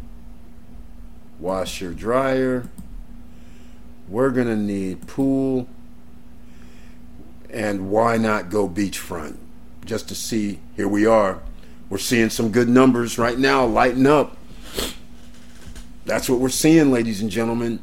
washer 1.37 1.93
dryer. 1.93 2.69
We're 4.07 4.29
going 4.29 4.47
to 4.47 4.55
need 4.55 5.05
pool. 5.05 5.67
And 7.57 7.89
why 7.89 8.17
not 8.17 8.51
go 8.51 8.69
beachfront? 8.69 9.35
Just 9.83 10.09
to 10.09 10.15
see, 10.15 10.59
here 10.75 10.87
we 10.87 11.07
are. 11.07 11.41
We're 11.89 11.97
seeing 11.97 12.29
some 12.29 12.51
good 12.51 12.69
numbers 12.69 13.17
right 13.17 13.39
now, 13.39 13.65
lighten 13.65 14.05
up. 14.05 14.37
that's 16.05 16.29
what 16.29 16.39
we're 16.39 16.49
seeing, 16.49 16.91
ladies 16.91 17.19
and 17.19 17.31
gentlemen. 17.31 17.79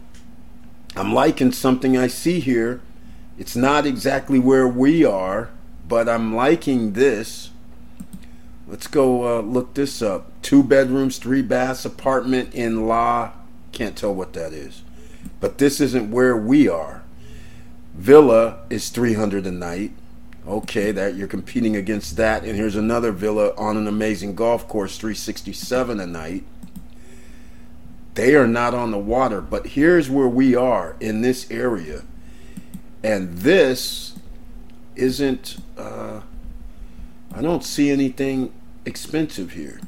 I'm 0.95 1.12
liking 1.12 1.51
something 1.51 1.99
I 1.99 2.07
see 2.07 2.39
here. 2.39 2.83
It's 3.37 3.57
not 3.57 3.85
exactly 3.85 4.39
where 4.39 4.68
we 4.68 5.05
are, 5.05 5.51
but 5.89 6.09
I'm 6.09 6.37
liking 6.37 6.93
this. 6.93 7.51
Let's 8.68 8.87
go 8.87 9.39
uh, 9.39 9.41
look 9.41 9.75
this 9.75 10.01
up. 10.01 10.31
Two 10.41 10.62
bedrooms, 10.62 11.18
three 11.18 11.43
baths 11.43 11.85
apartment 11.85 12.55
in 12.55 12.87
La. 12.87 13.33
Can't 13.72 13.97
tell 13.97 14.14
what 14.14 14.35
that 14.35 14.53
is. 14.53 14.83
But 15.41 15.59
this 15.59 15.81
isn't 15.81 16.12
where 16.12 16.37
we 16.37 16.68
are. 16.68 17.04
Villa 17.95 18.59
is 18.70 18.90
300 18.90 19.47
a 19.47 19.51
night. 19.51 19.92
Okay, 20.47 20.90
that 20.90 21.14
you're 21.14 21.28
competing 21.28 21.74
against 21.74 22.16
that. 22.16 22.45
And 22.45 22.55
here's 22.55 22.76
another 22.76 23.12
villa 23.12 23.55
on 23.57 23.76
an 23.76 23.86
amazing 23.86 24.34
golf 24.34 24.68
course, 24.68 24.99
367 24.99 26.01
a 26.01 26.07
night. 26.07 26.45
They 28.14 28.34
are 28.34 28.47
not 28.47 28.74
on 28.74 28.90
the 28.90 28.99
water, 28.99 29.40
but 29.40 29.68
here's 29.68 30.11
where 30.11 30.28
we 30.28 30.55
are 30.55 30.97
in 31.01 31.22
this 31.22 31.51
area. 31.51 32.03
And 33.03 33.38
this 33.38 34.16
isn't, 34.97 35.57
uh, 35.76 36.20
I 37.34 37.42
don't 37.42 37.64
see 37.64 37.90
anything 37.90 38.53
expensive 38.84 39.53
here. 39.53 39.80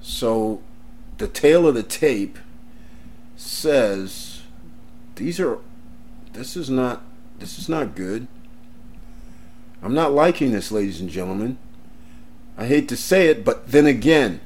So 0.00 0.62
the 1.18 1.28
tail 1.28 1.66
of 1.66 1.74
the 1.74 1.82
tape 1.82 2.38
says 3.36 4.42
these 5.16 5.38
are, 5.38 5.58
this 6.32 6.56
is 6.56 6.70
not, 6.70 7.02
this 7.38 7.58
is 7.58 7.68
not 7.68 7.94
good. 7.94 8.26
I'm 9.82 9.94
not 9.94 10.12
liking 10.12 10.52
this, 10.52 10.70
ladies 10.70 11.00
and 11.00 11.08
gentlemen. 11.08 11.58
I 12.58 12.66
hate 12.66 12.88
to 12.88 12.96
say 12.96 13.28
it, 13.28 13.44
but 13.44 13.68
then 13.68 13.86
again, 13.86 14.40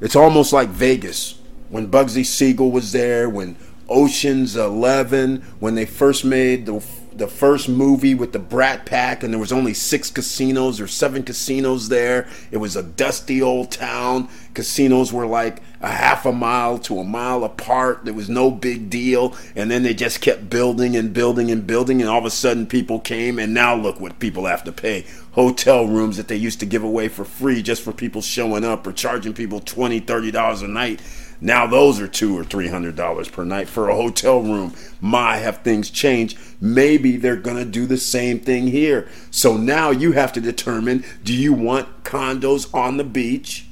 it's 0.00 0.16
almost 0.16 0.52
like 0.52 0.68
Vegas 0.68 1.38
when 1.70 1.90
Bugsy 1.90 2.24
Siegel 2.24 2.70
was 2.70 2.92
there, 2.92 3.28
when 3.28 3.56
Ocean's 3.88 4.56
Eleven, 4.56 5.42
when 5.60 5.74
they 5.74 5.86
first 5.86 6.24
made 6.24 6.66
the 6.66 6.84
the 7.16 7.28
first 7.28 7.68
movie 7.68 8.14
with 8.14 8.32
the 8.32 8.38
Brat 8.38 8.86
Pack, 8.86 9.22
and 9.22 9.32
there 9.32 9.38
was 9.38 9.52
only 9.52 9.72
six 9.72 10.10
casinos 10.10 10.80
or 10.80 10.88
seven 10.88 11.22
casinos 11.22 11.88
there. 11.88 12.26
It 12.50 12.56
was 12.56 12.74
a 12.74 12.82
dusty 12.82 13.40
old 13.40 13.70
town. 13.70 14.28
Casinos 14.52 15.12
were 15.12 15.26
like 15.26 15.62
a 15.80 15.90
half 15.90 16.26
a 16.26 16.32
mile 16.32 16.78
to 16.80 16.98
a 16.98 17.04
mile 17.04 17.44
apart. 17.44 18.04
There 18.04 18.14
was 18.14 18.28
no 18.28 18.50
big 18.50 18.90
deal, 18.90 19.36
and 19.54 19.70
then 19.70 19.84
they 19.84 19.94
just 19.94 20.20
kept 20.20 20.50
building 20.50 20.96
and 20.96 21.12
building 21.12 21.50
and 21.50 21.66
building, 21.66 22.00
and 22.00 22.10
all 22.10 22.18
of 22.18 22.24
a 22.24 22.30
sudden 22.30 22.66
people 22.66 22.98
came, 22.98 23.38
and 23.38 23.54
now 23.54 23.76
look 23.76 24.00
what 24.00 24.18
people 24.18 24.46
have 24.46 24.64
to 24.64 24.72
pay 24.72 25.06
hotel 25.32 25.86
rooms 25.86 26.16
that 26.16 26.28
they 26.28 26.36
used 26.36 26.60
to 26.60 26.66
give 26.66 26.84
away 26.84 27.08
for 27.08 27.24
free 27.24 27.60
just 27.60 27.82
for 27.82 27.92
people 27.92 28.22
showing 28.22 28.64
up 28.64 28.86
or 28.86 28.92
charging 28.92 29.34
people 29.34 29.60
$20, 29.60 30.04
$30 30.04 30.62
a 30.62 30.68
night. 30.68 31.00
Now 31.44 31.66
those 31.66 32.00
are 32.00 32.08
two 32.08 32.38
or 32.38 32.42
three 32.42 32.68
hundred 32.68 32.96
dollars 32.96 33.28
per 33.28 33.44
night 33.44 33.68
for 33.68 33.90
a 33.90 33.94
hotel 33.94 34.40
room. 34.40 34.72
My, 34.98 35.36
have 35.36 35.58
things 35.58 35.90
changed? 35.90 36.38
Maybe 36.58 37.18
they're 37.18 37.36
gonna 37.36 37.66
do 37.66 37.84
the 37.84 37.98
same 37.98 38.40
thing 38.40 38.68
here. 38.68 39.06
So 39.30 39.58
now 39.58 39.90
you 39.90 40.12
have 40.12 40.32
to 40.32 40.40
determine: 40.40 41.04
Do 41.22 41.34
you 41.34 41.52
want 41.52 42.02
condos 42.02 42.74
on 42.74 42.96
the 42.96 43.04
beach 43.04 43.66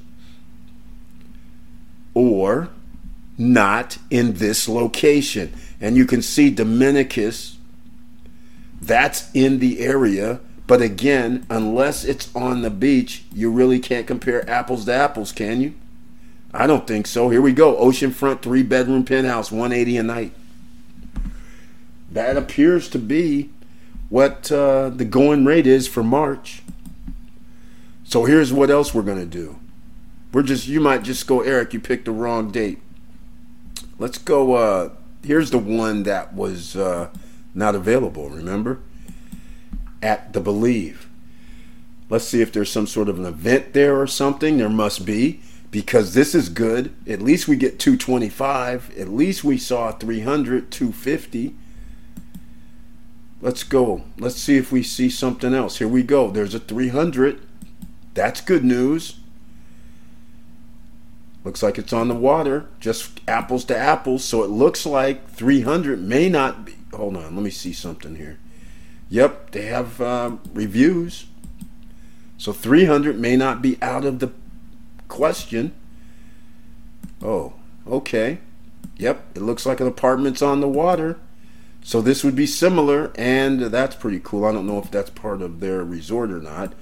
or 2.13 2.69
not 3.39 3.97
in 4.11 4.35
this 4.35 4.69
location? 4.69 5.55
And 5.81 5.97
you 5.97 6.05
can 6.05 6.21
see 6.21 6.55
Dominicus. 6.55 7.57
That's 8.83 9.31
in 9.33 9.61
the 9.61 9.81
area 9.81 10.41
but 10.67 10.81
again, 10.81 11.45
unless 11.51 12.05
it's 12.05 12.35
on 12.35 12.63
the 12.63 12.71
beach, 12.71 13.25
you 13.33 13.51
really 13.51 13.79
can't 13.79 14.07
compare 14.07 14.49
apples 14.49 14.87
to 14.87 14.95
apples, 14.95 15.33
can 15.33 15.61
you? 15.61 15.75
I 16.53 16.67
don't 16.67 16.87
think 16.87 17.07
so. 17.07 17.31
Here 17.31 17.41
we 17.41 17.53
go. 17.53 17.77
Oceanfront 17.77 18.43
three 18.43 18.63
bedroom 18.63 19.05
penthouse, 19.05 19.51
180 19.51 19.97
a 19.97 20.03
night. 20.03 20.33
That 22.11 22.37
appears 22.37 22.89
to 22.91 22.99
be 22.99 23.51
what 24.11 24.53
uh, 24.53 24.91
the 24.91 25.07
going 25.07 25.45
rate 25.45 25.67
is 25.67 25.89
for 25.89 26.03
March. 26.03 26.63
So 28.05 28.27
here's 28.27 28.53
what 28.53 28.71
else 28.71 28.93
we're 28.93 29.03
gonna 29.03 29.25
do. 29.25 29.59
We're 30.33 30.43
just 30.43 30.67
you 30.67 30.81
might 30.81 31.03
just 31.03 31.27
go, 31.27 31.41
Eric, 31.41 31.73
you 31.73 31.81
picked 31.81 32.05
the 32.05 32.11
wrong 32.11 32.51
date. 32.51 32.79
Let's 33.99 34.19
go 34.19 34.55
uh 34.55 34.91
here's 35.25 35.51
the 35.51 35.59
one 35.59 36.03
that 36.03 36.35
was 36.35 36.77
uh 36.77 37.09
not 37.55 37.75
available, 37.75 38.29
remember? 38.29 38.81
at 40.03 40.33
the 40.33 40.41
Believe. 40.41 41.09
Let's 42.11 42.27
see 42.27 42.43
if 42.43 42.53
there's 42.53 42.71
some 42.71 42.87
sort 42.87 43.09
of 43.09 43.19
an 43.19 43.25
event 43.25 43.73
there 43.73 43.99
or 43.99 44.07
something. 44.07 44.59
There 44.59 44.69
must 44.69 45.07
be 45.07 45.41
because 45.73 46.13
this 46.13 46.35
is 46.35 46.51
good. 46.51 46.95
At 47.09 47.23
least 47.23 47.49
we 47.49 47.57
get 47.57 47.81
225. 47.81 48.97
At 48.97 49.09
least 49.09 49.43
we 49.43 49.57
saw 49.57 49.91
300, 49.91 50.71
250. 50.71 51.57
Let's 53.41 53.65
go. 53.65 54.05
Let's 54.19 54.37
see 54.37 54.59
if 54.59 54.71
we 54.71 54.83
see 54.83 55.09
something 55.09 55.55
else. 55.55 55.79
Here 55.79 55.89
we 55.89 56.03
go. 56.05 56.31
There's 56.31 56.55
a 56.55 56.61
300. 56.61 57.41
That's 58.13 58.43
good 58.43 58.65
news. 58.65 59.19
Looks 61.43 61.63
like 61.63 61.79
it's 61.79 61.93
on 61.93 62.07
the 62.07 62.15
water, 62.15 62.67
just 62.79 63.21
apples 63.27 63.65
to 63.65 63.77
apples. 63.77 64.23
So 64.23 64.45
it 64.45 64.51
looks 64.51 64.85
like 64.87 65.29
300 65.31 66.01
may 66.01 66.29
not 66.29 66.67
be. 66.67 66.77
Hold 66.93 67.17
on, 67.17 67.35
let 67.35 67.43
me 67.43 67.51
see 67.51 67.73
something 67.73 68.17
here. 68.17 68.39
Yep, 69.09 69.53
they 69.53 69.63
have 69.63 70.01
uh, 70.01 70.37
reviews. 70.53 71.27
So 72.37 72.53
300 72.53 73.19
may 73.19 73.37
not 73.37 73.63
be 73.63 73.79
out 73.81 74.05
of 74.05 74.19
the 74.19 74.31
question. 75.13 75.75
Oh, 77.23 77.53
okay. 77.87 78.39
Yep, 78.97 79.37
it 79.37 79.43
looks 79.43 79.67
like 79.67 79.81
an 79.81 79.87
apartment's 79.87 80.43
on 80.43 80.61
the 80.61 80.69
water. 80.69 81.19
So 81.83 82.01
this 82.01 82.25
would 82.25 82.35
be 82.35 82.47
similar, 82.47 83.13
and 83.17 83.61
that's 83.61 83.95
pretty 83.95 84.21
cool. 84.23 84.45
I 84.45 84.53
don't 84.53 84.67
know 84.67 84.79
if 84.79 84.91
that's 84.91 85.11
part 85.11 85.43
of 85.43 85.61
their 85.61 85.85
resort 85.85 86.31
or 86.31 86.41
not, 86.41 86.73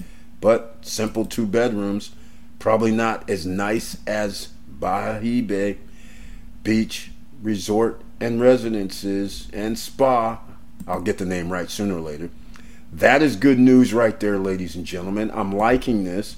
but 0.41 0.77
simple 0.83 1.25
two 1.25 1.47
bedrooms. 1.47 2.11
Probably 2.59 2.93
not 2.93 3.29
as 3.29 3.47
nice 3.47 3.97
as 4.07 4.51
Bahibe 4.79 5.79
Beach 6.63 7.11
Resort 7.43 8.03
and 8.21 8.41
Residences 8.41 9.49
and 9.53 9.79
Spa 9.79 10.41
I'll 10.87 11.01
get 11.01 11.19
the 11.19 11.27
name 11.27 11.51
right 11.51 11.71
sooner 11.71 11.97
or 11.97 12.01
later. 12.01 12.31
That 12.93 13.23
is 13.23 13.37
good 13.37 13.59
news 13.59 13.95
right 13.95 14.19
there, 14.19 14.39
ladies 14.39 14.75
and 14.75 14.85
gentlemen. 14.85 15.31
I'm 15.33 15.53
liking 15.53 16.05
this. 16.05 16.37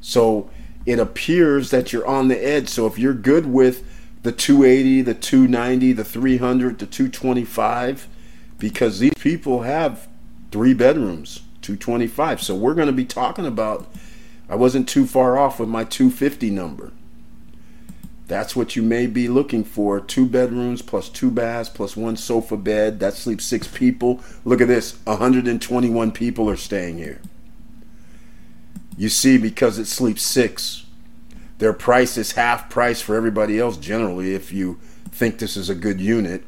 So 0.00 0.50
it 0.86 0.98
appears 0.98 1.70
that 1.70 1.92
you're 1.92 2.06
on 2.06 2.28
the 2.28 2.36
edge. 2.36 2.68
So 2.68 2.86
if 2.86 2.98
you're 2.98 3.14
good 3.14 3.46
with 3.46 3.84
the 4.22 4.32
280, 4.32 5.02
the 5.02 5.14
290, 5.14 5.92
the 5.92 6.04
300, 6.04 6.78
the 6.78 6.86
225, 6.86 8.08
because 8.58 8.98
these 8.98 9.14
people 9.14 9.62
have 9.62 10.08
three 10.50 10.74
bedrooms, 10.74 11.42
225. 11.62 12.42
So 12.42 12.54
we're 12.54 12.74
going 12.74 12.86
to 12.86 12.92
be 12.92 13.04
talking 13.04 13.46
about, 13.46 13.86
I 14.48 14.56
wasn't 14.56 14.88
too 14.88 15.06
far 15.06 15.38
off 15.38 15.60
with 15.60 15.68
my 15.68 15.84
250 15.84 16.50
number. 16.50 16.92
That's 18.26 18.56
what 18.56 18.74
you 18.74 18.82
may 18.82 19.06
be 19.06 19.28
looking 19.28 19.64
for. 19.64 20.00
Two 20.00 20.26
bedrooms 20.26 20.80
plus 20.80 21.10
two 21.10 21.30
baths 21.30 21.68
plus 21.68 21.94
one 21.94 22.16
sofa 22.16 22.56
bed. 22.56 23.00
That 23.00 23.14
sleeps 23.14 23.44
six 23.44 23.68
people. 23.68 24.22
Look 24.44 24.62
at 24.62 24.68
this 24.68 24.98
121 25.04 26.12
people 26.12 26.48
are 26.48 26.56
staying 26.56 26.96
here. 26.96 27.20
You 28.96 29.08
see, 29.08 29.38
because 29.38 29.78
it 29.78 29.86
sleeps 29.86 30.22
six, 30.22 30.86
their 31.58 31.72
price 31.72 32.16
is 32.16 32.32
half 32.32 32.68
price 32.70 33.00
for 33.00 33.16
everybody 33.16 33.58
else 33.58 33.76
generally 33.76 34.34
if 34.34 34.52
you 34.52 34.78
think 35.10 35.38
this 35.38 35.56
is 35.56 35.70
a 35.70 35.74
good 35.74 36.00
unit 36.00 36.44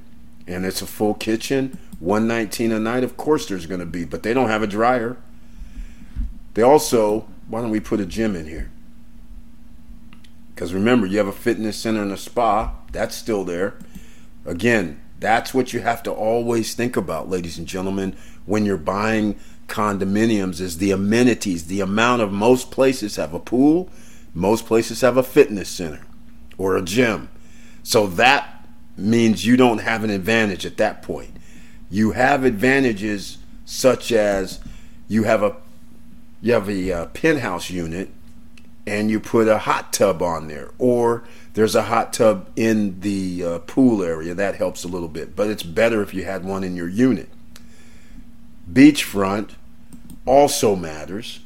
and 0.46 0.64
it's 0.66 0.82
a 0.82 0.86
full 0.86 1.14
kitchen 1.14 1.78
119 2.00 2.72
a 2.72 2.80
night 2.80 3.04
of 3.04 3.16
course 3.16 3.46
there's 3.46 3.66
going 3.66 3.78
to 3.78 3.86
be 3.86 4.04
but 4.04 4.24
they 4.24 4.34
don't 4.34 4.48
have 4.48 4.64
a 4.64 4.66
dryer 4.66 5.16
they 6.54 6.62
also 6.62 7.28
why 7.46 7.60
don't 7.60 7.70
we 7.70 7.78
put 7.78 8.00
a 8.00 8.04
gym 8.04 8.34
in 8.34 8.46
here 8.46 8.70
because 10.56 10.72
remember, 10.72 11.06
you 11.06 11.18
have 11.18 11.26
a 11.26 11.32
fitness 11.32 11.76
center 11.76 12.00
and 12.00 12.10
a 12.10 12.16
spa, 12.16 12.72
that's 12.90 13.14
still 13.14 13.44
there. 13.44 13.74
Again, 14.46 14.98
that's 15.20 15.52
what 15.52 15.74
you 15.74 15.80
have 15.80 16.02
to 16.04 16.10
always 16.10 16.72
think 16.72 16.96
about, 16.96 17.28
ladies 17.28 17.58
and 17.58 17.66
gentlemen, 17.66 18.16
when 18.46 18.64
you're 18.64 18.78
buying 18.78 19.38
condominiums 19.68 20.60
is 20.60 20.78
the 20.78 20.90
amenities, 20.90 21.66
the 21.66 21.80
amount 21.80 22.22
of 22.22 22.32
most 22.32 22.70
places 22.70 23.16
have 23.16 23.34
a 23.34 23.40
pool, 23.40 23.90
most 24.34 24.66
places 24.66 25.00
have 25.00 25.16
a 25.16 25.22
fitness 25.22 25.68
center 25.68 26.02
or 26.58 26.76
a 26.76 26.82
gym. 26.82 27.28
So 27.82 28.06
that 28.08 28.66
means 28.96 29.46
you 29.46 29.56
don't 29.56 29.78
have 29.78 30.04
an 30.04 30.10
advantage 30.10 30.66
at 30.66 30.76
that 30.78 31.02
point. 31.02 31.36
You 31.90 32.12
have 32.12 32.44
advantages 32.44 33.38
such 33.64 34.12
as 34.12 34.60
you 35.08 35.24
have 35.24 35.42
a 35.42 35.56
you 36.42 36.52
have 36.52 36.68
a 36.68 36.92
uh, 36.92 37.06
penthouse 37.06 37.70
unit 37.70 38.10
and 38.86 39.10
you 39.10 39.18
put 39.18 39.48
a 39.48 39.58
hot 39.58 39.92
tub 39.92 40.22
on 40.22 40.46
there, 40.46 40.70
or 40.78 41.24
there's 41.54 41.74
a 41.74 41.84
hot 41.84 42.12
tub 42.12 42.48
in 42.54 43.00
the 43.00 43.42
uh, 43.42 43.58
pool 43.60 44.02
area. 44.02 44.32
That 44.32 44.54
helps 44.54 44.84
a 44.84 44.88
little 44.88 45.08
bit, 45.08 45.34
but 45.34 45.48
it's 45.50 45.64
better 45.64 46.02
if 46.02 46.14
you 46.14 46.24
had 46.24 46.44
one 46.44 46.62
in 46.62 46.76
your 46.76 46.88
unit. 46.88 47.28
Beachfront 48.70 49.50
also 50.24 50.74
matters. 50.74 51.40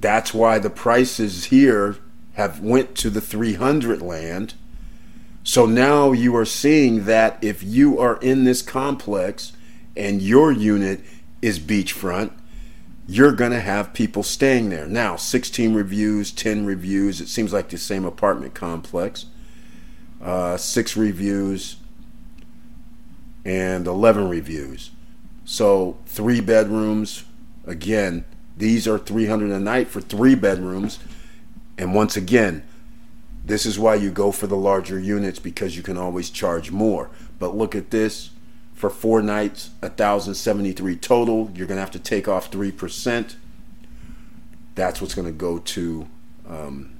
That's 0.00 0.34
why 0.34 0.58
the 0.58 0.70
prices 0.70 1.46
here 1.46 1.96
have 2.34 2.60
went 2.60 2.94
to 2.96 3.10
the 3.10 3.20
300 3.20 4.02
land. 4.02 4.54
So 5.44 5.66
now 5.66 6.12
you 6.12 6.36
are 6.36 6.44
seeing 6.44 7.04
that 7.04 7.38
if 7.42 7.62
you 7.62 7.98
are 7.98 8.18
in 8.18 8.44
this 8.44 8.62
complex 8.62 9.52
and 9.96 10.22
your 10.22 10.52
unit 10.52 11.00
is 11.40 11.58
beachfront, 11.58 12.32
you're 13.06 13.32
going 13.32 13.50
to 13.50 13.60
have 13.60 13.92
people 13.92 14.22
staying 14.22 14.70
there. 14.70 14.86
Now, 14.86 15.16
16 15.16 15.74
reviews, 15.74 16.30
10 16.30 16.64
reviews, 16.64 17.20
it 17.20 17.28
seems 17.28 17.52
like 17.52 17.68
the 17.68 17.78
same 17.78 18.04
apartment 18.04 18.54
complex. 18.54 19.26
Uh, 20.22 20.56
6 20.56 20.96
reviews 20.96 21.76
and 23.44 23.86
11 23.86 24.28
reviews. 24.28 24.90
So, 25.44 25.98
3 26.06 26.40
bedrooms, 26.40 27.24
again, 27.66 28.24
these 28.56 28.86
are 28.86 28.98
300 28.98 29.50
a 29.50 29.58
night 29.58 29.88
for 29.88 30.00
3 30.00 30.34
bedrooms. 30.34 30.98
And 31.76 31.94
once 31.94 32.16
again, 32.16 32.62
this 33.44 33.66
is 33.66 33.78
why 33.78 33.96
you 33.96 34.10
go 34.10 34.30
for 34.30 34.46
the 34.46 34.56
larger 34.56 34.98
units 34.98 35.38
because 35.38 35.76
you 35.76 35.82
can 35.82 35.96
always 35.96 36.30
charge 36.30 36.70
more. 36.70 37.10
But 37.38 37.56
look 37.56 37.74
at 37.74 37.90
this 37.90 38.30
for 38.72 38.88
four 38.88 39.22
nights, 39.22 39.70
1,073 39.80 40.96
total. 40.96 41.50
You're 41.54 41.66
going 41.66 41.76
to 41.76 41.82
have 41.82 41.90
to 41.92 41.98
take 41.98 42.28
off 42.28 42.50
3%. 42.50 43.34
That's 44.74 45.00
what's 45.00 45.14
going 45.14 45.26
to 45.26 45.32
go 45.32 45.58
to 45.58 46.08
um, 46.48 46.96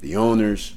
the 0.00 0.16
owners. 0.16 0.74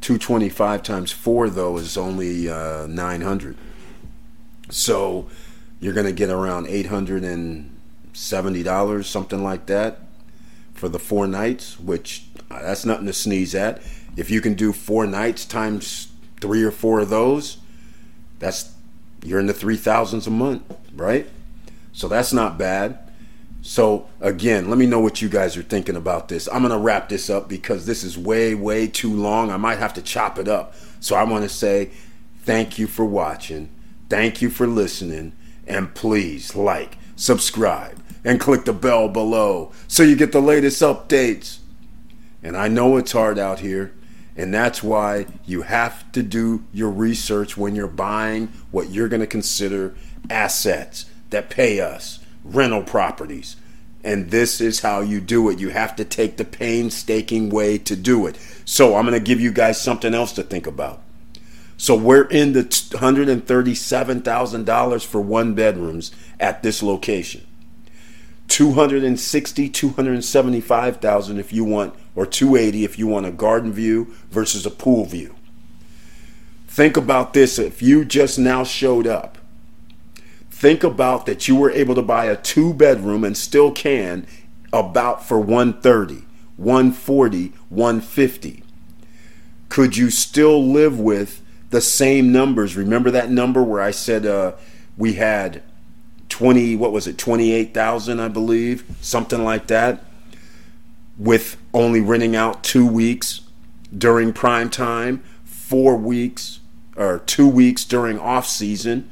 225 0.00 0.82
times 0.82 1.12
four, 1.12 1.50
though, 1.50 1.76
is 1.76 1.96
only 1.96 2.48
uh, 2.48 2.86
900. 2.86 3.56
So 4.70 5.28
you're 5.80 5.92
going 5.92 6.06
to 6.06 6.12
get 6.12 6.30
around 6.30 6.66
$870, 6.66 9.04
something 9.04 9.42
like 9.42 9.66
that, 9.66 9.98
for 10.74 10.88
the 10.88 10.98
four 10.98 11.26
nights, 11.26 11.78
which 11.78 12.24
uh, 12.50 12.62
that's 12.62 12.84
nothing 12.84 13.06
to 13.06 13.12
sneeze 13.12 13.54
at. 13.54 13.82
If 14.16 14.30
you 14.30 14.40
can 14.40 14.54
do 14.54 14.72
four 14.72 15.06
nights 15.06 15.44
times 15.44 16.08
three 16.40 16.62
or 16.62 16.70
four 16.70 17.00
of 17.00 17.10
those, 17.10 17.58
that's 18.38 18.72
you're 19.22 19.40
in 19.40 19.46
the 19.46 19.52
three 19.52 19.76
thousands 19.76 20.26
a 20.26 20.30
month, 20.30 20.62
right? 20.94 21.28
So 21.92 22.08
that's 22.08 22.32
not 22.32 22.58
bad. 22.58 22.98
So 23.62 24.08
again, 24.20 24.70
let 24.70 24.78
me 24.78 24.86
know 24.86 25.00
what 25.00 25.20
you 25.20 25.28
guys 25.28 25.56
are 25.56 25.62
thinking 25.62 25.96
about 25.96 26.28
this. 26.28 26.48
I'm 26.48 26.62
gonna 26.62 26.78
wrap 26.78 27.10
this 27.10 27.28
up 27.28 27.48
because 27.48 27.84
this 27.84 28.02
is 28.02 28.16
way, 28.16 28.54
way 28.54 28.86
too 28.86 29.12
long. 29.12 29.50
I 29.50 29.58
might 29.58 29.78
have 29.78 29.92
to 29.94 30.02
chop 30.02 30.38
it 30.38 30.48
up. 30.48 30.74
So 31.00 31.14
I 31.14 31.24
want 31.24 31.44
to 31.44 31.48
say 31.48 31.90
thank 32.42 32.78
you 32.78 32.86
for 32.86 33.04
watching, 33.04 33.68
thank 34.10 34.42
you 34.42 34.50
for 34.50 34.66
listening, 34.66 35.32
and 35.66 35.94
please 35.94 36.54
like, 36.54 36.98
subscribe, 37.16 37.98
and 38.22 38.38
click 38.38 38.66
the 38.66 38.74
bell 38.74 39.08
below 39.08 39.72
so 39.88 40.02
you 40.02 40.16
get 40.16 40.32
the 40.32 40.42
latest 40.42 40.82
updates. 40.82 41.60
And 42.42 42.56
I 42.56 42.68
know 42.68 42.98
it's 42.98 43.12
hard 43.12 43.38
out 43.38 43.60
here. 43.60 43.94
And 44.36 44.54
that's 44.54 44.82
why 44.82 45.26
you 45.44 45.62
have 45.62 46.10
to 46.12 46.22
do 46.22 46.64
your 46.72 46.88
research 46.88 47.56
when 47.56 47.74
you're 47.74 47.86
buying 47.86 48.46
what 48.70 48.88
you're 48.88 49.08
going 49.08 49.20
to 49.20 49.26
consider 49.26 49.94
assets 50.30 51.06
that 51.28 51.50
pay 51.50 51.80
us, 51.80 52.20
rental 52.42 52.82
properties. 52.82 53.56
And 54.02 54.30
this 54.30 54.60
is 54.60 54.80
how 54.80 55.00
you 55.00 55.20
do 55.20 55.50
it. 55.50 55.58
You 55.58 55.70
have 55.70 55.94
to 55.96 56.04
take 56.06 56.38
the 56.38 56.46
painstaking 56.46 57.50
way 57.50 57.76
to 57.78 57.94
do 57.94 58.26
it. 58.26 58.38
So 58.64 58.96
I'm 58.96 59.04
going 59.04 59.18
to 59.18 59.24
give 59.24 59.40
you 59.40 59.52
guys 59.52 59.78
something 59.78 60.14
else 60.14 60.32
to 60.34 60.42
think 60.42 60.66
about. 60.66 61.02
So 61.80 61.94
we're 61.94 62.26
in 62.26 62.52
the 62.52 62.64
$137,000 62.64 65.06
for 65.06 65.20
one 65.22 65.54
bedrooms 65.54 66.12
at 66.38 66.62
this 66.62 66.82
location. 66.82 67.46
260 68.48 69.70
275,000 69.70 71.38
if 71.38 71.54
you 71.54 71.64
want 71.64 71.94
or 72.14 72.26
280 72.26 72.84
if 72.84 72.98
you 72.98 73.06
want 73.06 73.24
a 73.24 73.30
garden 73.30 73.72
view 73.72 74.14
versus 74.30 74.66
a 74.66 74.70
pool 74.70 75.06
view. 75.06 75.34
Think 76.68 76.98
about 76.98 77.32
this 77.32 77.58
if 77.58 77.80
you 77.80 78.04
just 78.04 78.38
now 78.38 78.62
showed 78.62 79.06
up. 79.06 79.38
Think 80.50 80.84
about 80.84 81.24
that 81.24 81.48
you 81.48 81.56
were 81.56 81.70
able 81.70 81.94
to 81.94 82.02
buy 82.02 82.26
a 82.26 82.36
two 82.36 82.74
bedroom 82.74 83.24
and 83.24 83.34
still 83.34 83.72
can 83.72 84.26
about 84.70 85.26
for 85.26 85.40
130, 85.40 86.26
140, 86.58 87.54
150. 87.70 88.64
Could 89.70 89.96
you 89.96 90.10
still 90.10 90.62
live 90.62 91.00
with 91.00 91.40
the 91.70 91.80
same 91.80 92.32
numbers? 92.32 92.76
Remember 92.76 93.10
that 93.10 93.30
number 93.30 93.62
where 93.62 93.80
I 93.80 93.90
said 93.90 94.26
uh, 94.26 94.52
we 94.96 95.14
had 95.14 95.62
20 96.30 96.76
what 96.76 96.92
was 96.92 97.06
it 97.06 97.18
28,000 97.18 98.20
I 98.20 98.28
believe 98.28 98.84
something 99.00 99.44
like 99.44 99.66
that 99.66 100.02
with 101.18 101.58
only 101.74 102.00
renting 102.00 102.34
out 102.34 102.64
2 102.64 102.86
weeks 102.86 103.42
during 103.96 104.32
prime 104.32 104.70
time 104.70 105.22
4 105.44 105.96
weeks 105.96 106.60
or 106.96 107.18
2 107.26 107.48
weeks 107.48 107.84
during 107.84 108.18
off 108.18 108.46
season 108.46 109.10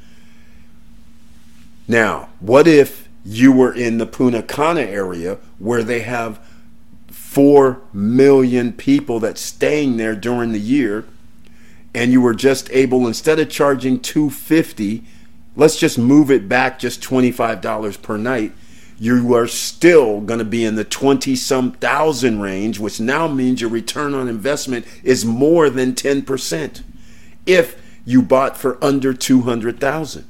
now 1.87 2.29
what 2.39 2.67
if 2.67 3.09
you 3.25 3.51
were 3.51 3.73
in 3.73 3.97
the 3.97 4.05
Punta 4.05 4.41
Cana 4.41 4.81
area 4.81 5.37
where 5.59 5.83
they 5.83 5.99
have 5.99 6.39
4 7.09 7.81
million 7.93 8.73
people 8.73 9.19
that 9.19 9.37
staying 9.37 9.97
there 9.97 10.15
during 10.15 10.53
the 10.53 10.59
year 10.59 11.05
and 11.93 12.11
you 12.11 12.21
were 12.21 12.35
just 12.35 12.69
able 12.71 13.07
instead 13.07 13.39
of 13.39 13.49
charging 13.49 13.99
250 13.99 15.03
let's 15.55 15.77
just 15.77 15.97
move 15.97 16.31
it 16.31 16.47
back 16.47 16.79
just 16.79 17.01
$25 17.01 18.01
per 18.01 18.17
night. 18.17 18.53
You 18.97 19.33
are 19.33 19.47
still 19.47 20.21
going 20.21 20.39
to 20.39 20.45
be 20.45 20.63
in 20.63 20.75
the 20.75 20.83
20 20.83 21.35
some 21.35 21.73
thousand 21.73 22.41
range 22.41 22.79
which 22.79 22.99
now 22.99 23.27
means 23.27 23.61
your 23.61 23.69
return 23.69 24.13
on 24.13 24.27
investment 24.27 24.85
is 25.03 25.25
more 25.25 25.69
than 25.69 25.93
10% 25.93 26.83
if 27.45 27.81
you 28.05 28.21
bought 28.21 28.57
for 28.57 28.83
under 28.83 29.13
200,000 29.13 30.25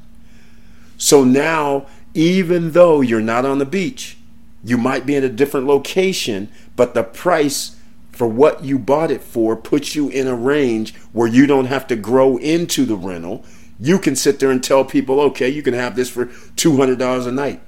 so 0.97 1.24
now 1.24 1.88
even 2.14 2.72
though 2.72 3.01
you're 3.01 3.22
not 3.22 3.45
on 3.45 3.57
the 3.57 3.66
beach 3.66 4.18
you 4.64 4.78
might 4.78 5.05
be 5.05 5.16
in 5.16 5.24
a 5.24 5.30
different 5.30 5.66
location 5.66 6.49
but 6.76 6.93
the 6.93 7.03
price 7.03 7.76
for 8.20 8.28
what 8.28 8.64
you 8.64 8.78
bought 8.78 9.10
it 9.10 9.24
for 9.24 9.56
puts 9.56 9.96
you 9.96 10.10
in 10.10 10.28
a 10.28 10.36
range 10.36 10.96
where 11.14 11.28
you 11.28 11.48
don't 11.48 11.66
have 11.66 11.88
to 11.88 11.96
grow 11.96 12.38
into 12.38 12.86
the 12.86 12.96
rental 12.96 13.44
you 13.80 13.98
can 13.98 14.16
sit 14.16 14.40
there 14.40 14.52
and 14.52 14.62
tell 14.62 14.84
people, 14.84 15.20
okay, 15.22 15.48
you 15.48 15.64
can 15.64 15.74
have 15.74 15.96
this 15.96 16.10
for 16.10 16.26
$200 16.26 17.28
a 17.28 17.32
night. 17.32 17.62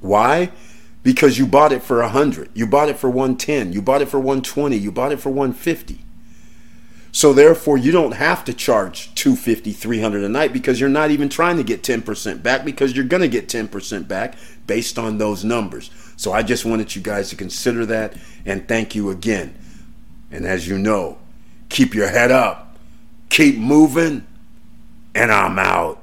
Why? 0.00 0.52
Because 1.02 1.36
you 1.36 1.46
bought 1.46 1.72
it 1.72 1.82
for 1.82 1.98
100. 2.00 2.50
You 2.54 2.66
bought 2.66 2.88
it 2.88 2.96
for 2.96 3.10
110. 3.10 3.72
You 3.72 3.82
bought 3.82 4.02
it 4.02 4.08
for 4.08 4.18
120. 4.18 4.76
You 4.76 4.92
bought 4.92 5.10
it 5.10 5.18
for 5.18 5.30
150. 5.30 5.98
So 7.10 7.32
therefore, 7.32 7.76
you 7.76 7.92
don't 7.92 8.12
have 8.12 8.44
to 8.44 8.54
charge 8.54 9.14
250, 9.16 9.72
300 9.72 10.22
a 10.22 10.28
night 10.28 10.52
because 10.52 10.80
you're 10.80 10.88
not 10.88 11.10
even 11.10 11.28
trying 11.28 11.56
to 11.56 11.64
get 11.64 11.82
10% 11.82 12.42
back 12.42 12.64
because 12.64 12.96
you're 12.96 13.04
going 13.04 13.20
to 13.20 13.28
get 13.28 13.48
10% 13.48 14.08
back 14.08 14.36
based 14.66 14.98
on 14.98 15.18
those 15.18 15.44
numbers. 15.44 15.90
So 16.16 16.32
I 16.32 16.42
just 16.42 16.64
wanted 16.64 16.94
you 16.94 17.02
guys 17.02 17.28
to 17.30 17.36
consider 17.36 17.84
that 17.86 18.16
and 18.46 18.66
thank 18.66 18.94
you 18.94 19.10
again. 19.10 19.54
And 20.32 20.46
as 20.46 20.66
you 20.66 20.78
know, 20.78 21.18
keep 21.68 21.94
your 21.94 22.08
head 22.08 22.32
up. 22.32 22.76
Keep 23.28 23.58
moving 23.58 24.26
and 25.14 25.30
I'm 25.30 25.58
out. 25.58 26.01